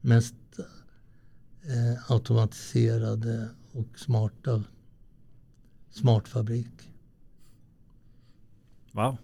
mest 0.00 0.34
eh, 1.62 2.12
automatiserade 2.12 3.48
och 3.72 3.98
smarta 3.98 4.64
smartfabrik. 5.90 6.87
Wow. 8.98 9.16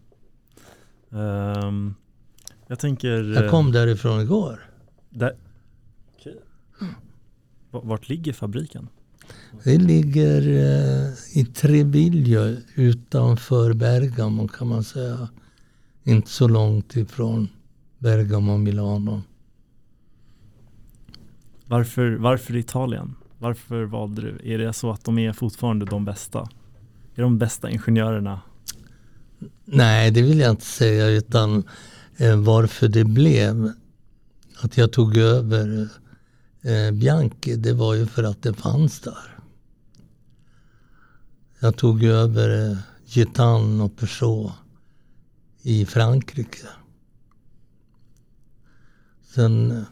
Um, 1.11 1.95
jag 2.67 2.79
tänker... 2.79 3.35
Jag 3.35 3.51
kom 3.51 3.73
därifrån 3.73 4.21
igår. 4.21 4.61
Där. 5.11 5.37
Okay. 6.17 6.35
Vart 7.71 8.09
ligger 8.09 8.33
fabriken? 8.33 8.89
Det 9.65 9.79
ligger 9.79 10.41
eh, 10.49 11.39
i 11.39 11.45
Treviglio 11.45 12.57
utanför 12.75 13.73
Bergamo 13.73 14.49
kan 14.49 14.69
man 14.69 14.85
säga. 14.85 15.29
Inte 16.05 16.31
så 16.31 16.49
långt 16.49 16.97
ifrån 16.97 17.49
Bergamo, 17.99 18.59
Milano. 18.59 19.23
Varför, 21.67 22.17
varför 22.17 22.57
Italien? 22.57 23.15
Varför 23.39 23.85
valde 23.85 24.23
du? 24.23 24.53
Är 24.53 24.59
det 24.59 24.73
så 24.73 24.91
att 24.91 25.05
de 25.05 25.19
är 25.19 25.33
fortfarande 25.33 25.87
de 25.87 26.05
bästa? 26.05 26.49
Är 27.15 27.23
de 27.23 27.39
bästa 27.39 27.71
ingenjörerna? 27.71 28.41
Nej, 29.65 30.11
det 30.11 30.23
vill 30.23 30.39
jag 30.39 30.51
inte 30.51 30.65
säga 30.65 31.09
utan 31.09 31.69
eh, 32.17 32.37
varför 32.37 32.89
det 32.89 33.05
blev 33.05 33.73
att 34.61 34.77
jag 34.77 34.93
tog 34.93 35.17
över 35.17 35.89
eh, 36.63 36.91
Bianchi, 36.91 37.57
det 37.57 37.73
var 37.73 37.95
ju 37.95 38.07
för 38.07 38.23
att 38.23 38.43
det 38.43 38.55
fanns 38.55 39.01
där. 39.01 39.39
Jag 41.61 41.77
tog 41.77 42.05
över 42.05 42.71
eh, 42.71 42.77
Gitan 43.07 43.81
och 43.81 43.97
Peugeot 43.97 44.53
i 45.63 45.87
Frankrike. 45.87 46.67
Sen 49.35 49.71
eh, 49.71 49.83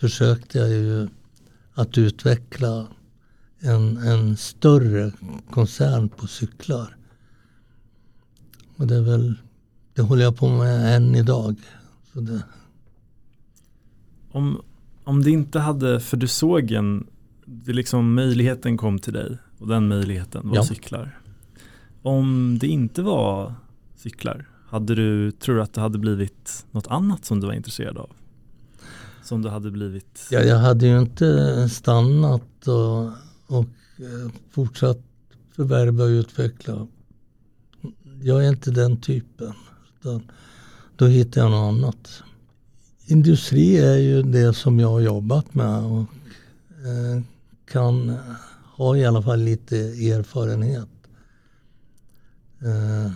försökte 0.00 0.58
jag 0.58 0.68
ju 0.68 1.08
att 1.74 1.98
utveckla 1.98 2.88
en, 3.60 3.96
en 3.96 4.36
större 4.36 5.12
koncern 5.50 6.08
på 6.08 6.26
cyklar. 6.26 6.97
Och 8.78 8.86
det 8.86 8.96
är 8.96 9.02
väl, 9.02 9.34
det 9.94 10.02
håller 10.02 10.22
jag 10.22 10.36
på 10.36 10.48
med 10.48 10.96
än 10.96 11.14
idag. 11.14 11.56
Så 12.12 12.20
det, 12.20 12.42
om, 14.32 14.62
om 15.04 15.22
det 15.22 15.30
inte 15.30 15.58
hade, 15.58 16.00
för 16.00 16.16
du 16.16 16.28
såg 16.28 16.70
en, 16.70 17.06
det 17.44 17.72
liksom 17.72 18.14
möjligheten 18.14 18.76
kom 18.76 18.98
till 18.98 19.12
dig 19.12 19.38
och 19.58 19.68
den 19.68 19.88
möjligheten 19.88 20.48
var 20.48 20.56
ja. 20.56 20.64
cyklar. 20.64 21.18
Om 22.02 22.58
det 22.60 22.66
inte 22.66 23.02
var 23.02 23.54
cyklar, 23.96 24.48
hade 24.68 24.94
du, 24.94 25.30
tror 25.30 25.54
du 25.54 25.62
att 25.62 25.72
det 25.72 25.80
hade 25.80 25.98
blivit 25.98 26.66
något 26.70 26.86
annat 26.86 27.24
som 27.24 27.40
du 27.40 27.46
var 27.46 27.54
intresserad 27.54 27.98
av? 27.98 28.10
Som 29.22 29.42
du 29.42 29.48
hade 29.48 29.70
blivit? 29.70 30.28
Ja, 30.30 30.40
jag 30.40 30.58
hade 30.58 30.86
ju 30.86 31.00
inte 31.00 31.68
stannat 31.68 32.68
och, 32.68 33.04
och 33.46 33.68
eh, 33.98 34.32
fortsatt 34.50 35.00
förvärva 35.56 36.04
och 36.04 36.08
utveckla. 36.08 36.86
Jag 38.22 38.44
är 38.44 38.48
inte 38.48 38.70
den 38.70 39.00
typen. 39.00 39.52
Utan 40.00 40.22
då 40.96 41.06
hittar 41.06 41.40
jag 41.40 41.50
något 41.50 41.74
annat. 41.74 42.22
Industri 43.06 43.76
är 43.76 43.96
ju 43.96 44.22
det 44.22 44.54
som 44.54 44.80
jag 44.80 44.88
har 44.88 45.00
jobbat 45.00 45.54
med 45.54 45.84
och 45.84 46.06
eh, 46.86 47.22
kan 47.64 48.16
ha 48.76 48.96
i 48.96 49.04
alla 49.04 49.22
fall 49.22 49.40
lite 49.40 49.76
erfarenhet 49.76 50.88
eh, 52.62 53.12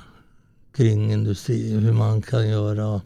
kring 0.72 1.12
industri. 1.12 1.72
Hur 1.72 1.92
man 1.92 2.22
kan 2.22 2.48
göra, 2.48 3.00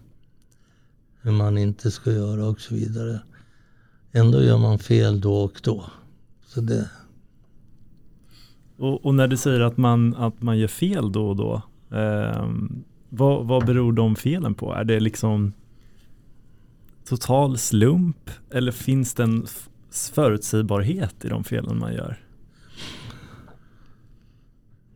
hur 1.23 1.33
man 1.33 1.59
inte 1.59 1.91
ska 1.91 2.13
göra 2.13 2.47
och 2.47 2.61
så 2.61 2.75
vidare. 2.75 3.21
Ändå 4.13 4.43
gör 4.43 4.59
man 4.59 4.79
fel 4.79 5.21
då 5.21 5.35
och 5.35 5.61
då. 5.63 5.85
Så 6.47 6.61
det... 6.61 6.91
och, 8.77 9.05
och 9.07 9.15
när 9.15 9.29
du 9.29 9.37
säger 9.37 9.61
att 9.61 9.77
man, 9.77 10.15
att 10.15 10.43
man 10.43 10.59
gör 10.59 10.69
fel 10.69 11.13
då 11.13 11.29
och 11.29 11.37
då, 11.37 11.63
Ehm, 11.91 12.85
vad, 13.09 13.47
vad 13.47 13.67
beror 13.67 13.93
de 13.93 14.17
felen 14.17 14.55
på? 14.55 14.75
Är 14.75 14.85
det 14.85 15.01
liksom 15.01 15.53
total 17.05 17.59
slump 17.59 18.31
eller 18.51 18.73
finns 18.73 19.15
det 19.15 19.23
en 19.23 19.47
förutsägbarhet 20.13 21.25
i 21.25 21.29
de 21.29 21.45
felen 21.45 21.79
man 21.79 21.95
gör? 21.95 22.23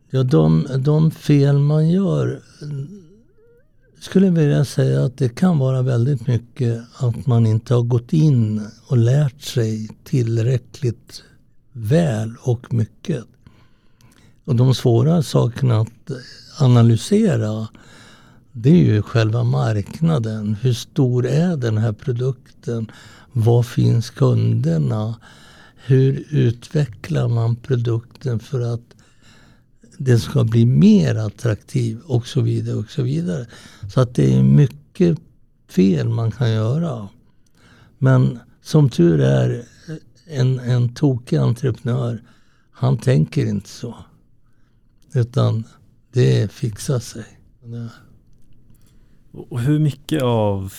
Ja, 0.09 0.23
de, 0.23 0.67
de 0.79 1.11
fel 1.11 1.59
man 1.59 1.89
gör 1.89 2.41
skulle 4.01 4.25
jag 4.25 4.33
vilja 4.33 4.65
säga 4.65 5.05
att 5.05 5.17
det 5.17 5.29
kan 5.29 5.59
vara 5.59 5.81
väldigt 5.81 6.27
mycket 6.27 6.83
att 6.97 7.27
man 7.27 7.45
inte 7.45 7.73
har 7.73 7.83
gått 7.83 8.13
in 8.13 8.67
och 8.87 8.97
lärt 8.97 9.41
sig 9.41 9.89
tillräckligt 10.03 11.23
väl 11.71 12.35
och 12.41 12.73
mycket. 12.73 13.25
Och 14.51 14.57
de 14.57 14.73
svåra 14.73 15.23
sakerna 15.23 15.79
att 15.79 16.11
analysera 16.59 17.67
det 18.51 18.69
är 18.69 18.83
ju 18.83 19.01
själva 19.01 19.43
marknaden. 19.43 20.55
Hur 20.61 20.73
stor 20.73 21.25
är 21.27 21.57
den 21.57 21.77
här 21.77 21.93
produkten? 21.93 22.91
Var 23.31 23.63
finns 23.63 24.09
kunderna? 24.09 25.15
Hur 25.75 26.25
utvecklar 26.29 27.27
man 27.27 27.55
produkten 27.55 28.39
för 28.39 28.73
att 28.73 28.95
den 29.97 30.19
ska 30.19 30.43
bli 30.43 30.65
mer 30.65 31.15
attraktiv 31.15 31.99
och 32.05 32.27
så 32.27 32.41
vidare 32.41 32.75
och 32.75 32.89
så 32.89 33.03
vidare. 33.03 33.45
Så 33.93 34.01
att 34.01 34.15
det 34.15 34.33
är 34.33 34.43
mycket 34.43 35.17
fel 35.69 36.09
man 36.09 36.31
kan 36.31 36.51
göra. 36.51 37.09
Men 37.97 38.39
som 38.61 38.89
tur 38.89 39.21
är, 39.21 39.63
en, 40.27 40.59
en 40.59 40.93
tokig 40.93 41.37
entreprenör, 41.37 42.21
han 42.71 42.97
tänker 42.97 43.45
inte 43.45 43.69
så. 43.69 43.95
Utan 45.13 45.63
det 46.11 46.51
fixar 46.51 46.99
sig. 46.99 47.25
Och 49.31 49.59
hur 49.59 49.79
mycket 49.79 50.21
av 50.21 50.73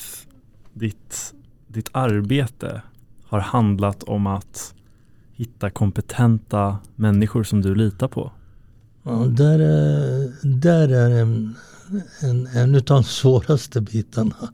ditt, 0.73 1.35
ditt 1.69 1.89
arbete 1.93 2.83
har 3.25 3.41
handlat 3.41 4.03
om 4.03 4.27
att 4.27 4.75
hitta 5.33 5.71
kompetenta 5.71 6.79
människor 6.97 7.45
som 7.45 7.61
du 7.61 7.75
litar 7.75 8.09
på? 8.09 8.33
Ja, 9.03 9.13
där 9.13 9.59
är, 9.59 10.33
där 10.43 10.89
är 10.89 11.11
en, 11.11 11.55
en, 12.21 12.47
en 12.47 12.75
av 12.75 12.83
de 12.83 13.05
svåraste 13.05 13.81
bitarna. 13.81 14.53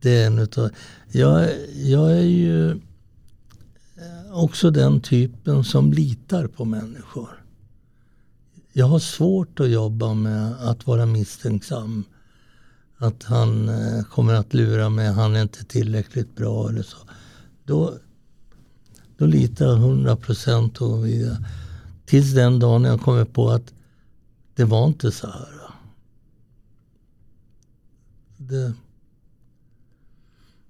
Det 0.00 0.22
är 0.22 0.26
en 0.26 0.38
utav, 0.38 0.70
jag, 1.12 1.48
jag 1.74 2.12
är 2.12 2.26
ju 2.26 2.80
också 4.32 4.70
den 4.70 5.00
typen 5.00 5.64
som 5.64 5.92
litar 5.92 6.46
på 6.46 6.64
människor. 6.64 7.41
Jag 8.72 8.86
har 8.86 8.98
svårt 8.98 9.60
att 9.60 9.70
jobba 9.70 10.14
med 10.14 10.52
att 10.52 10.86
vara 10.86 11.06
misstänksam. 11.06 12.04
Att 12.98 13.22
han 13.22 13.68
eh, 13.68 14.04
kommer 14.04 14.34
att 14.34 14.54
lura 14.54 14.88
mig, 14.88 15.12
han 15.12 15.36
är 15.36 15.42
inte 15.42 15.64
tillräckligt 15.64 16.36
bra 16.36 16.68
eller 16.68 16.82
så. 16.82 16.96
Då, 17.64 17.94
då 19.16 19.26
litar 19.26 19.66
jag 19.66 19.76
100 19.76 20.16
procent. 20.16 20.78
Tills 22.06 22.34
den 22.34 22.58
dagen 22.58 22.84
jag 22.84 23.00
kommer 23.00 23.24
på 23.24 23.50
att 23.50 23.72
det 24.54 24.64
var 24.64 24.86
inte 24.86 25.12
så 25.12 25.26
här. 25.26 25.48
Det, 28.36 28.72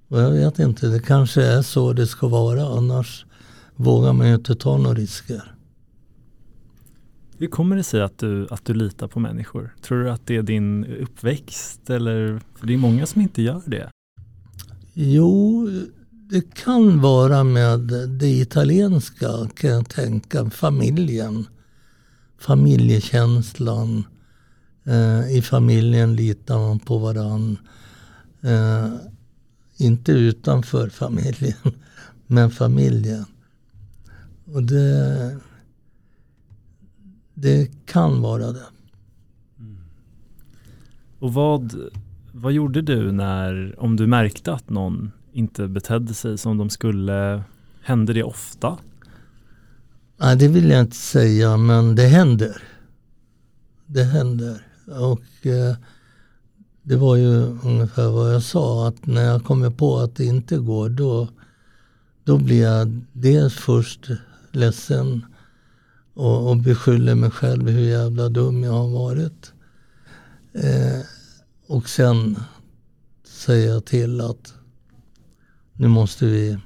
och 0.09 0.20
jag 0.20 0.30
vet 0.30 0.59
inte, 0.59 0.86
det 0.86 1.00
kanske 1.00 1.42
är 1.42 1.62
så 1.62 1.92
det 1.92 2.07
ska 2.07 2.28
vara. 2.28 2.78
Annars 2.78 3.26
vågar 3.76 4.12
man 4.12 4.28
ju 4.28 4.34
inte 4.34 4.55
ta 4.55 4.76
några 4.76 4.94
risker. 4.94 5.51
Hur 7.43 7.49
kommer 7.49 7.76
det 7.76 7.82
sig 7.82 8.03
att 8.03 8.18
du, 8.18 8.47
att 8.51 8.64
du 8.64 8.74
litar 8.74 9.09
på 9.09 9.20
människor? 9.20 9.74
Tror 9.80 10.05
du 10.05 10.11
att 10.11 10.26
det 10.26 10.36
är 10.36 10.43
din 10.43 10.84
uppväxt 10.84 11.90
eller? 11.90 12.40
För 12.55 12.66
det 12.66 12.74
är 12.74 12.78
många 12.78 13.07
som 13.07 13.20
inte 13.20 13.43
gör 13.43 13.62
det. 13.66 13.90
Jo, 14.93 15.68
det 16.11 16.55
kan 16.55 17.01
vara 17.01 17.45
med 17.45 17.80
det 18.20 18.28
italienska 18.28 19.28
kan 19.55 19.70
jag 19.70 19.88
tänka. 19.88 20.51
Familjen. 20.51 21.47
Familjekänslan. 22.38 24.05
Eh, 24.84 25.36
I 25.36 25.43
familjen 25.43 26.16
litar 26.16 26.59
man 26.59 26.78
på 26.78 26.99
varann. 26.99 27.59
Eh, 28.40 28.93
inte 29.76 30.12
utanför 30.12 30.88
familjen, 30.88 31.57
men 32.26 32.51
familjen. 32.51 33.24
Och 34.45 34.62
det, 34.62 35.36
det 37.43 37.70
kan 37.86 38.22
vara 38.22 38.53
det. 38.53 38.66
Mm. 39.59 39.76
Och 41.18 41.34
vad, 41.34 41.74
vad 42.32 42.53
gjorde 42.53 42.82
du 42.82 43.12
när, 43.12 43.74
om 43.78 43.97
du 43.97 44.07
märkte 44.07 44.53
att 44.53 44.70
någon 44.70 45.12
inte 45.32 45.68
betedde 45.68 46.14
sig 46.14 46.38
som 46.38 46.59
de 46.59 46.70
skulle, 46.70 47.43
hände 47.82 48.12
det 48.12 48.22
ofta? 48.22 48.78
Nej, 50.16 50.36
det 50.36 50.49
vill 50.49 50.70
jag 50.70 50.80
inte 50.80 50.97
säga, 50.97 51.57
men 51.57 51.95
det 51.95 52.07
händer. 52.07 52.62
Det 53.86 54.05
händer. 54.05 54.66
Och 54.86 55.47
eh, 55.47 55.76
det 56.82 56.97
var 56.97 57.16
ju 57.16 57.59
ungefär 57.64 58.11
vad 58.11 58.34
jag 58.34 58.43
sa, 58.43 58.88
att 58.88 59.07
när 59.07 59.22
jag 59.22 59.45
kommer 59.45 59.70
på 59.70 59.99
att 59.99 60.16
det 60.16 60.24
inte 60.24 60.59
går, 60.59 60.88
då, 60.88 61.28
då 62.24 62.38
blir 62.38 62.62
jag 62.62 63.01
dels 63.12 63.55
först 63.55 64.11
ledsen 64.53 65.24
och, 66.14 66.50
och 66.50 66.56
beskyller 66.56 67.14
mig 67.14 67.30
själv 67.30 67.68
hur 67.68 67.80
jävla 67.80 68.28
dum 68.28 68.62
jag 68.62 68.72
har 68.72 68.88
varit. 68.88 69.52
Eh, 70.52 71.00
och 71.66 71.88
sen 71.88 72.38
säger 73.24 73.68
jag 73.68 73.84
till 73.84 74.20
att 74.20 74.54
nu 75.72 75.88
måste 75.88 76.26
vi 76.26 76.58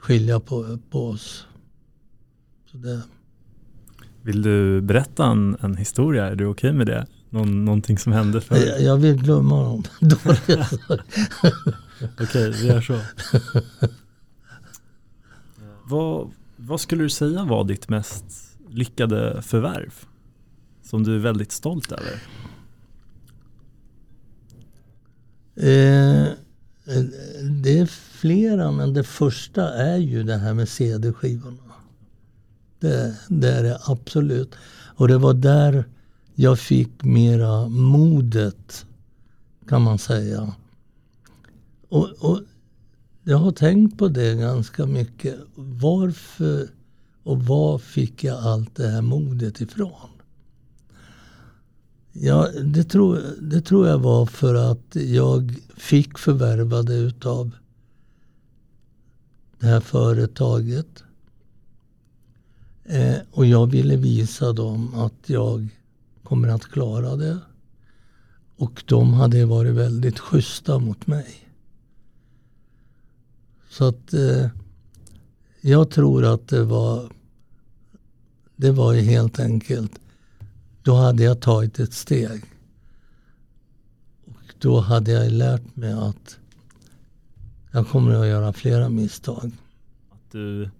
skilja 0.00 0.40
på, 0.40 0.78
på 0.90 1.08
oss. 1.08 1.46
Så 2.70 2.76
det. 2.76 3.02
Vill 4.22 4.42
du 4.42 4.80
berätta 4.80 5.26
en, 5.26 5.56
en 5.60 5.76
historia? 5.76 6.26
Är 6.26 6.34
du 6.34 6.46
okej 6.46 6.70
okay 6.70 6.78
med 6.78 6.86
det? 6.86 7.06
Någon, 7.30 7.64
någonting 7.64 7.98
som 7.98 8.12
hände 8.12 8.40
för 8.40 8.56
Jag, 8.56 8.82
jag 8.82 8.96
vill 8.96 9.22
glömma 9.22 9.62
dem 9.62 9.82
Okej, 12.20 12.50
vi 12.50 12.66
gör 12.66 12.80
så. 12.80 13.00
vad, 15.84 16.30
vad 16.70 16.80
skulle 16.80 17.02
du 17.02 17.10
säga 17.10 17.44
var 17.44 17.64
ditt 17.64 17.88
mest 17.88 18.24
lyckade 18.68 19.42
förvärv? 19.42 19.94
Som 20.82 21.04
du 21.04 21.14
är 21.14 21.18
väldigt 21.18 21.52
stolt 21.52 21.92
över? 21.92 22.22
Eh, 25.56 26.26
eh 26.26 27.04
det 27.62 27.78
är 27.78 27.86
flera, 27.86 28.72
men 28.72 28.94
det 28.94 29.04
första 29.04 29.74
är 29.74 29.96
ju 29.96 30.22
det 30.22 30.36
här 30.36 30.54
med 30.54 30.68
CD-skivorna. 30.68 31.72
Det, 32.80 33.16
det 33.28 33.48
är 33.52 33.62
det 33.62 33.80
absolut. 33.86 34.54
Och 34.96 35.08
det 35.08 35.18
var 35.18 35.34
där 35.34 35.84
jag 36.34 36.58
fick 36.58 37.04
mera 37.04 37.68
modet, 37.68 38.86
kan 39.68 39.82
man 39.82 39.98
säga. 39.98 40.54
Och, 41.88 42.08
och 42.18 42.40
jag 43.30 43.38
har 43.38 43.52
tänkt 43.52 43.98
på 43.98 44.08
det 44.08 44.34
ganska 44.34 44.86
mycket. 44.86 45.36
Varför 45.54 46.68
och 47.22 47.42
var 47.42 47.78
fick 47.78 48.24
jag 48.24 48.38
allt 48.38 48.76
det 48.76 48.88
här 48.88 49.02
modet 49.02 49.60
ifrån? 49.60 50.10
Ja, 52.12 52.48
det 52.64 52.84
tror, 52.84 53.22
det 53.40 53.60
tror 53.60 53.88
jag 53.88 53.98
var 53.98 54.26
för 54.26 54.54
att 54.54 54.96
jag 54.96 55.56
fick 55.76 56.18
förvärva 56.18 56.82
det 56.82 56.94
utav 56.94 57.50
det 59.58 59.66
här 59.66 59.80
företaget. 59.80 61.04
Eh, 62.84 63.16
och 63.30 63.46
jag 63.46 63.66
ville 63.66 63.96
visa 63.96 64.52
dem 64.52 64.94
att 64.94 65.28
jag 65.28 65.68
kommer 66.22 66.48
att 66.48 66.64
klara 66.64 67.16
det. 67.16 67.38
Och 68.56 68.82
de 68.86 69.12
hade 69.12 69.44
varit 69.46 69.74
väldigt 69.74 70.18
schyssta 70.18 70.78
mot 70.78 71.06
mig. 71.06 71.49
Så 73.70 73.88
att 73.88 74.12
eh, 74.12 74.46
jag 75.60 75.90
tror 75.90 76.24
att 76.24 76.48
det 76.48 76.64
var 76.64 77.10
det 78.60 78.72
var 78.72 78.92
ju 78.92 79.00
helt 79.00 79.40
enkelt, 79.40 80.00
då 80.82 80.94
hade 80.94 81.22
jag 81.22 81.40
tagit 81.40 81.78
ett 81.78 81.92
steg. 81.92 82.44
Och 84.24 84.54
då 84.58 84.80
hade 84.80 85.10
jag 85.12 85.32
lärt 85.32 85.76
mig 85.76 85.92
att 85.92 86.38
jag 87.70 87.88
kommer 87.88 88.14
att 88.14 88.26
göra 88.26 88.52
flera 88.52 88.88
misstag. 88.88 89.50
Att 90.10 90.32
du, 90.32 90.70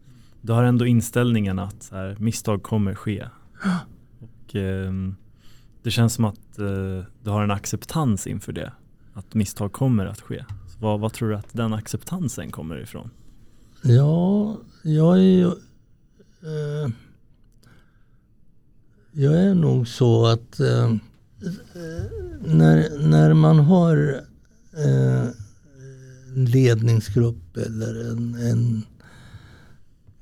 du 0.40 0.52
har 0.52 0.64
ändå 0.64 0.86
inställningen 0.86 1.58
att 1.58 1.88
här, 1.92 2.16
misstag 2.18 2.62
kommer 2.62 2.94
ske. 2.94 3.28
Och, 4.18 4.56
eh, 4.56 4.92
det 5.82 5.90
känns 5.90 6.14
som 6.14 6.24
att 6.24 6.58
eh, 6.58 7.04
du 7.22 7.30
har 7.30 7.42
en 7.42 7.50
acceptans 7.50 8.26
inför 8.26 8.52
det. 8.52 8.72
Att 9.12 9.34
misstag 9.34 9.72
kommer 9.72 10.06
att 10.06 10.20
ske. 10.20 10.44
Vad, 10.80 11.00
vad 11.00 11.12
tror 11.12 11.28
du 11.28 11.36
att 11.36 11.52
den 11.52 11.72
acceptansen 11.72 12.50
kommer 12.50 12.82
ifrån? 12.82 13.10
Ja, 13.82 14.56
jag 14.82 15.16
är 15.16 15.22
ju... 15.22 15.46
Eh, 16.42 16.90
jag 19.12 19.34
är 19.34 19.54
nog 19.54 19.88
så 19.88 20.26
att 20.26 20.60
eh, 20.60 20.94
när, 22.40 22.98
när 23.08 23.34
man 23.34 23.58
har 23.58 24.22
eh, 24.76 25.28
en 26.36 26.44
ledningsgrupp 26.44 27.56
eller 27.56 28.10
en, 28.10 28.34
en 28.34 28.84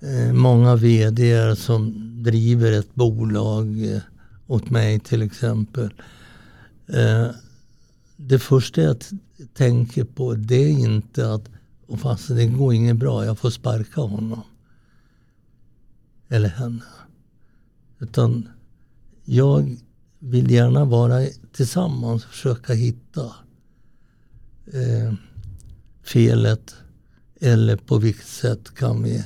eh, 0.01 0.33
många 0.33 0.77
vd 0.77 1.57
som 1.57 1.95
driver 2.23 2.73
ett 2.73 2.95
bolag 2.95 3.95
eh, 3.95 4.01
åt 4.47 4.71
mig 4.71 5.01
till 5.01 5.23
exempel. 5.23 5.93
Eh, 6.87 7.27
det 8.17 8.39
första 8.39 8.81
jag 8.81 8.97
tänker 9.55 10.05
på 10.05 10.35
det 10.35 10.65
är 10.65 10.69
inte 10.69 11.33
att 11.33 11.49
och 11.87 12.01
fast 12.01 12.29
det 12.29 12.47
går 12.47 12.75
inget 12.75 12.97
bra, 12.97 13.25
jag 13.25 13.39
får 13.39 13.51
sparka 13.51 14.01
honom. 14.01 14.43
Eller 16.29 16.49
henne. 16.49 16.85
Utan 17.99 18.49
jag 19.25 19.77
vill 20.19 20.51
gärna 20.51 20.85
vara 20.85 21.27
tillsammans 21.53 22.25
och 22.25 22.31
försöka 22.31 22.73
hitta 22.73 23.35
eh, 24.73 25.15
felet 26.03 26.75
eller 27.41 27.77
på 27.77 27.99
vilket 27.99 28.27
sätt 28.27 28.75
kan 28.75 29.03
vi 29.03 29.25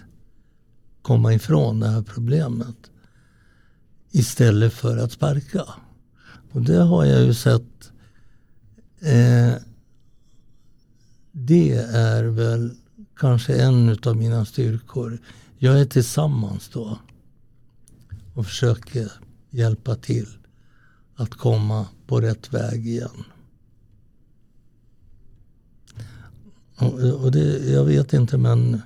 komma 1.03 1.35
ifrån 1.35 1.81
det 1.81 1.89
här 1.89 2.03
problemet. 2.03 2.77
istället 4.11 4.73
för 4.73 4.97
att 4.97 5.13
sparka. 5.13 5.65
Och 6.53 6.63
det 6.63 6.83
har 6.83 7.05
jag 7.05 7.25
ju 7.25 7.35
sett. 7.35 7.93
Eh, 9.01 9.55
det 11.33 11.73
är 11.95 12.25
väl 12.25 12.71
kanske 13.17 13.63
en 13.63 13.99
av 14.07 14.17
mina 14.17 14.45
styrkor. 14.45 15.19
Jag 15.59 15.81
är 15.81 15.85
tillsammans 15.85 16.69
då 16.69 16.99
och 18.35 18.47
försöker 18.47 19.13
hjälpa 19.51 19.95
till 19.95 20.27
att 21.15 21.35
komma 21.35 21.87
på 22.07 22.21
rätt 22.21 22.55
väg 22.55 22.87
igen. 22.87 23.25
Och, 26.77 27.23
och 27.23 27.33
det, 27.33 27.71
jag 27.71 27.85
vet 27.85 28.13
inte 28.13 28.39
men 28.39 28.83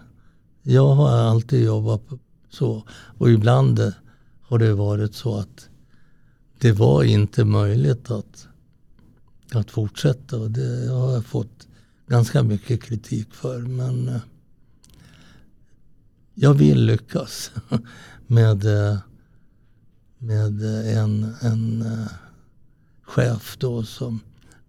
jag 0.62 0.94
har 0.94 1.09
alltid 1.09 1.64
jobbat 1.64 2.03
så. 2.51 2.82
Och 3.18 3.30
ibland 3.30 3.92
har 4.42 4.59
det 4.59 4.74
varit 4.74 5.14
så 5.14 5.38
att 5.38 5.68
det 6.59 6.72
var 6.72 7.03
inte 7.05 7.44
möjligt 7.44 8.11
att, 8.11 8.49
att 9.53 9.70
fortsätta. 9.70 10.38
Och 10.38 10.51
det 10.51 10.88
har 10.88 11.12
jag 11.12 11.24
fått 11.24 11.68
ganska 12.07 12.42
mycket 12.42 12.82
kritik 12.82 13.34
för. 13.34 13.59
Men 13.61 14.09
eh, 14.09 14.20
jag 16.34 16.54
vill 16.54 16.84
lyckas 16.86 17.50
med, 18.26 18.64
eh, 18.64 18.98
med 20.18 20.62
en, 20.96 21.34
en 21.40 21.82
eh, 21.82 22.09
chef 23.02 23.57
då 23.59 23.82
som 23.82 24.20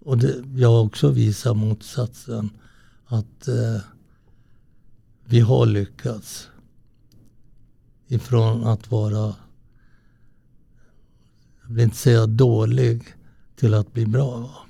och 0.07 0.17
det, 0.17 0.43
jag 0.55 0.69
har 0.69 0.81
också 0.81 1.09
visat 1.09 1.57
motsatsen. 1.57 2.49
Att 3.05 3.47
eh, 3.47 3.81
vi 5.25 5.39
har 5.39 5.65
lyckats. 5.65 6.49
Ifrån 8.07 8.63
att 8.63 8.91
vara, 8.91 9.35
jag 11.61 11.69
vill 11.69 11.83
inte 11.83 11.97
säga 11.97 12.25
dålig, 12.25 13.03
till 13.55 13.73
att 13.73 13.93
bli 13.93 14.05
bra. 14.05 14.66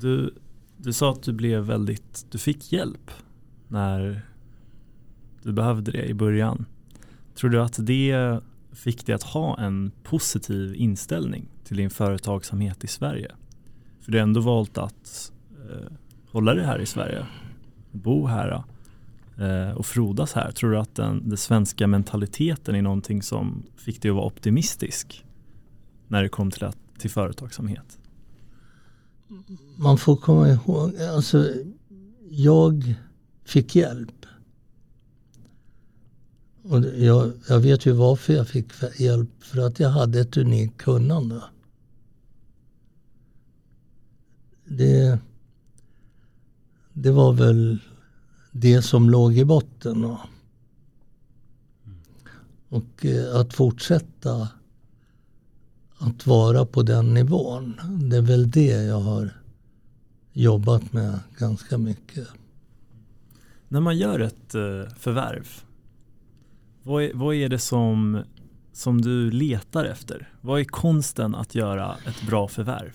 Du, 0.00 0.34
du 0.76 0.92
sa 0.92 1.12
att 1.12 1.22
du 1.22 1.32
blev 1.32 1.62
väldigt, 1.62 2.26
du 2.30 2.38
fick 2.38 2.72
hjälp 2.72 3.10
när 3.68 4.22
du 5.42 5.52
behövde 5.52 5.90
det 5.90 6.06
i 6.06 6.14
början. 6.14 6.66
Tror 7.34 7.50
du 7.50 7.62
att 7.62 7.76
det 7.86 8.40
fick 8.72 9.06
dig 9.06 9.14
att 9.14 9.22
ha 9.22 9.58
en 9.58 9.90
positiv 10.02 10.74
inställning 10.74 11.48
till 11.64 11.76
din 11.76 11.90
företagsamhet 11.90 12.84
i 12.84 12.86
Sverige? 12.86 13.32
För 14.00 14.12
du 14.12 14.18
har 14.18 14.22
ändå 14.22 14.40
valt 14.40 14.78
att 14.78 15.32
eh, 15.70 15.92
hålla 16.30 16.54
dig 16.54 16.64
här 16.64 16.78
i 16.78 16.86
Sverige, 16.86 17.26
bo 17.92 18.26
här 18.26 18.62
eh, 19.38 19.70
och 19.76 19.86
frodas 19.86 20.32
här. 20.32 20.52
Tror 20.52 20.70
du 20.70 20.78
att 20.78 20.94
den, 20.94 21.28
den 21.28 21.38
svenska 21.38 21.86
mentaliteten 21.86 22.74
är 22.74 22.82
någonting 22.82 23.22
som 23.22 23.62
fick 23.76 24.02
dig 24.02 24.08
att 24.08 24.16
vara 24.16 24.26
optimistisk 24.26 25.24
när 26.08 26.22
det 26.22 26.28
kom 26.28 26.50
till, 26.50 26.64
att, 26.64 26.78
till 26.98 27.10
företagsamhet? 27.10 27.98
Man 29.76 29.98
får 29.98 30.16
komma 30.16 30.48
ihåg, 30.48 30.96
alltså 31.00 31.52
jag 32.30 32.94
fick 33.44 33.76
hjälp 33.76 34.26
och 36.68 36.84
jag, 36.84 37.32
jag 37.48 37.60
vet 37.60 37.86
ju 37.86 37.92
varför 37.92 38.32
jag 38.32 38.48
fick 38.48 38.72
hjälp. 39.00 39.28
För 39.40 39.66
att 39.66 39.80
jag 39.80 39.90
hade 39.90 40.20
ett 40.20 40.36
unikt 40.36 40.78
kunnande. 40.78 41.42
Det, 44.64 45.18
det 46.92 47.10
var 47.10 47.32
väl 47.32 47.78
det 48.52 48.82
som 48.82 49.10
låg 49.10 49.38
i 49.38 49.44
botten. 49.44 50.04
Och, 50.04 50.18
och 52.68 53.06
eh, 53.06 53.36
att 53.36 53.54
fortsätta 53.54 54.48
att 55.98 56.26
vara 56.26 56.66
på 56.66 56.82
den 56.82 57.14
nivån. 57.14 57.80
Det 58.10 58.16
är 58.16 58.22
väl 58.22 58.50
det 58.50 58.84
jag 58.84 59.00
har 59.00 59.30
jobbat 60.32 60.92
med 60.92 61.18
ganska 61.38 61.78
mycket. 61.78 62.28
När 63.68 63.80
man 63.80 63.96
gör 63.96 64.20
ett 64.20 64.54
eh, 64.54 64.94
förvärv 64.98 65.46
vad 66.86 67.02
är, 67.02 67.10
vad 67.14 67.34
är 67.34 67.48
det 67.48 67.58
som, 67.58 68.22
som 68.72 69.00
du 69.00 69.30
letar 69.30 69.84
efter? 69.84 70.28
Vad 70.40 70.60
är 70.60 70.64
konsten 70.64 71.34
att 71.34 71.54
göra 71.54 71.96
ett 72.06 72.26
bra 72.26 72.48
förvärv? 72.48 72.94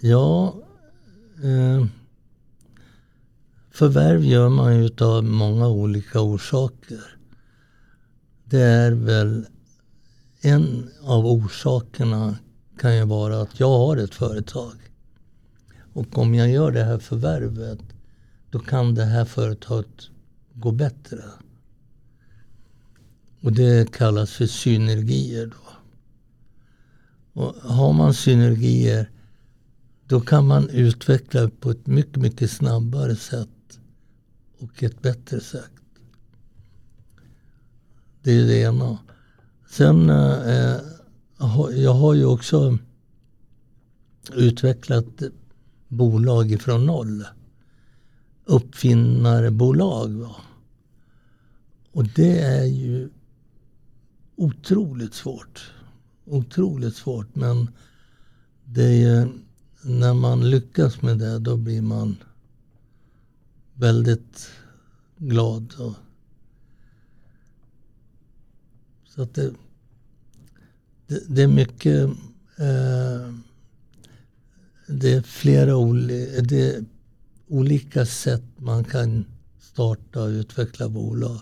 Ja, 0.00 0.54
eh, 1.42 1.86
förvärv 3.70 4.24
gör 4.24 4.48
man 4.48 4.82
ju 4.82 4.90
av 5.00 5.24
många 5.24 5.68
olika 5.68 6.20
orsaker. 6.20 7.16
Det 8.44 8.60
är 8.60 8.92
väl 8.92 9.46
en 10.44 10.90
av 11.02 11.26
orsakerna 11.26 12.36
kan 12.78 12.96
ju 12.96 13.04
vara 13.04 13.40
att 13.40 13.60
jag 13.60 13.78
har 13.78 13.96
ett 13.96 14.14
företag. 14.14 14.72
Och 15.92 16.18
om 16.18 16.34
jag 16.34 16.50
gör 16.50 16.70
det 16.70 16.84
här 16.84 16.98
förvärvet 16.98 17.80
då 18.50 18.58
kan 18.58 18.94
det 18.94 19.04
här 19.04 19.24
företaget 19.24 20.10
gå 20.54 20.72
bättre. 20.72 21.24
Och 23.40 23.52
det 23.52 23.92
kallas 23.92 24.30
för 24.32 24.46
synergier. 24.46 25.46
Då. 25.46 25.56
Och 27.40 27.54
har 27.54 27.92
man 27.92 28.14
synergier 28.14 29.10
då 30.06 30.20
kan 30.20 30.46
man 30.46 30.68
utveckla 30.68 31.50
på 31.60 31.70
ett 31.70 31.86
mycket, 31.86 32.16
mycket 32.16 32.50
snabbare 32.50 33.16
sätt 33.16 33.78
och 34.58 34.82
ett 34.82 35.02
bättre 35.02 35.40
sätt. 35.40 35.70
Det 38.22 38.32
är 38.32 38.46
det 38.46 38.58
ena. 38.58 38.98
Sen, 39.70 40.10
eh, 40.10 40.48
eh, 40.48 40.80
jag 41.74 41.94
har 41.94 42.14
ju 42.14 42.24
också 42.24 42.78
utvecklat 44.32 45.22
bolag 45.88 46.52
ifrån 46.52 46.86
noll. 46.86 47.24
Uppfinnarbolag. 48.44 50.08
Va? 50.08 50.36
Och 51.92 52.04
det 52.04 52.40
är 52.40 52.64
ju 52.64 53.10
otroligt 54.36 55.14
svårt. 55.14 55.72
Otroligt 56.24 56.96
svårt 56.96 57.34
men 57.34 57.70
det 58.64 59.02
är, 59.02 59.32
när 59.82 60.14
man 60.14 60.50
lyckas 60.50 61.02
med 61.02 61.18
det 61.18 61.38
då 61.38 61.56
blir 61.56 61.82
man 61.82 62.16
väldigt 63.74 64.50
glad. 65.16 65.74
Och, 65.78 65.94
så 69.14 69.22
att 69.22 69.34
det, 69.34 69.54
det, 71.06 71.20
det 71.28 71.42
är 71.42 71.48
mycket 71.48 72.08
eh, 72.58 73.34
det 74.86 75.12
är 75.12 75.22
flera 75.22 75.76
oli, 75.76 76.40
det 76.40 76.74
är 76.74 76.84
olika 77.48 78.06
sätt 78.06 78.44
man 78.56 78.84
kan 78.84 79.24
starta 79.60 80.22
och 80.22 80.28
utveckla 80.28 80.88
bolag 80.88 81.40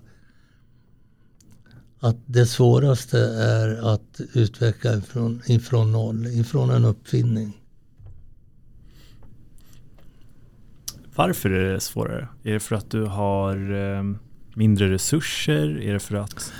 att 1.99 2.17
det 2.27 2.47
svåraste 2.47 3.19
är 3.37 3.95
att 3.95 4.21
utveckla 4.35 4.97
ifrån, 4.97 5.43
ifrån 5.47 5.93
noll, 5.93 6.27
ifrån 6.27 6.71
en 6.71 6.85
uppfinning. 6.85 7.63
Varför 11.15 11.51
är 11.51 11.73
det 11.73 11.81
svårare? 11.81 12.29
Är 12.43 12.53
det 12.53 12.61
för 12.61 12.77
att 12.77 12.91
du 12.91 13.05
har 13.05 13.73
eh, 13.73 14.03
mindre 14.55 14.91
resurser? 14.91 15.81
Är 15.83 15.93
det 15.93 16.01
för 16.01 16.17
att 16.17 16.53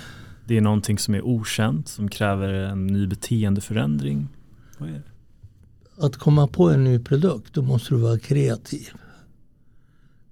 det 0.45 0.57
är 0.57 0.61
någonting 0.61 0.99
som 0.99 1.15
är 1.15 1.21
okänt 1.21 1.87
som 1.87 2.09
kräver 2.09 2.53
en 2.53 2.87
ny 2.87 3.07
beteendeförändring? 3.07 4.27
Vad 4.77 4.89
är 4.89 4.93
det? 4.93 5.03
Att 6.05 6.17
komma 6.17 6.47
på 6.47 6.69
en 6.69 6.83
ny 6.83 6.99
produkt, 6.99 7.53
då 7.53 7.61
måste 7.61 7.93
du 7.93 7.99
vara 8.01 8.19
kreativ. 8.19 8.89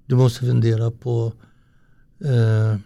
Du 0.05 0.15
måste 0.15 0.39
fundera 0.39 0.91
på 0.91 1.33
eh, 2.19 2.77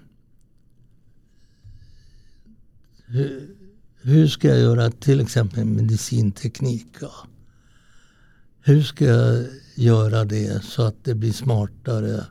hur, 3.05 3.55
hur 4.01 4.27
ska 4.27 4.47
jag 4.47 4.59
göra 4.59 4.91
till 4.91 5.19
exempel 5.19 5.65
medicinteknik? 5.65 6.87
Ja. 7.01 7.11
Hur 8.61 8.83
ska 8.83 9.05
jag 9.05 9.45
göra 9.75 10.25
det 10.25 10.63
så 10.63 10.81
att 10.81 11.03
det 11.03 11.15
blir 11.15 11.31
smartare 11.31 12.25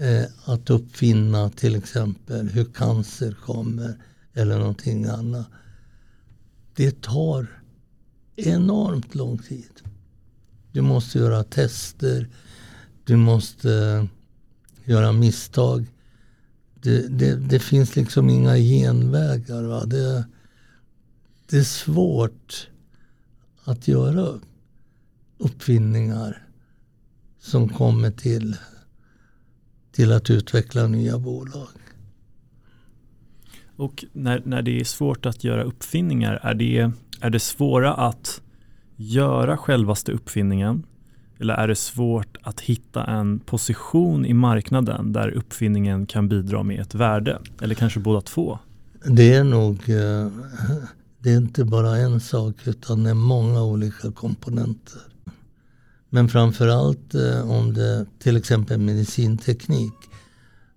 eh, 0.00 0.24
att 0.44 0.70
uppfinna 0.70 1.50
till 1.50 1.76
exempel 1.76 2.48
hur 2.48 2.64
cancer 2.64 3.36
kommer 3.44 3.96
eller 4.34 4.58
någonting 4.58 5.04
annat. 5.04 5.46
Det 6.74 7.02
tar 7.02 7.62
enormt 8.36 9.14
lång 9.14 9.38
tid. 9.38 9.82
Du 10.72 10.80
måste 10.80 11.18
göra 11.18 11.44
tester. 11.44 12.28
Du 13.04 13.16
måste 13.16 14.08
göra 14.84 15.12
misstag 15.12 15.86
det, 16.82 17.08
det, 17.08 17.36
det, 17.36 17.58
finns 17.58 17.96
liksom 17.96 18.30
inga 18.30 18.56
genvägar. 18.56 19.62
Va? 19.62 19.84
Det, 19.84 20.24
det 21.50 21.58
är 21.58 21.64
svårt 21.64 22.68
att 23.64 23.88
göra 23.88 24.40
uppfinningar 25.38 26.46
som 27.40 27.68
kommer 27.68 28.10
till, 28.10 28.56
till 29.98 30.12
att 30.12 30.30
utveckla 30.30 30.86
nya 30.86 31.18
bolag. 31.18 31.68
Och 33.76 34.04
när, 34.12 34.42
när 34.44 34.62
det 34.62 34.80
är 34.80 34.84
svårt 34.84 35.26
att 35.26 35.44
göra 35.44 35.62
uppfinningar, 35.62 36.40
är 36.42 36.54
det, 36.54 36.90
är 37.20 37.30
det 37.30 37.40
svåra 37.40 37.94
att 37.94 38.40
göra 38.96 39.56
självaste 39.56 40.12
uppfinningen? 40.12 40.86
Eller 41.38 41.54
är 41.54 41.68
det 41.68 41.74
svårt 41.74 42.36
att 42.42 42.60
hitta 42.60 43.04
en 43.04 43.38
position 43.38 44.26
i 44.26 44.34
marknaden 44.34 45.12
där 45.12 45.28
uppfinningen 45.30 46.06
kan 46.06 46.28
bidra 46.28 46.62
med 46.62 46.80
ett 46.80 46.94
värde? 46.94 47.38
Eller 47.62 47.74
kanske 47.74 48.00
båda 48.00 48.20
två? 48.20 48.58
Det 49.04 49.34
är 49.34 49.44
nog, 49.44 49.88
eh, 49.88 50.32
det 51.18 51.30
är 51.32 51.36
inte 51.36 51.64
bara 51.64 51.96
en 51.96 52.20
sak 52.20 52.54
utan 52.64 53.04
det 53.04 53.10
är 53.10 53.14
många 53.14 53.62
olika 53.62 54.12
komponenter. 54.12 55.00
Men 56.10 56.28
framförallt 56.28 57.14
eh, 57.14 57.50
om 57.50 57.74
det 57.74 58.06
till 58.18 58.36
exempel 58.36 58.78
medicinteknik 58.78 59.94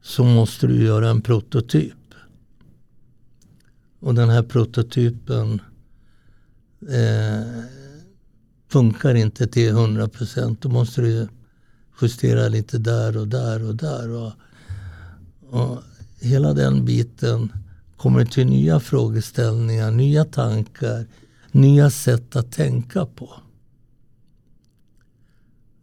så 0.02 0.24
måste 0.24 0.68
du 0.68 0.84
göra 0.84 1.10
en 1.10 1.22
prototyp. 1.22 1.94
Och 4.00 4.16
den 4.16 4.30
här 4.30 4.44
prototypen 4.44 5.62
eh, 6.90 7.64
funkar 8.70 9.16
inte 9.16 9.48
till 9.48 9.70
100 9.70 10.08
procent. 10.08 10.62
Då 10.62 10.70
måste 10.70 11.02
du 11.02 11.28
justera 12.02 12.48
lite 12.48 12.78
där 12.78 13.18
och 13.18 13.28
där 13.28 13.68
och 13.68 13.76
där. 13.76 14.10
Och, 14.10 14.34
och 15.50 15.84
hela 16.20 16.54
den 16.54 16.86
biten 16.86 17.52
kommer 17.98 18.26
till 18.26 18.48
nya 18.48 18.80
frågeställningar, 18.80 19.92
nya 19.92 20.26
tankar, 20.26 21.06
nya 21.52 21.90
sätt 21.90 22.36
att 22.36 22.52
tänka 22.52 23.06
på. 23.06 23.34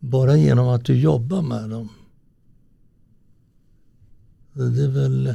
Bara 0.00 0.36
genom 0.36 0.68
att 0.68 0.84
du 0.84 1.00
jobbar 1.00 1.42
med 1.42 1.70
dem. 1.70 1.88
Det 4.52 4.84
är 4.84 4.88
väl, 4.88 5.34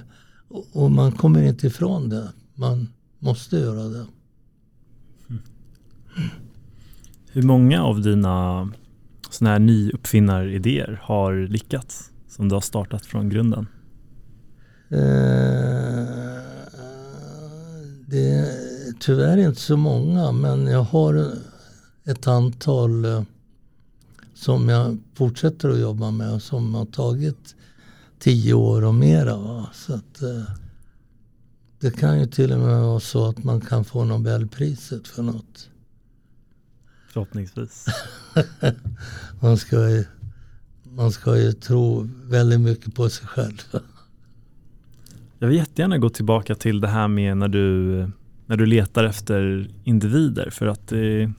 och 0.74 0.92
man 0.92 1.12
kommer 1.12 1.44
inte 1.44 1.68
ifrån 1.68 2.10
det. 2.10 2.34
Man 2.56 2.88
måste 3.20 3.58
göra 3.58 3.84
det. 3.84 4.06
Hur 7.32 7.42
många 7.42 7.84
av 7.84 8.02
dina 8.02 8.70
sådana 9.30 9.52
här 9.52 9.60
nyuppfinnaridéer 9.60 11.00
har 11.04 11.48
lyckats 11.48 12.12
som 12.28 12.50
du 12.50 12.56
har 12.56 12.62
startat 12.62 13.06
från 13.06 13.30
grunden? 13.30 13.68
Eh, 14.90 14.98
det 18.08 18.30
är 18.30 19.00
tyvärr 19.00 19.38
inte 19.38 19.62
så 19.62 19.78
många 19.78 20.32
men 20.32 20.68
jag 20.68 20.84
har 20.84 21.34
ett 22.06 22.28
antal 22.28 23.06
eh, 23.06 23.24
som 24.44 24.70
jag 24.70 24.98
fortsätter 25.14 25.70
att 25.70 25.80
jobba 25.80 26.12
med 26.12 26.34
och 26.34 26.42
som 26.42 26.76
har 26.76 26.86
tagit 26.86 27.56
tio 28.20 28.54
år 28.54 28.84
och 28.84 28.96
mera. 28.96 29.38
Va? 29.38 29.70
Så 29.74 29.94
att, 29.94 30.22
eh, 30.22 30.56
det 31.80 31.92
kan 31.92 32.20
ju 32.20 32.28
till 32.28 32.52
och 32.52 32.60
med 32.60 32.82
vara 32.82 33.00
så 33.00 33.30
att 33.30 33.44
man 33.44 33.62
kan 33.62 33.86
få 33.86 34.04
Nobelpriset 34.04 35.08
för 35.08 35.24
något. 35.24 35.70
Förhoppningsvis. 37.08 37.86
man, 39.40 39.58
ska 39.58 39.90
ju, 39.90 40.06
man 40.84 41.12
ska 41.12 41.38
ju 41.38 41.52
tro 41.52 42.10
väldigt 42.24 42.60
mycket 42.60 42.96
på 42.96 43.10
sig 43.10 43.28
själv. 43.28 43.58
Jag 45.40 45.48
vill 45.48 45.58
jättegärna 45.58 45.98
gå 45.98 46.10
tillbaka 46.10 46.56
till 46.56 46.82
det 46.82 46.88
här 46.88 47.08
med 47.08 47.38
när 47.38 47.48
du, 47.48 47.98
när 48.46 48.58
du 48.58 48.66
letar 48.66 49.04
efter 49.04 49.70
individer 49.84 50.50
för 50.50 50.68
att 50.68 50.88
det, 50.88 51.32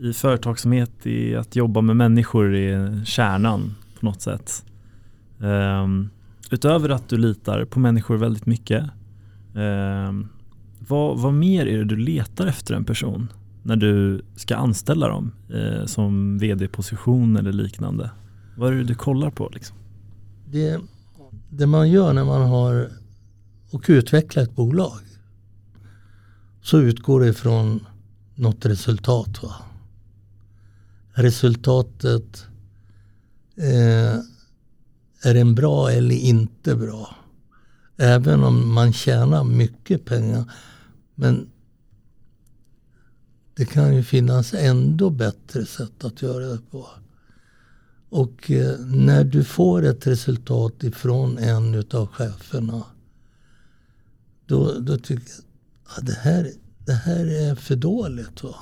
i 0.00 0.12
företagsamhet, 0.12 1.06
i 1.06 1.36
att 1.36 1.56
jobba 1.56 1.80
med 1.80 1.96
människor 1.96 2.54
är 2.54 3.04
kärnan 3.04 3.74
på 4.00 4.06
något 4.06 4.22
sätt. 4.22 4.64
Um, 5.38 6.10
utöver 6.50 6.88
att 6.88 7.08
du 7.08 7.16
litar 7.16 7.64
på 7.64 7.80
människor 7.80 8.16
väldigt 8.16 8.46
mycket, 8.46 8.84
um, 9.54 10.28
vad, 10.78 11.18
vad 11.18 11.34
mer 11.34 11.66
är 11.66 11.78
det 11.78 11.84
du 11.84 11.96
letar 11.96 12.46
efter 12.46 12.74
en 12.74 12.84
person? 12.84 13.28
när 13.62 13.76
du 13.76 14.22
ska 14.36 14.56
anställa 14.56 15.08
dem 15.08 15.32
eh, 15.48 15.86
som 15.86 16.38
vd-position 16.38 17.36
eller 17.36 17.52
liknande? 17.52 18.10
Vad 18.56 18.72
är 18.72 18.76
det 18.76 18.84
du 18.84 18.94
kollar 18.94 19.30
på? 19.30 19.50
Liksom? 19.54 19.76
Det, 20.46 20.80
det 21.48 21.66
man 21.66 21.90
gör 21.90 22.12
när 22.12 22.24
man 22.24 22.42
har 22.42 22.88
och 23.70 23.84
utvecklar 23.88 24.42
ett 24.42 24.56
bolag 24.56 25.00
så 26.62 26.78
utgår 26.78 27.20
det 27.20 27.28
ifrån 27.28 27.86
något 28.34 28.66
resultat. 28.66 29.42
Va? 29.42 29.54
Resultatet 31.22 32.46
eh, 33.56 34.14
är 35.22 35.34
den 35.34 35.54
bra 35.54 35.90
eller 35.90 36.16
inte 36.16 36.76
bra? 36.76 37.16
Även 37.96 38.44
om 38.44 38.72
man 38.72 38.92
tjänar 38.92 39.44
mycket 39.44 40.04
pengar. 40.04 40.52
Men 41.14 41.50
det 43.54 43.64
kan 43.64 43.96
ju 43.96 44.02
finnas 44.02 44.54
ändå 44.54 45.10
bättre 45.10 45.66
sätt 45.66 46.04
att 46.04 46.22
göra 46.22 46.46
det 46.46 46.60
på. 46.70 46.88
Och 48.08 48.50
eh, 48.50 48.78
när 48.78 49.24
du 49.24 49.44
får 49.44 49.84
ett 49.84 50.06
resultat 50.06 50.82
ifrån 50.82 51.38
en 51.38 51.74
utav 51.74 52.06
cheferna 52.06 52.84
då, 54.46 54.78
då 54.78 54.98
tycker 54.98 55.32
jag 55.32 55.98
att 55.98 56.06
det, 56.06 56.18
här, 56.20 56.52
det 56.86 56.92
här 56.92 57.26
är 57.26 57.54
för 57.54 57.76
dåligt. 57.76 58.42
Va? 58.42 58.54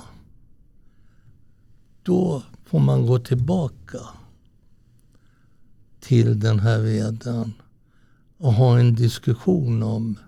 Då 2.03 2.43
får 2.69 2.79
man 2.79 3.05
gå 3.05 3.19
tillbaka 3.19 3.99
till 5.99 6.39
den 6.39 6.59
här 6.59 6.79
vdn 6.79 7.53
och 8.37 8.53
ha 8.53 8.79
en 8.79 8.95
diskussion 8.95 9.83
om 9.83 10.19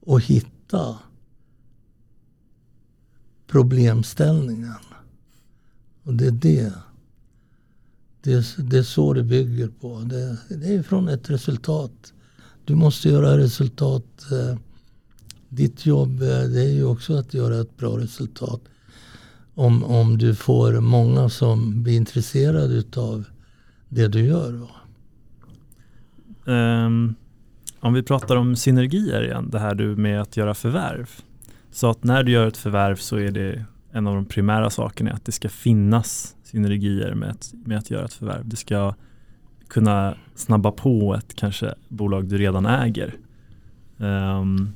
och 0.00 0.20
hitta 0.20 0.98
problemställningen. 3.46 4.74
Och 6.02 6.14
det 6.14 6.26
är 6.26 6.30
det. 6.30 6.72
Det 8.22 8.32
är, 8.32 8.62
det 8.62 8.78
är 8.78 8.82
så 8.82 9.12
det 9.12 9.22
bygger 9.22 9.68
på. 9.68 9.98
Det, 10.00 10.38
det 10.48 10.74
är 10.74 10.82
från 10.82 11.08
ett 11.08 11.30
resultat. 11.30 12.12
Du 12.64 12.74
måste 12.74 13.08
göra 13.08 13.38
resultat. 13.38 14.30
Eh, 14.32 14.58
ditt 15.48 15.86
jobb 15.86 16.22
eh, 16.22 16.42
det 16.42 16.62
är 16.62 16.72
ju 16.72 16.84
också 16.84 17.14
att 17.14 17.34
göra 17.34 17.60
ett 17.60 17.76
bra 17.76 17.98
resultat. 17.98 18.60
Om, 19.54 19.84
om 19.84 20.18
du 20.18 20.34
får 20.34 20.80
många 20.80 21.28
som 21.28 21.82
blir 21.82 21.96
intresserade 21.96 22.74
utav 22.74 23.24
det 23.88 24.08
du 24.08 24.20
gör. 24.20 24.68
Um, 26.44 27.14
om 27.80 27.94
vi 27.94 28.02
pratar 28.02 28.36
om 28.36 28.56
synergier 28.56 29.24
igen, 29.24 29.50
det 29.50 29.58
här 29.58 29.74
du 29.74 29.96
med 29.96 30.20
att 30.20 30.36
göra 30.36 30.54
förvärv. 30.54 31.10
Så 31.70 31.90
att 31.90 32.04
när 32.04 32.22
du 32.22 32.32
gör 32.32 32.46
ett 32.46 32.56
förvärv 32.56 32.96
så 32.96 33.16
är 33.16 33.30
det 33.30 33.64
en 33.92 34.06
av 34.06 34.14
de 34.14 34.24
primära 34.24 34.70
sakerna 34.70 35.10
att 35.10 35.24
det 35.24 35.32
ska 35.32 35.48
finnas 35.48 36.36
synergier 36.44 37.14
med 37.14 37.30
att, 37.30 37.52
med 37.64 37.78
att 37.78 37.90
göra 37.90 38.04
ett 38.04 38.12
förvärv. 38.12 38.48
Det 38.48 38.56
ska 38.56 38.94
kunna 39.68 40.14
snabba 40.34 40.70
på 40.70 41.14
ett 41.14 41.34
kanske 41.34 41.74
bolag 41.88 42.28
du 42.28 42.38
redan 42.38 42.66
äger. 42.66 43.14
Um, 43.96 44.72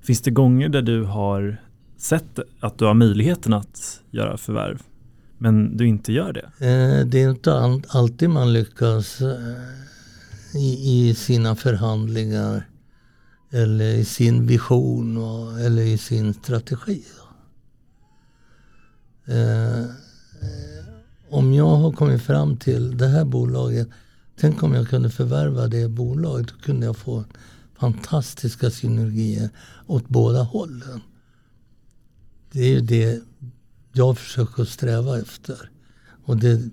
finns 0.00 0.20
det 0.20 0.30
gånger 0.30 0.68
där 0.68 0.82
du 0.82 1.04
har 1.04 1.56
sett 1.98 2.38
att 2.60 2.78
du 2.78 2.84
har 2.84 2.94
möjligheten 2.94 3.52
att 3.52 4.00
göra 4.10 4.36
förvärv 4.36 4.82
men 5.38 5.76
du 5.76 5.88
inte 5.88 6.12
gör 6.12 6.32
det? 6.32 6.66
Eh, 6.66 7.06
det 7.06 7.22
är 7.22 7.30
inte 7.30 7.80
alltid 7.88 8.30
man 8.30 8.52
lyckas 8.52 9.20
eh, 9.20 10.60
i, 10.60 11.08
i 11.08 11.14
sina 11.14 11.56
förhandlingar 11.56 12.68
eller 13.50 13.94
i 13.94 14.04
sin 14.04 14.46
vision 14.46 15.16
och, 15.16 15.60
eller 15.60 15.82
i 15.82 15.98
sin 15.98 16.34
strategi. 16.34 17.04
Eh, 19.26 19.84
om 21.30 21.54
jag 21.54 21.76
har 21.76 21.92
kommit 21.92 22.22
fram 22.22 22.56
till 22.56 22.98
det 22.98 23.08
här 23.08 23.24
bolaget, 23.24 23.88
tänk 24.40 24.62
om 24.62 24.74
jag 24.74 24.88
kunde 24.88 25.10
förvärva 25.10 25.66
det 25.66 25.88
bolaget, 25.88 26.48
då 26.48 26.54
kunde 26.62 26.86
jag 26.86 26.96
få 26.96 27.24
fantastiska 27.78 28.70
synergier 28.70 29.50
åt 29.86 30.08
båda 30.08 30.42
hållen. 30.42 31.00
Det 32.52 32.60
är 32.60 32.68
ju 32.68 32.80
det 32.80 33.22
jag 33.92 34.18
försöker 34.18 34.64
sträva 34.64 35.18
efter. 35.18 35.70
Och 36.24 36.36
det, 36.36 36.70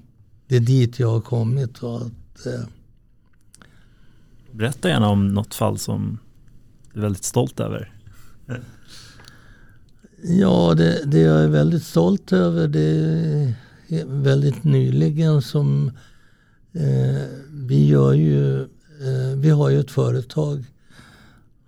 det 0.47 0.55
är 0.55 0.59
dit 0.59 0.99
jag 0.99 1.09
har 1.09 1.21
kommit. 1.21 1.83
Att, 1.83 2.45
eh, 2.45 2.65
Berätta 4.51 4.89
gärna 4.89 5.09
om 5.09 5.27
något 5.27 5.53
fall 5.55 5.79
som 5.79 6.19
du 6.93 6.99
är 6.99 7.03
väldigt 7.03 7.23
stolt 7.23 7.59
över? 7.59 7.91
Ja, 10.23 10.73
det, 10.77 11.05
det 11.05 11.19
jag 11.19 11.43
är 11.43 11.47
väldigt 11.47 11.83
stolt 11.83 12.33
över 12.33 12.67
det 12.67 13.55
är 13.87 14.05
väldigt 14.05 14.63
nyligen 14.63 15.41
som 15.41 15.91
eh, 16.73 17.23
vi 17.49 17.87
gör 17.87 18.13
ju, 18.13 18.61
eh, 18.61 19.37
vi 19.37 19.49
har 19.49 19.69
ju 19.69 19.79
ett 19.79 19.91
företag 19.91 20.65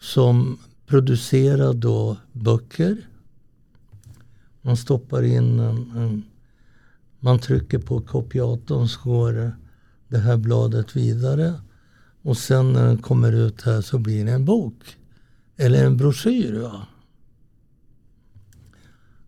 som 0.01 0.59
producerar 0.85 1.73
då 1.73 2.17
böcker. 2.31 2.97
Man 4.67 4.77
stoppar 4.77 5.23
in 5.23 5.59
en, 5.59 5.91
en 5.97 6.23
man 7.19 7.39
trycker 7.39 7.79
på 7.79 8.01
kopiatorn 8.01 8.87
så 8.87 9.09
går 9.09 9.51
det 10.07 10.17
här 10.17 10.37
bladet 10.37 10.95
vidare. 10.95 11.53
Och 12.21 12.37
sen 12.37 12.73
när 12.73 12.85
den 12.85 12.97
kommer 12.97 13.31
ut 13.31 13.61
här 13.61 13.81
så 13.81 13.99
blir 13.99 14.25
det 14.25 14.31
en 14.31 14.45
bok. 14.45 14.97
Eller 15.57 15.85
en 15.85 15.97
broschyr. 15.97 16.53
Ja. 16.53 16.87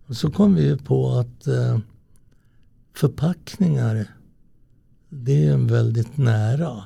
Och 0.05 0.15
så 0.15 0.31
kom 0.31 0.55
vi 0.55 0.77
på 0.77 1.11
att 1.11 1.47
eh, 1.47 1.79
förpackningar 2.93 4.07
det 5.09 5.47
är 5.47 5.53
en 5.53 5.67
väldigt 5.67 6.17
nära 6.17 6.83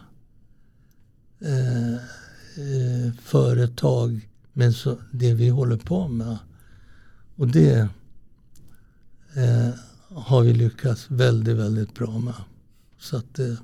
eh, 1.39 1.93
eh, 1.93 3.13
företag 3.21 4.29
med 4.53 4.75
så, 4.75 4.97
det 5.11 5.33
vi 5.33 5.49
håller 5.49 5.77
på 5.77 6.07
med. 6.07 6.37
Och 7.35 7.47
det 7.47 7.89
eh, 9.35 9.69
har 10.09 10.41
vi 10.41 10.53
lyckats 10.53 11.05
väldigt, 11.11 11.57
väldigt 11.57 11.93
bra 11.93 12.19
med. 12.19 12.33
Så 12.99 13.17
att 13.17 13.33
det 13.33 13.43
är 13.43 13.57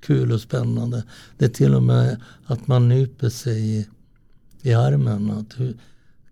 kul 0.00 0.32
och 0.32 0.40
spännande. 0.40 1.04
Det 1.38 1.44
är 1.44 1.48
till 1.48 1.74
och 1.74 1.82
med 1.82 2.22
att 2.44 2.66
man 2.66 2.88
nyper 2.88 3.28
sig 3.28 3.78
i, 3.78 3.88
i 4.62 4.72
armen. 4.74 5.30
Att 5.30 5.60
hur, 5.60 5.76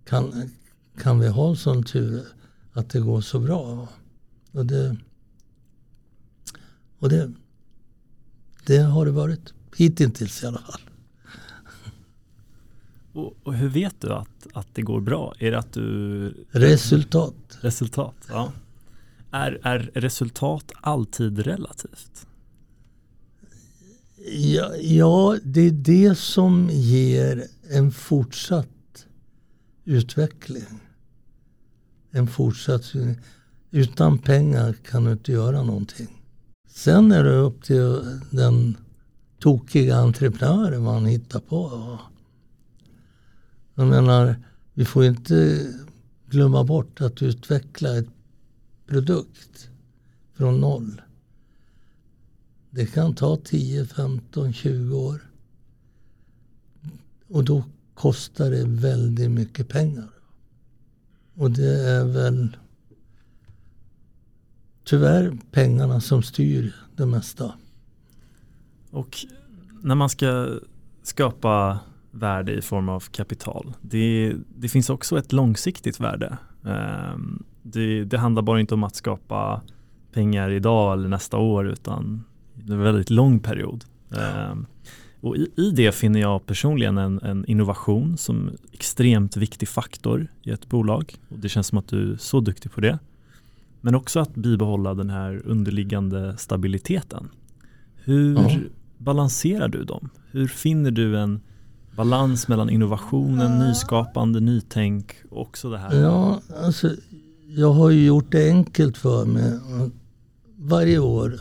kan, 0.05 0.51
kan 0.99 1.21
vi 1.21 1.29
ha 1.29 1.57
sån 1.57 1.85
tur 1.85 2.27
att 2.73 2.91
det 2.91 3.01
går 3.01 3.21
så 3.21 3.41
bra? 3.41 3.89
Och 4.53 4.67
det, 4.67 4.97
och 6.99 7.09
det, 7.09 7.33
det 8.67 8.79
har 8.79 9.07
det 9.07 9.13
varit. 9.13 9.53
Hittills 9.77 10.43
i 10.43 10.47
alla 10.47 10.59
fall. 10.59 10.81
Och, 13.17 13.37
och, 13.43 13.55
hur 13.55 13.69
vet 13.69 14.01
du 14.01 14.13
att, 14.13 14.47
att 14.53 14.69
det 14.73 14.83
går 14.83 15.01
bra? 15.01 15.35
Är 15.39 15.51
det 15.51 15.59
att 15.59 15.73
du... 15.73 16.29
Resultat. 16.51 17.35
Resultat, 17.61 18.15
ja. 18.29 18.53
Är, 19.31 19.61
är 19.63 19.79
resultat 19.95 20.73
alltid 20.81 21.39
relativt? 21.39 22.27
Ja, 24.27 24.77
ja, 24.77 25.37
det 25.43 25.61
är 25.61 25.71
det 25.71 26.19
som 26.19 26.69
ger 26.73 27.45
en 27.71 27.93
fortsatt 27.93 29.07
utveckling. 29.85 30.81
En 32.11 32.27
fortsatt... 32.27 32.93
Utan 33.71 34.19
pengar 34.19 34.73
kan 34.73 35.05
du 35.05 35.13
inte 35.13 35.33
göra 35.33 35.63
någonting. 35.63 36.23
Sen 36.69 37.13
är 37.13 37.25
det 37.25 37.37
upp 37.37 37.65
till 37.65 38.21
den 38.31 38.77
tokiga 39.39 39.97
entreprenören 39.97 40.87
han 40.87 41.07
hittar 41.07 41.41
på. 41.41 41.99
Jag 43.79 43.89
menar, 43.89 44.37
vi 44.75 44.85
får 44.85 45.05
inte 45.05 45.67
glömma 46.27 46.65
bort 46.65 47.01
att 47.01 47.23
utveckla 47.23 47.99
ett 47.99 48.09
produkt 48.87 49.71
från 50.35 50.61
noll. 50.61 51.03
Det 52.71 52.87
kan 52.87 53.15
ta 53.15 53.37
10, 53.37 53.87
15, 53.87 54.53
20 54.53 54.97
år. 54.97 55.31
Och 57.29 57.45
då 57.45 57.65
kostar 57.95 58.51
det 58.51 58.65
väldigt 58.65 59.31
mycket 59.31 59.69
pengar. 59.69 60.11
Och 61.35 61.51
det 61.51 61.89
är 61.89 62.05
väl 62.05 62.57
tyvärr 64.85 65.39
pengarna 65.51 66.01
som 66.01 66.23
styr 66.23 66.75
det 66.97 67.07
mesta. 67.07 67.55
Och 68.91 69.17
när 69.83 69.95
man 69.95 70.09
ska 70.09 70.59
skapa 71.03 71.81
värde 72.19 72.53
i 72.53 72.63
form 72.63 72.89
av 72.89 73.01
kapital, 73.01 73.73
det, 73.81 74.35
det 74.57 74.69
finns 74.69 74.91
också 74.91 75.19
ett 75.19 75.33
långsiktigt 75.33 76.01
värde. 76.01 76.39
Ehm, 76.65 77.43
det, 77.63 78.05
det, 78.05 78.19
handlar 78.19 78.43
bara 78.43 78.61
inte 78.61 78.75
om 78.75 78.85
att 78.85 78.97
skapa 78.97 79.63
pengar 80.13 80.51
idag 80.51 80.93
eller 80.93 81.09
nästa 81.09 81.37
år 81.37 81.69
utan 81.69 82.25
en 82.69 82.79
väldigt 82.79 83.11
lång 83.11 83.41
period. 83.41 83.85
Ehm, 84.11 84.67
och 85.21 85.37
i, 85.37 85.49
i, 85.57 85.71
det 85.71 85.93
finner 85.95 86.21
jag 86.21 86.47
personligen 86.47 86.99
en, 86.99 87.21
en, 87.23 87.45
innovation 87.47 88.17
som 88.17 88.51
extremt 88.73 89.37
viktig 89.37 89.69
faktor 89.69 90.27
i 90.43 90.51
ett 90.51 90.69
bolag. 90.69 91.15
Och 91.29 91.39
det 91.39 91.49
känns 91.49 91.67
som 91.67 91.79
att 91.79 91.89
du 91.89 92.13
är 92.13 92.17
så 92.17 92.41
duktig 92.41 92.73
på 92.73 92.81
det. 92.81 92.99
Men 93.81 93.95
också 93.95 94.21
att 94.21 94.35
bibehålla 94.35 94.95
den 94.95 95.11
här 95.11 95.43
underliggande 95.45 96.37
stabiliteten. 96.37 97.29
Hur 97.95 98.35
ja. 98.35 98.51
balanserar 98.99 99.69
du 99.69 99.85
dem? 99.85 100.11
Hur 100.31 100.49
finner 100.49 100.91
du 100.91 101.19
en 101.19 101.41
balans 101.97 102.49
mellan 102.49 102.71
innovationen, 102.71 103.59
nyskapande, 103.59 104.41
nytänk 104.41 105.17
och 105.31 105.41
också 105.41 105.71
det 105.71 105.79
här? 105.79 106.01
Ja, 106.01 106.41
alltså, 106.63 106.91
jag 107.47 107.73
har 107.73 107.91
ju 107.91 108.07
gjort 108.07 108.33
det 108.33 108.49
enkelt 108.49 108.97
för 108.97 109.25
mig. 109.25 109.61
Varje 110.57 110.99
år 110.99 111.41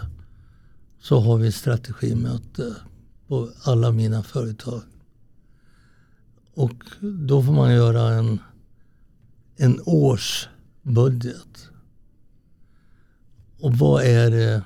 så 1.01 1.19
har 1.19 1.37
vi 1.37 1.51
strategimöte 1.51 2.75
på 3.27 3.49
alla 3.63 3.91
mina 3.91 4.23
företag. 4.23 4.81
Och 6.53 6.83
då 7.01 7.43
får 7.43 7.53
man 7.53 7.73
göra 7.73 8.13
en, 8.13 8.39
en 9.57 9.79
årsbudget. 9.85 11.69
Och 13.59 13.73
vad 13.73 14.03
är 14.03 14.31
det, 14.31 14.63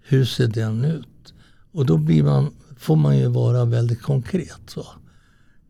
hur 0.00 0.24
ser 0.24 0.48
den 0.48 0.84
ut? 0.84 1.34
Och 1.72 1.86
då 1.86 1.96
blir 1.96 2.22
man, 2.22 2.54
får 2.84 2.96
man 2.96 3.18
ju 3.18 3.26
vara 3.26 3.64
väldigt 3.64 4.02
konkret. 4.02 4.60
Så. 4.66 4.86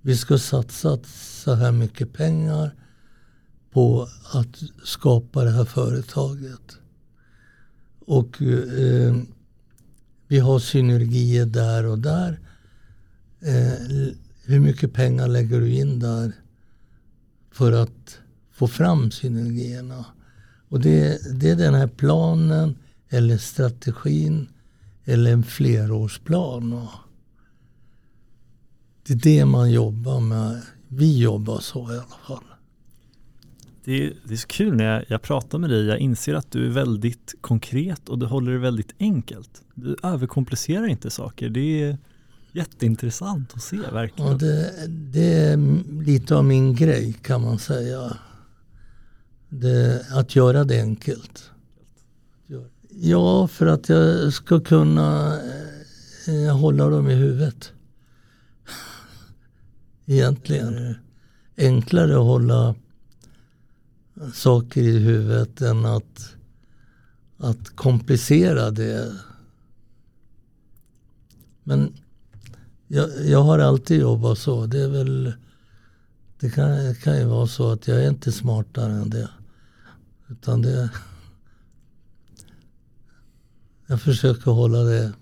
Vi 0.00 0.16
ska 0.16 0.38
satsa 0.38 0.98
så 1.42 1.54
här 1.54 1.72
mycket 1.72 2.12
pengar 2.12 2.74
på 3.70 4.08
att 4.32 4.62
skapa 4.84 5.44
det 5.44 5.50
här 5.50 5.64
företaget. 5.64 6.78
Och 8.06 8.42
eh, 8.42 9.16
vi 10.28 10.38
har 10.38 10.58
synergier 10.58 11.46
där 11.46 11.86
och 11.86 11.98
där. 11.98 12.40
Eh, 13.40 14.12
hur 14.44 14.60
mycket 14.60 14.92
pengar 14.92 15.28
lägger 15.28 15.60
du 15.60 15.74
in 15.74 15.98
där 15.98 16.32
för 17.52 17.72
att 17.72 18.18
få 18.52 18.68
fram 18.68 19.10
synergierna? 19.10 20.04
Och 20.68 20.80
det, 20.80 21.20
det 21.40 21.50
är 21.50 21.56
den 21.56 21.74
här 21.74 21.88
planen 21.88 22.76
eller 23.08 23.38
strategin 23.38 24.48
eller 25.05 25.32
en 25.32 25.44
flerårsplan. 25.44 26.72
Och 26.72 27.03
det 29.06 29.12
är 29.12 29.16
det 29.16 29.44
man 29.44 29.70
jobbar 29.70 30.20
med. 30.20 30.62
Vi 30.89 31.18
jobbar 31.18 31.59
så 31.60 31.93
i 31.93 31.97
alla 31.97 32.18
fall. 32.26 32.44
Det 33.85 34.05
är, 34.05 34.12
det 34.24 34.35
är 34.35 34.36
så 34.36 34.47
kul 34.47 34.74
när 34.74 34.85
jag, 34.85 35.05
jag 35.09 35.22
pratar 35.22 35.59
med 35.59 35.70
dig. 35.70 35.86
Jag 35.86 35.98
inser 35.98 36.35
att 36.35 36.51
du 36.51 36.66
är 36.66 36.70
väldigt 36.70 37.35
konkret 37.40 38.09
och 38.09 38.18
du 38.18 38.26
håller 38.26 38.52
det 38.52 38.59
väldigt 38.59 38.94
enkelt. 38.98 39.62
Du 39.74 39.97
överkomplicerar 40.02 40.86
inte 40.86 41.10
saker. 41.10 41.48
Det 41.48 41.82
är 41.82 41.98
jätteintressant 42.52 43.52
att 43.55 43.62
se 43.62 43.76
verkligen. 43.76 44.31
Ja, 44.31 44.39
det, 44.39 44.86
det 44.89 45.35
är 45.35 45.56
lite 46.05 46.36
av 46.36 46.44
min 46.44 46.74
grej 46.74 47.12
kan 47.12 47.43
man 47.43 47.59
säga. 47.59 48.16
Det, 49.48 50.06
att 50.12 50.36
göra 50.36 50.64
det 50.64 50.81
enkelt. 50.81 51.51
Ja, 52.90 53.48
för 53.48 53.66
att 53.66 53.89
jag 53.89 54.32
ska 54.32 54.60
kunna 54.60 55.39
eh, 56.26 56.56
hålla 56.59 56.89
dem 56.89 57.10
i 57.10 57.14
huvudet. 57.14 57.73
Egentligen. 60.06 60.94
Enklare 61.56 62.14
att 62.14 62.24
hålla 62.24 62.74
saker 64.35 64.82
i 64.82 64.98
huvudet 64.98 65.60
än 65.60 65.85
att, 65.85 66.35
att 67.39 67.76
komplicera 67.76 68.70
det. 68.70 69.18
Men 71.62 71.94
jag, 72.89 73.10
jag 73.26 73.43
har 73.43 73.59
alltid 73.59 74.01
jobbat 74.01 74.39
så. 74.39 74.66
Det 74.66 74.81
är 74.81 74.89
väl 74.89 75.32
det 76.40 76.51
kan, 76.51 76.94
kan 76.94 77.18
ju 77.18 77.24
vara 77.24 77.47
så 77.47 77.70
att 77.72 77.89
jag 77.89 78.05
är 78.05 78.09
inte 78.09 78.32
smartare 78.32 78.93
än 78.93 79.10
det. 79.10 79.31
Utan 80.28 80.62
det... 80.62 80.90
Jag 83.86 84.01
försöker 84.02 84.51
hålla 84.51 84.82
det 84.82 85.12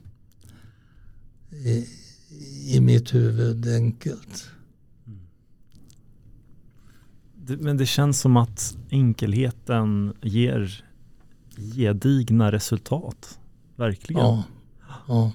i, 1.50 1.88
i 2.76 2.80
mitt 2.80 3.14
huvud 3.14 3.68
enkelt. 3.68 4.51
Men 7.60 7.76
det 7.76 7.86
känns 7.86 8.20
som 8.20 8.36
att 8.36 8.76
enkelheten 8.90 10.12
ger 10.20 10.84
gedigna 11.56 12.52
resultat. 12.52 13.38
Verkligen. 13.76 14.22
Ja. 14.22 14.44
ja. 15.08 15.32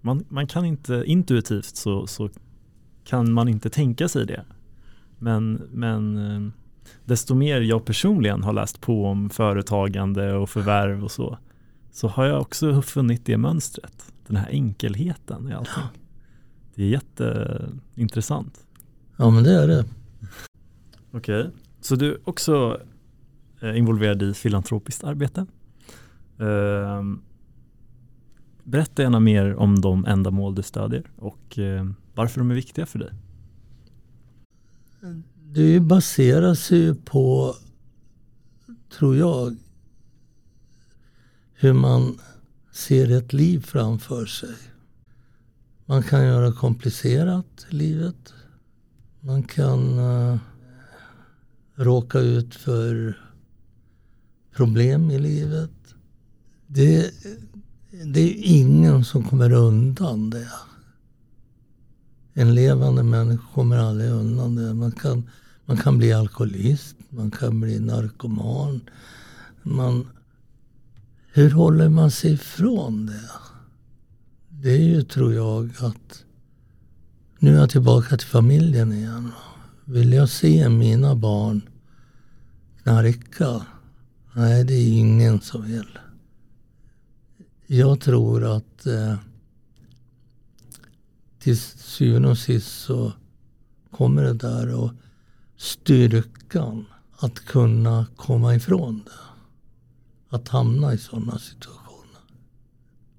Man, 0.00 0.24
man 0.28 0.46
kan 0.46 0.64
inte, 0.64 1.02
intuitivt 1.06 1.76
så, 1.76 2.06
så 2.06 2.30
kan 3.04 3.32
man 3.32 3.48
inte 3.48 3.70
tänka 3.70 4.08
sig 4.08 4.26
det. 4.26 4.44
Men, 5.18 5.52
men 5.72 6.16
eh, 6.16 6.52
desto 7.04 7.34
mer 7.34 7.60
jag 7.60 7.84
personligen 7.84 8.42
har 8.42 8.52
läst 8.52 8.80
på 8.80 9.06
om 9.06 9.30
företagande 9.30 10.34
och 10.34 10.50
förvärv 10.50 11.04
och 11.04 11.10
så, 11.10 11.38
så 11.92 12.08
har 12.08 12.24
jag 12.24 12.40
också 12.40 12.82
funnit 12.82 13.26
det 13.26 13.36
mönstret. 13.36 14.12
Den 14.26 14.36
här 14.36 14.48
enkelheten 14.50 15.48
i 15.48 15.52
allting. 15.52 15.84
Det 16.74 16.82
är 16.82 16.88
jätteintressant. 16.88 18.66
Ja 19.16 19.30
men 19.30 19.44
det 19.44 19.62
är 19.62 19.68
det. 19.68 19.84
Okej, 21.12 21.40
okay. 21.40 21.50
så 21.80 21.96
du 21.96 22.12
är 22.12 22.28
också 22.28 22.80
eh, 23.60 23.78
involverad 23.78 24.22
i 24.22 24.34
filantropiskt 24.34 25.04
arbete. 25.04 25.46
Uh, 26.40 27.16
berätta 28.64 29.02
gärna 29.02 29.20
mer 29.20 29.54
om 29.54 29.80
de 29.80 30.06
ändamål 30.06 30.54
du 30.54 30.62
stödjer 30.62 31.10
och 31.16 31.58
eh, 31.58 31.86
varför 32.14 32.40
de 32.40 32.50
är 32.50 32.54
viktiga 32.54 32.86
för 32.86 32.98
dig. 32.98 33.10
Det 35.36 35.80
baserar 35.80 36.54
sig 36.54 36.94
på, 36.94 37.54
tror 38.98 39.16
jag, 39.16 39.56
hur 41.54 41.72
man 41.72 42.18
ser 42.72 43.10
ett 43.10 43.32
liv 43.32 43.60
framför 43.60 44.26
sig. 44.26 44.54
Man 45.86 46.02
kan 46.02 46.26
göra 46.26 46.52
komplicerat 46.52 47.66
livet. 47.68 48.34
Man 49.24 49.42
kan 49.42 49.98
uh, 49.98 50.38
råka 51.74 52.18
ut 52.18 52.54
för 52.54 53.18
problem 54.54 55.10
i 55.10 55.18
livet. 55.18 55.70
Det, 56.66 57.10
det 58.04 58.20
är 58.20 58.34
ingen 58.36 59.04
som 59.04 59.24
kommer 59.24 59.52
undan 59.52 60.30
det. 60.30 60.52
En 62.34 62.54
levande 62.54 63.02
människa 63.02 63.44
kommer 63.54 63.78
aldrig 63.78 64.10
undan 64.10 64.54
det. 64.54 64.74
Man 64.74 64.92
kan, 64.92 65.30
man 65.64 65.76
kan 65.76 65.98
bli 65.98 66.12
alkoholist, 66.12 66.96
man 67.08 67.30
kan 67.30 67.60
bli 67.60 67.80
narkoman. 67.80 68.80
Man, 69.62 70.08
hur 71.32 71.50
håller 71.50 71.88
man 71.88 72.10
sig 72.10 72.32
ifrån 72.32 73.06
det? 73.06 73.30
Det 74.48 74.70
är 74.70 74.84
ju, 74.84 75.02
tror 75.02 75.34
jag, 75.34 75.70
att 75.80 76.24
nu 77.42 77.54
är 77.54 77.60
jag 77.60 77.70
tillbaka 77.70 78.16
till 78.16 78.28
familjen 78.28 78.92
igen. 78.92 79.32
Vill 79.84 80.12
jag 80.12 80.28
se 80.28 80.68
mina 80.68 81.14
barn 81.14 81.62
knarka? 82.82 83.66
Nej, 84.32 84.64
det 84.64 84.74
är 84.74 84.98
ingen 84.98 85.40
som 85.40 85.62
vill. 85.62 85.98
Jag 87.66 88.00
tror 88.00 88.56
att 88.56 88.86
eh, 88.86 89.16
till 91.38 91.58
syvende 91.60 92.28
och 92.28 92.38
sist 92.38 92.80
så 92.80 93.12
kommer 93.90 94.22
det 94.22 94.34
där 94.34 94.74
och 94.74 94.90
styrkan 95.56 96.86
att 97.18 97.40
kunna 97.40 98.06
komma 98.16 98.54
ifrån 98.54 99.02
det. 99.04 100.36
Att 100.36 100.48
hamna 100.48 100.94
i 100.94 100.98
sådana 100.98 101.38
situationer. 101.38 102.22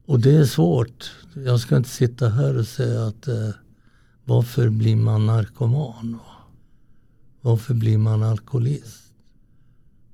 Och 0.05 0.19
det 0.19 0.35
är 0.35 0.45
svårt. 0.45 1.11
Jag 1.35 1.59
ska 1.59 1.77
inte 1.77 1.89
sitta 1.89 2.29
här 2.29 2.57
och 2.57 2.67
säga 2.67 3.05
att 3.05 3.27
eh, 3.27 3.49
varför 4.25 4.69
blir 4.69 4.95
man 4.95 5.25
narkoman? 5.25 6.19
Varför 7.41 7.73
blir 7.73 7.97
man 7.97 8.23
alkoholist? 8.23 9.13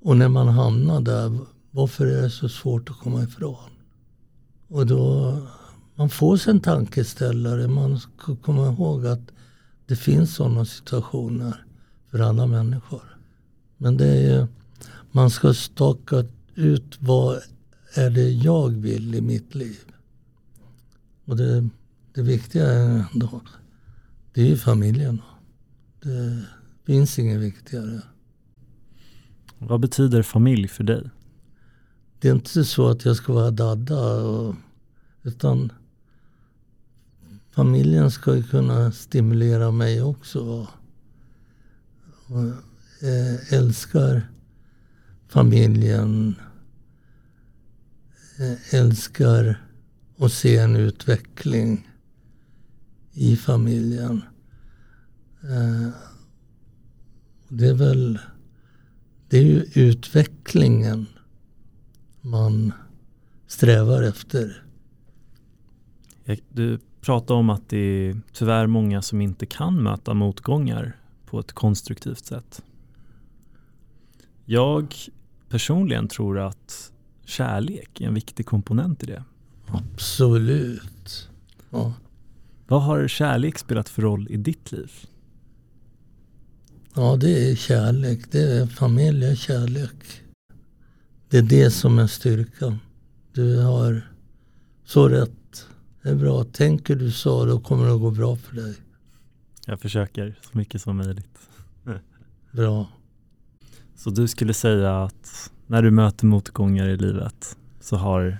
Och 0.01 0.17
när 0.17 0.29
man 0.29 0.47
hamnar 0.47 1.01
där, 1.01 1.37
varför 1.71 2.05
är 2.05 2.21
det 2.21 2.29
så 2.29 2.49
svårt 2.49 2.89
att 2.89 2.97
komma 2.97 3.23
ifrån? 3.23 3.69
Och 4.67 4.85
då, 4.85 5.37
man 5.95 6.09
får 6.09 6.37
sig 6.37 6.51
en 6.51 6.59
tankeställare. 6.59 7.67
Man 7.67 7.99
ska 7.99 8.35
komma 8.35 8.67
ihåg 8.67 9.07
att 9.07 9.31
det 9.85 9.95
finns 9.95 10.35
sådana 10.35 10.65
situationer 10.65 11.65
för 12.11 12.19
alla 12.19 12.47
människor. 12.47 13.17
Men 13.77 13.97
det 13.97 14.07
är 14.07 14.47
man 15.11 15.29
ska 15.29 15.53
staka 15.53 16.25
ut 16.55 16.97
vad 16.99 17.41
är 17.93 18.09
det 18.09 18.29
jag 18.29 18.69
vill 18.69 19.15
i 19.15 19.21
mitt 19.21 19.55
liv. 19.55 19.79
Och 21.25 21.37
det, 21.37 21.69
det 22.13 22.21
viktiga 22.21 22.65
är 22.65 23.05
ändå, 23.13 23.41
det 24.39 24.43
är 24.43 24.47
ju 24.47 24.57
familjen. 24.57 25.21
Det 26.01 26.45
finns 26.85 27.19
inget 27.19 27.39
viktigare. 27.39 28.01
Vad 29.57 29.79
betyder 29.79 30.23
familj 30.23 30.67
för 30.67 30.83
dig? 30.83 31.09
Det 32.19 32.29
är 32.29 32.33
inte 32.35 32.65
så 32.65 32.89
att 32.89 33.05
jag 33.05 33.15
ska 33.15 33.33
vara 33.33 33.51
dadda. 33.51 34.21
Och, 34.21 34.55
utan 35.23 35.71
familjen 37.51 38.11
ska 38.11 38.35
ju 38.35 38.43
kunna 38.43 38.91
stimulera 38.91 39.71
mig 39.71 40.01
också. 40.01 40.67
Och, 42.27 42.43
äh, 43.07 43.53
älskar 43.53 44.29
familjen. 45.27 46.35
Äh, 48.39 48.75
älskar 48.75 49.63
att 50.17 50.33
se 50.33 50.57
en 50.57 50.75
utveckling 50.75 51.89
i 53.13 53.35
familjen. 53.35 54.21
Äh, 55.43 55.89
det 57.47 57.67
är 57.67 57.73
väl 57.73 58.19
det 59.29 59.37
är 59.37 59.43
ju 59.43 59.65
utvecklingen 59.73 61.05
man 62.21 62.73
strävar 63.47 64.03
efter. 64.03 64.63
Du 66.49 66.79
pratade 67.01 67.39
om 67.39 67.49
att 67.49 67.69
det 67.69 67.77
är 67.77 68.21
tyvärr 68.33 68.67
många 68.67 69.01
som 69.01 69.21
inte 69.21 69.45
kan 69.45 69.83
möta 69.83 70.13
motgångar 70.13 70.97
på 71.25 71.39
ett 71.39 71.53
konstruktivt 71.53 72.25
sätt. 72.25 72.63
Jag 74.45 74.95
personligen 75.49 76.07
tror 76.07 76.39
att 76.39 76.91
kärlek 77.25 78.01
är 78.01 78.07
en 78.07 78.13
viktig 78.13 78.45
komponent 78.45 79.03
i 79.03 79.05
det. 79.05 79.23
Absolut. 79.67 81.29
Ja. 81.69 81.93
Vad 82.67 82.83
har 82.83 83.07
kärlek 83.07 83.57
spelat 83.57 83.89
för 83.89 84.01
roll 84.01 84.27
i 84.29 84.37
ditt 84.37 84.71
liv? 84.71 84.91
Ja, 86.99 87.15
det 87.15 87.51
är 87.51 87.55
kärlek. 87.55 88.31
Det 88.31 88.41
är 88.41 88.65
familjekärlek. 88.65 90.21
Det 91.29 91.37
är 91.37 91.41
det 91.41 91.71
som 91.71 91.99
är 91.99 92.07
styrkan. 92.07 92.79
Du 93.33 93.61
har 93.61 94.01
så 94.85 95.09
rätt. 95.09 95.67
Det 96.03 96.09
är 96.09 96.15
bra. 96.15 96.43
Tänker 96.43 96.95
du 96.95 97.11
så, 97.11 97.45
då 97.45 97.59
kommer 97.59 97.85
det 97.85 97.93
att 97.93 97.99
gå 97.99 98.11
bra 98.11 98.35
för 98.35 98.55
dig. 98.55 98.75
Jag 99.65 99.79
försöker 99.79 100.39
så 100.51 100.57
mycket 100.57 100.81
som 100.81 100.97
möjligt. 100.97 101.39
Bra. 102.51 102.87
Så 103.95 104.09
du 104.09 104.27
skulle 104.27 104.53
säga 104.53 105.03
att 105.03 105.51
när 105.67 105.81
du 105.81 105.91
möter 105.91 106.25
motgångar 106.25 106.87
i 106.87 106.97
livet 106.97 107.57
så 107.81 107.95
har 107.95 108.37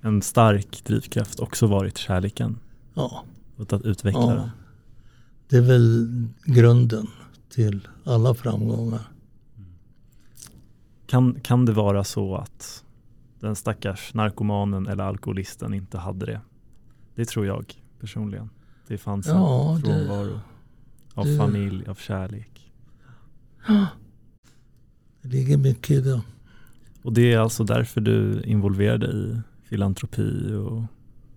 en 0.00 0.22
stark 0.22 0.84
drivkraft 0.84 1.40
också 1.40 1.66
varit 1.66 1.98
kärleken? 1.98 2.58
Ja. 2.94 3.24
Och 3.56 3.72
att 3.72 3.84
utveckla 3.84 4.20
ja. 4.20 4.34
det? 4.34 4.50
Det 5.48 5.56
är 5.56 5.68
väl 5.68 6.08
grunden 6.44 7.06
till 7.52 7.88
alla 8.04 8.34
framgångar. 8.34 9.00
Kan, 11.06 11.40
kan 11.40 11.66
det 11.66 11.72
vara 11.72 12.04
så 12.04 12.36
att 12.36 12.84
den 13.40 13.56
stackars 13.56 14.14
narkomanen 14.14 14.86
eller 14.86 15.04
alkoholisten 15.04 15.74
inte 15.74 15.98
hade 15.98 16.26
det? 16.26 16.40
Det 17.14 17.24
tror 17.24 17.46
jag 17.46 17.74
personligen. 18.00 18.50
Det 18.86 18.98
fanns 18.98 19.26
ja, 19.26 19.74
en 19.74 19.82
frånvaro 19.82 20.40
av 21.14 21.26
det, 21.26 21.38
familj, 21.38 21.86
av 21.88 21.94
kärlek. 21.94 22.72
Ja, 23.68 23.86
det 25.22 25.28
ligger 25.28 25.56
mycket 25.56 25.90
i 25.90 26.00
det. 26.00 26.22
Och 27.02 27.12
det 27.12 27.32
är 27.32 27.38
alltså 27.38 27.64
därför 27.64 28.00
du 28.00 28.42
involverar 28.42 28.98
dig 28.98 29.30
i 29.30 29.40
filantropi 29.62 30.52
och 30.54 30.82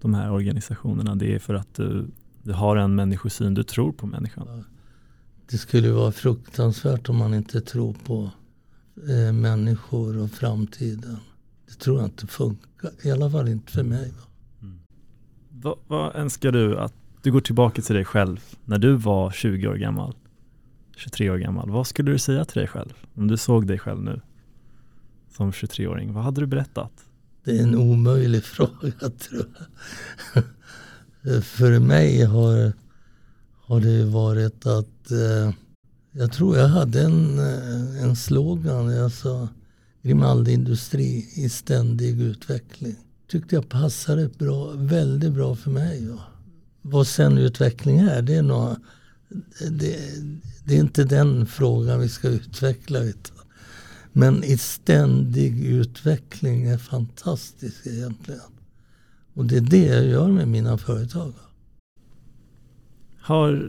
de 0.01 0.13
här 0.13 0.31
organisationerna. 0.31 1.15
Det 1.15 1.35
är 1.35 1.39
för 1.39 1.53
att 1.53 1.73
du, 1.73 2.07
du 2.43 2.53
har 2.53 2.75
en 2.75 2.95
människosyn, 2.95 3.53
du 3.53 3.63
tror 3.63 3.91
på 3.91 4.07
människan. 4.07 4.65
Det 5.49 5.57
skulle 5.57 5.91
vara 5.91 6.11
fruktansvärt 6.11 7.09
om 7.09 7.17
man 7.17 7.33
inte 7.33 7.61
tror 7.61 7.95
på 8.05 8.31
eh, 9.09 9.33
människor 9.33 10.17
och 10.17 10.31
framtiden. 10.31 11.17
Det 11.67 11.73
tror 11.73 11.99
jag 11.99 12.07
inte 12.07 12.27
funkar. 12.27 12.91
I 13.03 13.11
alla 13.11 13.31
fall 13.31 13.47
inte 13.47 13.71
för 13.71 13.83
mig. 13.83 14.13
Mm. 14.61 14.79
Vad, 15.49 15.77
vad 15.87 16.15
önskar 16.15 16.51
du 16.51 16.79
att 16.79 16.93
du 17.21 17.31
går 17.31 17.41
tillbaka 17.41 17.81
till 17.81 17.95
dig 17.95 18.05
själv 18.05 18.43
när 18.65 18.77
du 18.77 18.95
var 18.95 19.31
20 19.31 19.67
år 19.67 19.75
gammal? 19.75 20.15
23 20.95 21.29
år 21.29 21.37
gammal. 21.37 21.69
Vad 21.69 21.87
skulle 21.87 22.11
du 22.11 22.19
säga 22.19 22.45
till 22.45 22.59
dig 22.59 22.67
själv 22.67 22.93
om 23.13 23.27
du 23.27 23.37
såg 23.37 23.67
dig 23.67 23.79
själv 23.79 24.03
nu 24.03 24.21
som 25.31 25.51
23-åring? 25.51 26.13
Vad 26.13 26.23
hade 26.23 26.41
du 26.41 26.47
berättat? 26.47 26.91
Det 27.43 27.51
är 27.57 27.63
en 27.63 27.75
omöjlig 27.75 28.43
fråga 28.55 28.91
tror 29.19 29.45
jag. 30.33 31.43
För 31.43 31.79
mig 31.79 32.23
har, 32.23 32.73
har 33.67 33.79
det 33.79 34.05
varit 34.05 34.65
att 34.65 35.11
eh, 35.11 35.51
jag 36.11 36.31
tror 36.31 36.57
jag 36.57 36.67
hade 36.67 37.01
en, 37.01 37.39
eh, 37.39 38.03
en 38.03 38.15
slogan. 38.15 38.87
Alltså, 38.87 38.97
jag 38.97 39.11
sa 39.11 39.47
Grimaldi 40.01 40.51
Industri 40.53 41.27
i 41.35 41.49
ständig 41.49 42.21
utveckling. 42.21 42.95
Tyckte 43.27 43.55
jag 43.55 43.69
passade 43.69 44.29
bra, 44.37 44.71
väldigt 44.71 45.31
bra 45.31 45.55
för 45.55 45.71
mig. 45.71 46.07
Vad 46.81 47.07
sen 47.07 47.37
utveckling 47.37 47.99
är, 47.99 48.21
det 48.21 48.35
är, 48.35 48.41
några, 48.41 48.75
det, 49.71 49.99
det, 50.65 50.75
är 50.75 50.79
inte 50.79 51.03
den 51.03 51.45
frågan 51.45 51.99
vi 51.99 52.09
ska 52.09 52.27
utveckla. 52.27 52.99
Utan. 52.99 53.37
Men 54.11 54.43
i 54.43 54.57
ständig 54.57 55.65
utveckling 55.65 56.65
är 56.65 56.77
fantastiskt 56.77 57.87
egentligen. 57.87 58.41
Och 59.33 59.45
det 59.45 59.57
är 59.57 59.61
det 59.61 59.85
jag 59.85 60.05
gör 60.05 60.27
med 60.27 60.47
mina 60.47 60.77
företag. 60.77 61.33
Har 63.25 63.67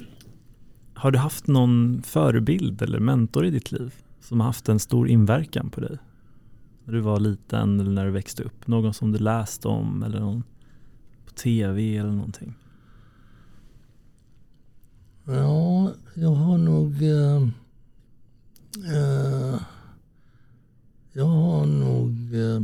har 0.94 1.10
du 1.10 1.18
haft 1.18 1.46
någon 1.46 2.02
förebild 2.02 2.82
eller 2.82 3.00
mentor 3.00 3.46
i 3.46 3.50
ditt 3.50 3.72
liv 3.72 3.94
som 4.20 4.40
har 4.40 4.46
haft 4.46 4.68
en 4.68 4.78
stor 4.78 5.08
inverkan 5.08 5.70
på 5.70 5.80
dig? 5.80 5.98
När 6.84 6.94
du 6.94 7.00
var 7.00 7.20
liten 7.20 7.80
eller 7.80 7.90
när 7.90 8.04
du 8.04 8.10
växte 8.10 8.42
upp? 8.42 8.66
Någon 8.66 8.94
som 8.94 9.12
du 9.12 9.18
läst 9.18 9.66
om 9.66 10.02
eller 10.02 10.20
någon 10.20 10.42
på 11.26 11.32
tv 11.32 11.96
eller 11.96 12.10
någonting? 12.10 12.54
Ja, 15.24 15.92
jag 16.14 16.34
har 16.34 16.58
nog... 16.58 17.02
Eh, 17.02 17.42
eh, 18.94 19.60
jag 21.12 21.26
har 21.26 21.66
nog 21.66 22.34
eh, 22.34 22.60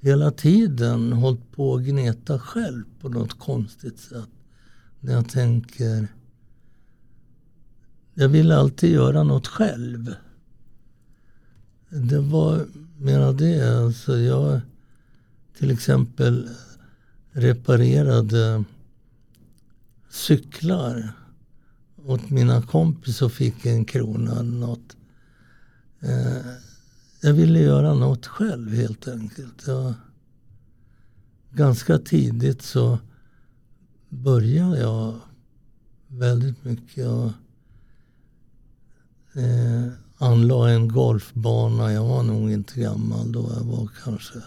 hela 0.00 0.30
tiden 0.30 1.12
hållit 1.12 1.52
på 1.52 1.74
att 1.74 1.82
gneta 1.82 2.38
själv 2.38 2.84
på 3.00 3.08
något 3.08 3.38
konstigt 3.38 3.98
sätt. 3.98 4.33
När 5.04 5.12
jag 5.12 5.28
tänker... 5.28 6.08
Jag 8.14 8.28
vill 8.28 8.52
alltid 8.52 8.90
göra 8.90 9.22
något 9.22 9.46
själv. 9.46 10.14
Det 11.88 12.18
var 12.18 12.66
mera 12.98 13.32
det. 13.32 13.78
Alltså 13.78 14.18
jag 14.18 14.60
till 15.58 15.70
exempel 15.70 16.48
reparerade 17.32 18.64
cyklar 20.10 21.12
åt 22.04 22.30
mina 22.30 22.62
kompisar 22.62 23.26
och 23.26 23.32
fick 23.32 23.66
en 23.66 23.84
krona 23.84 24.32
eller 24.32 24.58
något. 24.58 24.96
Eh, 26.00 26.46
jag 27.20 27.32
ville 27.32 27.58
göra 27.58 27.94
något 27.94 28.26
själv 28.26 28.74
helt 28.74 29.08
enkelt. 29.08 29.66
Jag, 29.66 29.94
ganska 31.50 31.98
tidigt 31.98 32.62
så 32.62 32.98
började 34.14 34.78
jag 34.78 35.14
väldigt 36.08 36.64
mycket. 36.64 36.96
Jag 36.96 37.32
eh, 39.34 39.92
anlade 40.18 40.72
en 40.72 40.88
golfbana. 40.88 41.92
Jag 41.92 42.04
var 42.04 42.22
nog 42.22 42.50
inte 42.50 42.80
gammal 42.80 43.32
då. 43.32 43.50
Jag 43.56 43.64
var 43.64 43.88
kanske 44.04 44.42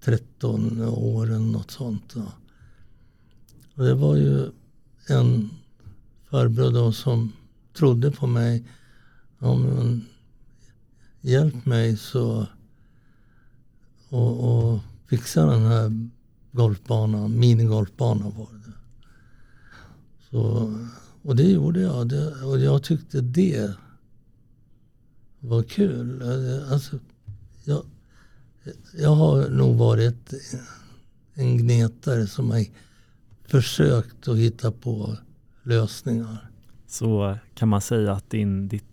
13 0.00 0.80
år 0.82 1.26
eller 1.26 1.38
något 1.38 1.70
sånt. 1.70 2.14
Då. 2.14 2.32
Och 3.74 3.84
det 3.84 3.94
var 3.94 4.16
ju 4.16 4.50
en 5.08 5.50
farbror 6.30 6.70
då 6.70 6.92
som 6.92 7.32
trodde 7.74 8.10
på 8.10 8.26
mig. 8.26 8.64
Ja, 9.38 9.56
men, 9.56 10.06
hjälp 11.20 11.66
mig 11.66 11.96
så 11.96 12.46
och, 14.08 14.72
och 14.72 14.80
fixa 15.06 15.46
den 15.46 15.62
här 15.62 16.08
golfbanan, 16.54 17.38
minigolfbanan 17.38 18.32
var 18.36 18.48
det. 18.52 18.72
Så, 20.30 20.74
och 21.22 21.36
det 21.36 21.50
gjorde 21.50 21.80
jag. 21.80 22.08
Det, 22.08 22.42
och 22.44 22.58
jag 22.58 22.82
tyckte 22.82 23.20
det 23.20 23.74
var 25.40 25.62
kul. 25.62 26.22
Alltså, 26.70 26.98
jag, 27.64 27.82
jag 28.98 29.14
har 29.14 29.48
nog 29.48 29.76
varit 29.76 30.34
en 31.34 31.58
gnetare 31.58 32.26
som 32.26 32.50
har 32.50 32.64
försökt 33.44 34.28
att 34.28 34.36
hitta 34.36 34.72
på 34.72 35.16
lösningar. 35.62 36.50
Så 36.86 37.38
kan 37.54 37.68
man 37.68 37.80
säga 37.80 38.12
att 38.12 38.30
din, 38.30 38.68
ditt, 38.68 38.84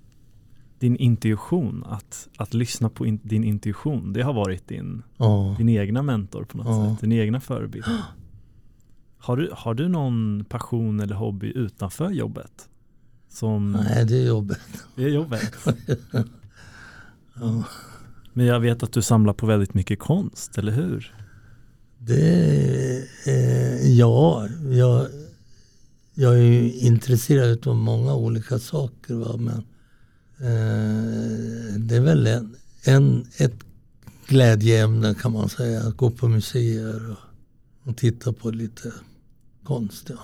din 0.81 0.95
intuition, 0.95 1.83
att, 1.87 2.27
att 2.37 2.53
lyssna 2.53 2.89
på 2.89 3.05
in, 3.05 3.19
din 3.23 3.43
intuition, 3.43 4.13
det 4.13 4.21
har 4.21 4.33
varit 4.33 4.67
din, 4.67 5.03
Ja. 5.17 5.55
din 5.57 5.69
egna 5.69 6.01
mentor 6.01 6.43
på 6.43 6.57
något 6.57 6.67
Ja. 6.67 6.91
sätt, 6.95 7.01
din 7.01 7.11
egna 7.11 7.39
förebild. 7.39 7.85
Har 9.17 9.37
du, 9.37 9.49
har 9.53 9.73
du 9.73 9.87
någon 9.87 10.45
passion 10.49 10.99
eller 10.99 11.15
hobby 11.15 11.47
utanför 11.55 12.09
jobbet? 12.09 12.69
Som 13.29 13.71
Nej, 13.71 14.05
det 14.05 14.17
är 14.17 14.27
jobbet. 14.27 14.59
det 14.95 15.03
är 15.03 15.09
jobbet? 15.09 15.53
Ja. 17.35 17.63
Men 18.33 18.45
jag 18.45 18.59
vet 18.59 18.83
att 18.83 18.91
du 18.91 19.01
samlar 19.01 19.33
på 19.33 19.45
väldigt 19.45 19.73
mycket 19.73 19.99
konst, 19.99 20.57
eller 20.57 20.71
hur? 20.71 21.15
Det, 21.97 22.97
eh, 23.27 23.87
ja, 23.97 24.47
jag, 24.71 25.07
jag 26.13 26.33
är 26.33 26.41
ju 26.43 26.73
intresserad 26.73 27.67
av 27.67 27.75
många 27.75 28.15
olika 28.15 28.59
saker. 28.59 29.13
Va? 29.15 29.37
Men 29.37 29.63
det 31.77 31.95
är 31.95 31.99
väl 32.01 32.27
en, 32.27 32.55
en, 32.83 33.25
ett 33.37 33.55
glädjeämne 34.27 35.13
kan 35.13 35.31
man 35.31 35.49
säga. 35.49 35.81
Att 35.81 35.97
gå 35.97 36.11
på 36.11 36.27
museer 36.27 37.11
och, 37.11 37.89
och 37.89 37.97
titta 37.97 38.33
på 38.33 38.49
lite 38.49 38.93
konst. 39.63 40.09
Ja. 40.09 40.19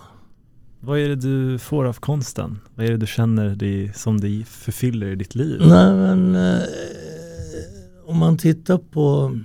Vad 0.80 1.00
är 1.00 1.10
det 1.10 1.16
du 1.16 1.60
får 1.60 1.86
av 1.86 1.94
konsten? 1.94 2.60
Vad 2.76 2.86
är 2.86 2.92
det 2.92 2.98
du 2.98 3.08
känner 3.08 3.56
dig, 3.56 3.94
som 3.94 4.22
det 4.22 4.44
förfyller 4.48 5.08
i 5.08 5.16
ditt 5.16 5.36
liv? 5.36 5.60
Nej 5.60 5.96
men 5.96 6.36
eh, 6.36 6.64
om 8.06 8.18
man 8.18 8.38
tittar 8.38 8.78
på, 8.78 9.40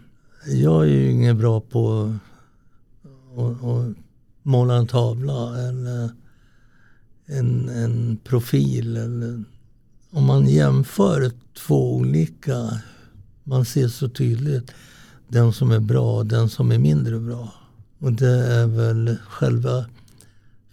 jag 0.47 0.83
är 0.83 0.89
ju 0.89 1.11
inget 1.11 1.37
bra 1.37 1.61
på 1.61 2.15
att 3.37 3.97
måla 4.43 4.75
en 4.75 4.87
tavla 4.87 5.69
eller 5.69 6.11
en, 7.27 7.69
en 7.69 8.19
profil. 8.25 8.97
Eller, 8.97 9.45
om 10.13 10.25
man 10.25 10.47
jämför 10.47 11.31
två 11.67 11.97
olika, 11.97 12.71
man 13.45 13.65
ser 13.65 13.89
så 13.89 14.09
tydligt 14.09 14.73
den 15.29 15.53
som 15.53 15.71
är 15.71 15.81
bra 15.81 16.17
och 16.17 16.27
den 16.27 16.49
som 16.49 16.73
är 16.73 16.79
mindre 16.79 17.19
bra. 17.21 17.53
Och 17.99 18.13
det 18.13 18.47
är 18.55 18.67
väl 18.67 19.17
själva, 19.29 19.85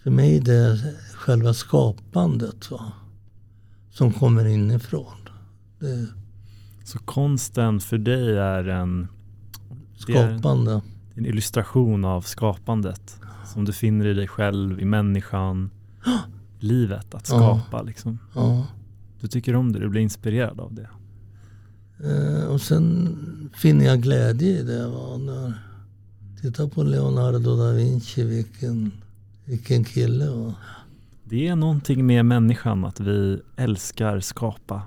för 0.02 0.10
mig 0.10 0.40
det 0.40 0.54
är 0.54 0.94
själva 1.14 1.54
skapandet 1.54 2.70
va? 2.70 2.92
som 3.90 4.12
kommer 4.12 4.44
inifrån. 4.46 5.12
Det, 5.78 6.06
Så 6.84 6.98
konsten 6.98 7.80
för 7.80 7.98
dig 7.98 8.36
är 8.38 8.68
en, 8.68 9.08
Det 10.06 10.12
är- 10.12 10.38
skapande. 10.38 10.80
en 11.14 11.26
illustration 11.26 12.04
av 12.04 12.20
skapandet 12.22 13.16
som 13.52 13.64
du 13.64 13.72
finner 13.72 14.06
i 14.06 14.14
dig 14.14 14.28
själv, 14.28 14.80
i 14.80 14.84
människan, 14.84 15.70
livet, 16.58 17.14
att 17.14 17.28
Ja. 17.30 17.36
skapa 17.36 17.82
liksom. 17.82 18.18
Ja. 18.34 18.66
Du 19.20 19.28
tycker 19.28 19.56
om 19.56 19.72
det, 19.72 19.78
du 19.78 19.88
blir 19.88 20.00
inspirerad 20.00 20.60
av 20.60 20.74
det. 20.74 20.88
Eh, 22.04 22.44
och 22.44 22.60
sen 22.60 23.50
finner 23.54 23.84
jag 23.84 24.02
glädje 24.02 24.48
i 24.48 24.62
det. 24.62 24.88
Va? 24.88 25.16
När, 25.16 25.52
titta 26.42 26.68
på 26.68 26.82
Leonardo 26.82 27.56
da 27.56 27.72
Vinci, 27.72 28.24
vilken, 28.24 28.92
vilken 29.44 29.84
kille. 29.84 30.30
Va? 30.30 30.54
Det 31.24 31.48
är 31.48 31.56
någonting 31.56 32.06
med 32.06 32.24
människan 32.24 32.84
att 32.84 33.00
vi 33.00 33.40
älskar 33.56 34.20
skapa. 34.20 34.82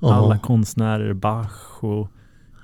Ja. 0.00 0.14
Alla 0.14 0.38
konstnärer, 0.38 1.12
Bach 1.12 1.84
och 1.84 2.08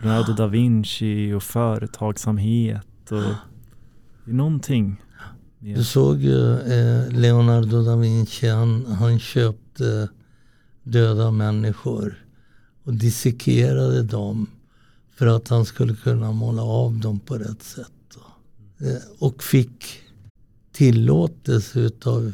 Leonardo 0.02 0.32
da 0.32 0.47
Vinci 0.47 1.32
och 1.32 1.43
företagsamhet. 1.43 3.12
Och 3.12 3.22
det 4.24 4.31
är 4.31 4.35
någonting. 4.35 5.02
Du 5.59 5.85
såg 5.85 6.18
ju 6.18 6.52
eh, 6.55 7.09
Leonardo 7.12 7.82
da 7.82 7.97
Vinci, 7.97 8.48
han, 8.48 8.86
han 8.86 9.18
köpte 9.18 10.09
döda 10.82 11.31
människor 11.31 12.24
och 12.85 12.94
dissekerade 12.94 14.02
dem 14.02 14.47
för 15.11 15.27
att 15.27 15.48
han 15.48 15.66
skulle 15.66 15.94
kunna 15.94 16.32
måla 16.32 16.62
av 16.62 16.98
dem 16.98 17.20
på 17.20 17.39
rätt 17.39 17.62
sätt. 17.62 17.90
Eh, 18.81 19.02
och 19.19 19.43
fick 19.43 20.02
tillåtelse 20.73 21.81
utav 21.81 22.32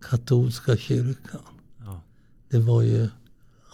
katolska 0.00 0.76
kyrkan. 0.76 1.40
ja. 1.84 2.00
Det 2.48 2.58
var 2.58 2.82
ju 2.82 3.08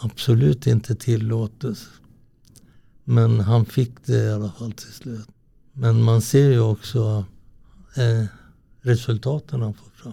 absolut 0.00 0.66
inte 0.66 0.94
tillåtet. 0.94 1.78
Men 3.04 3.40
han 3.40 3.64
fick 3.66 4.06
det 4.06 4.24
i 4.24 4.30
alla 4.30 4.50
fall 4.52 4.72
till 4.72 4.92
slut. 4.92 5.28
Men 5.72 6.02
man 6.02 6.22
ser 6.22 6.50
ju 6.50 6.60
också 6.60 7.24
eh, 7.96 8.24
resultaten 8.80 9.62
han 9.62 9.74
får 9.74 9.90
fram. 9.90 10.12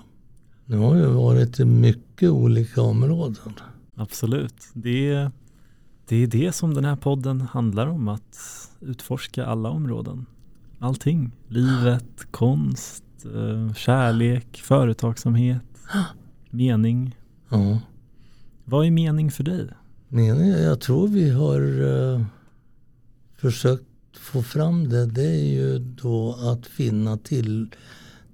Nu 0.65 0.77
har 0.77 0.95
ju 0.95 1.05
varit 1.05 1.59
i 1.59 1.65
mycket 1.65 2.29
olika 2.29 2.81
områden. 2.81 3.53
Absolut. 3.95 4.55
Det 4.73 5.09
är, 5.09 5.31
det 6.07 6.15
är 6.15 6.27
det 6.27 6.51
som 6.51 6.73
den 6.73 6.85
här 6.85 6.95
podden 6.95 7.41
handlar 7.41 7.87
om, 7.87 8.07
att 8.07 8.37
utforska 8.79 9.45
alla 9.45 9.69
områden. 9.69 10.25
Allting. 10.79 11.31
Livet, 11.47 12.31
konst, 12.31 13.03
eh, 13.25 13.73
kärlek, 13.73 14.61
företagsamhet, 14.63 15.63
mening. 16.49 17.15
Ja. 17.49 17.79
Vad 18.65 18.85
är 18.85 18.91
mening 18.91 19.31
för 19.31 19.43
dig? 19.43 19.69
Men 20.07 20.49
jag 20.49 20.81
tror 20.81 21.07
vi 21.07 21.29
har 21.29 21.61
eh, 21.81 22.25
försökt 23.37 23.83
få 24.19 24.43
fram 24.43 24.89
det. 24.89 25.05
Det 25.05 25.27
är 25.27 25.45
ju 25.45 25.79
då 25.79 26.33
att 26.33 26.65
finna 26.65 27.17
till, 27.17 27.69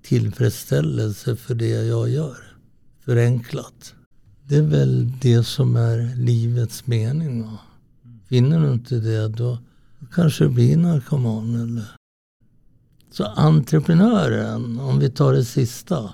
tillfredsställelse 0.01 1.35
för 1.35 1.55
det 1.55 1.67
jag 1.85 2.09
gör. 2.09 2.37
Förenklat. 3.05 3.95
Det 4.51 4.57
är 4.57 4.61
väl 4.61 5.11
det 5.21 5.43
som 5.43 5.75
är 5.75 6.15
livets 6.15 6.87
mening. 6.87 7.43
Va? 7.43 7.57
Finner 8.25 8.59
du 8.59 8.73
inte 8.73 8.95
det 8.95 9.27
då 9.27 9.59
kanske 10.11 10.43
du 10.43 10.49
blir 10.49 10.77
narkoman. 10.77 11.55
Eller? 11.55 11.95
Så 13.11 13.25
entreprenören, 13.25 14.79
om 14.79 14.99
vi 14.99 15.09
tar 15.09 15.33
det 15.33 15.45
sista. 15.45 16.13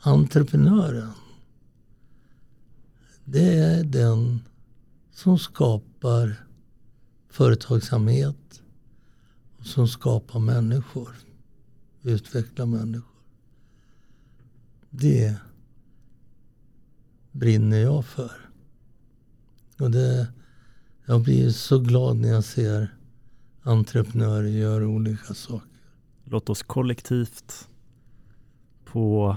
Entreprenören. 0.00 1.10
Det 3.24 3.58
är 3.58 3.84
den 3.84 4.40
som 5.12 5.38
skapar 5.38 6.36
företagsamhet 7.30 8.62
och 9.58 9.66
som 9.66 9.88
skapar 9.88 10.40
människor. 10.40 11.08
Utvecklar 12.02 12.66
människor. 12.66 13.20
Det 14.90 15.36
brinner 17.34 17.78
jag 17.78 18.04
för. 18.04 18.30
Och 19.78 19.90
det, 19.90 20.26
jag 21.06 21.22
blir 21.22 21.50
så 21.50 21.78
glad 21.78 22.16
när 22.16 22.28
jag 22.28 22.44
ser 22.44 22.94
entreprenörer 23.62 24.48
göra 24.48 24.86
olika 24.86 25.34
saker. 25.34 25.68
Låt 26.24 26.50
oss 26.50 26.62
kollektivt 26.62 27.68
på 28.84 29.36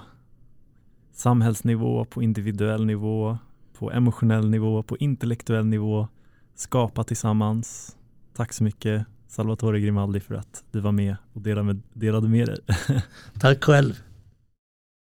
samhällsnivå, 1.13 2.05
på 2.05 2.23
individuell 2.23 2.85
nivå, 2.85 3.37
på 3.73 3.91
emotionell 3.91 4.49
nivå, 4.49 4.83
på 4.83 4.97
intellektuell 4.97 5.65
nivå 5.65 6.07
skapa 6.55 7.03
tillsammans. 7.03 7.97
Tack 8.33 8.53
så 8.53 8.63
mycket 8.63 9.05
Salvatore 9.27 9.79
Grimaldi 9.79 10.19
för 10.19 10.35
att 10.35 10.63
du 10.71 10.79
var 10.79 10.91
med 10.91 11.15
och 11.33 11.41
delade 11.41 11.65
med, 11.65 11.81
delade 11.93 12.27
med 12.27 12.47
dig. 12.47 12.59
Tack 13.39 13.63
själv. 13.63 14.03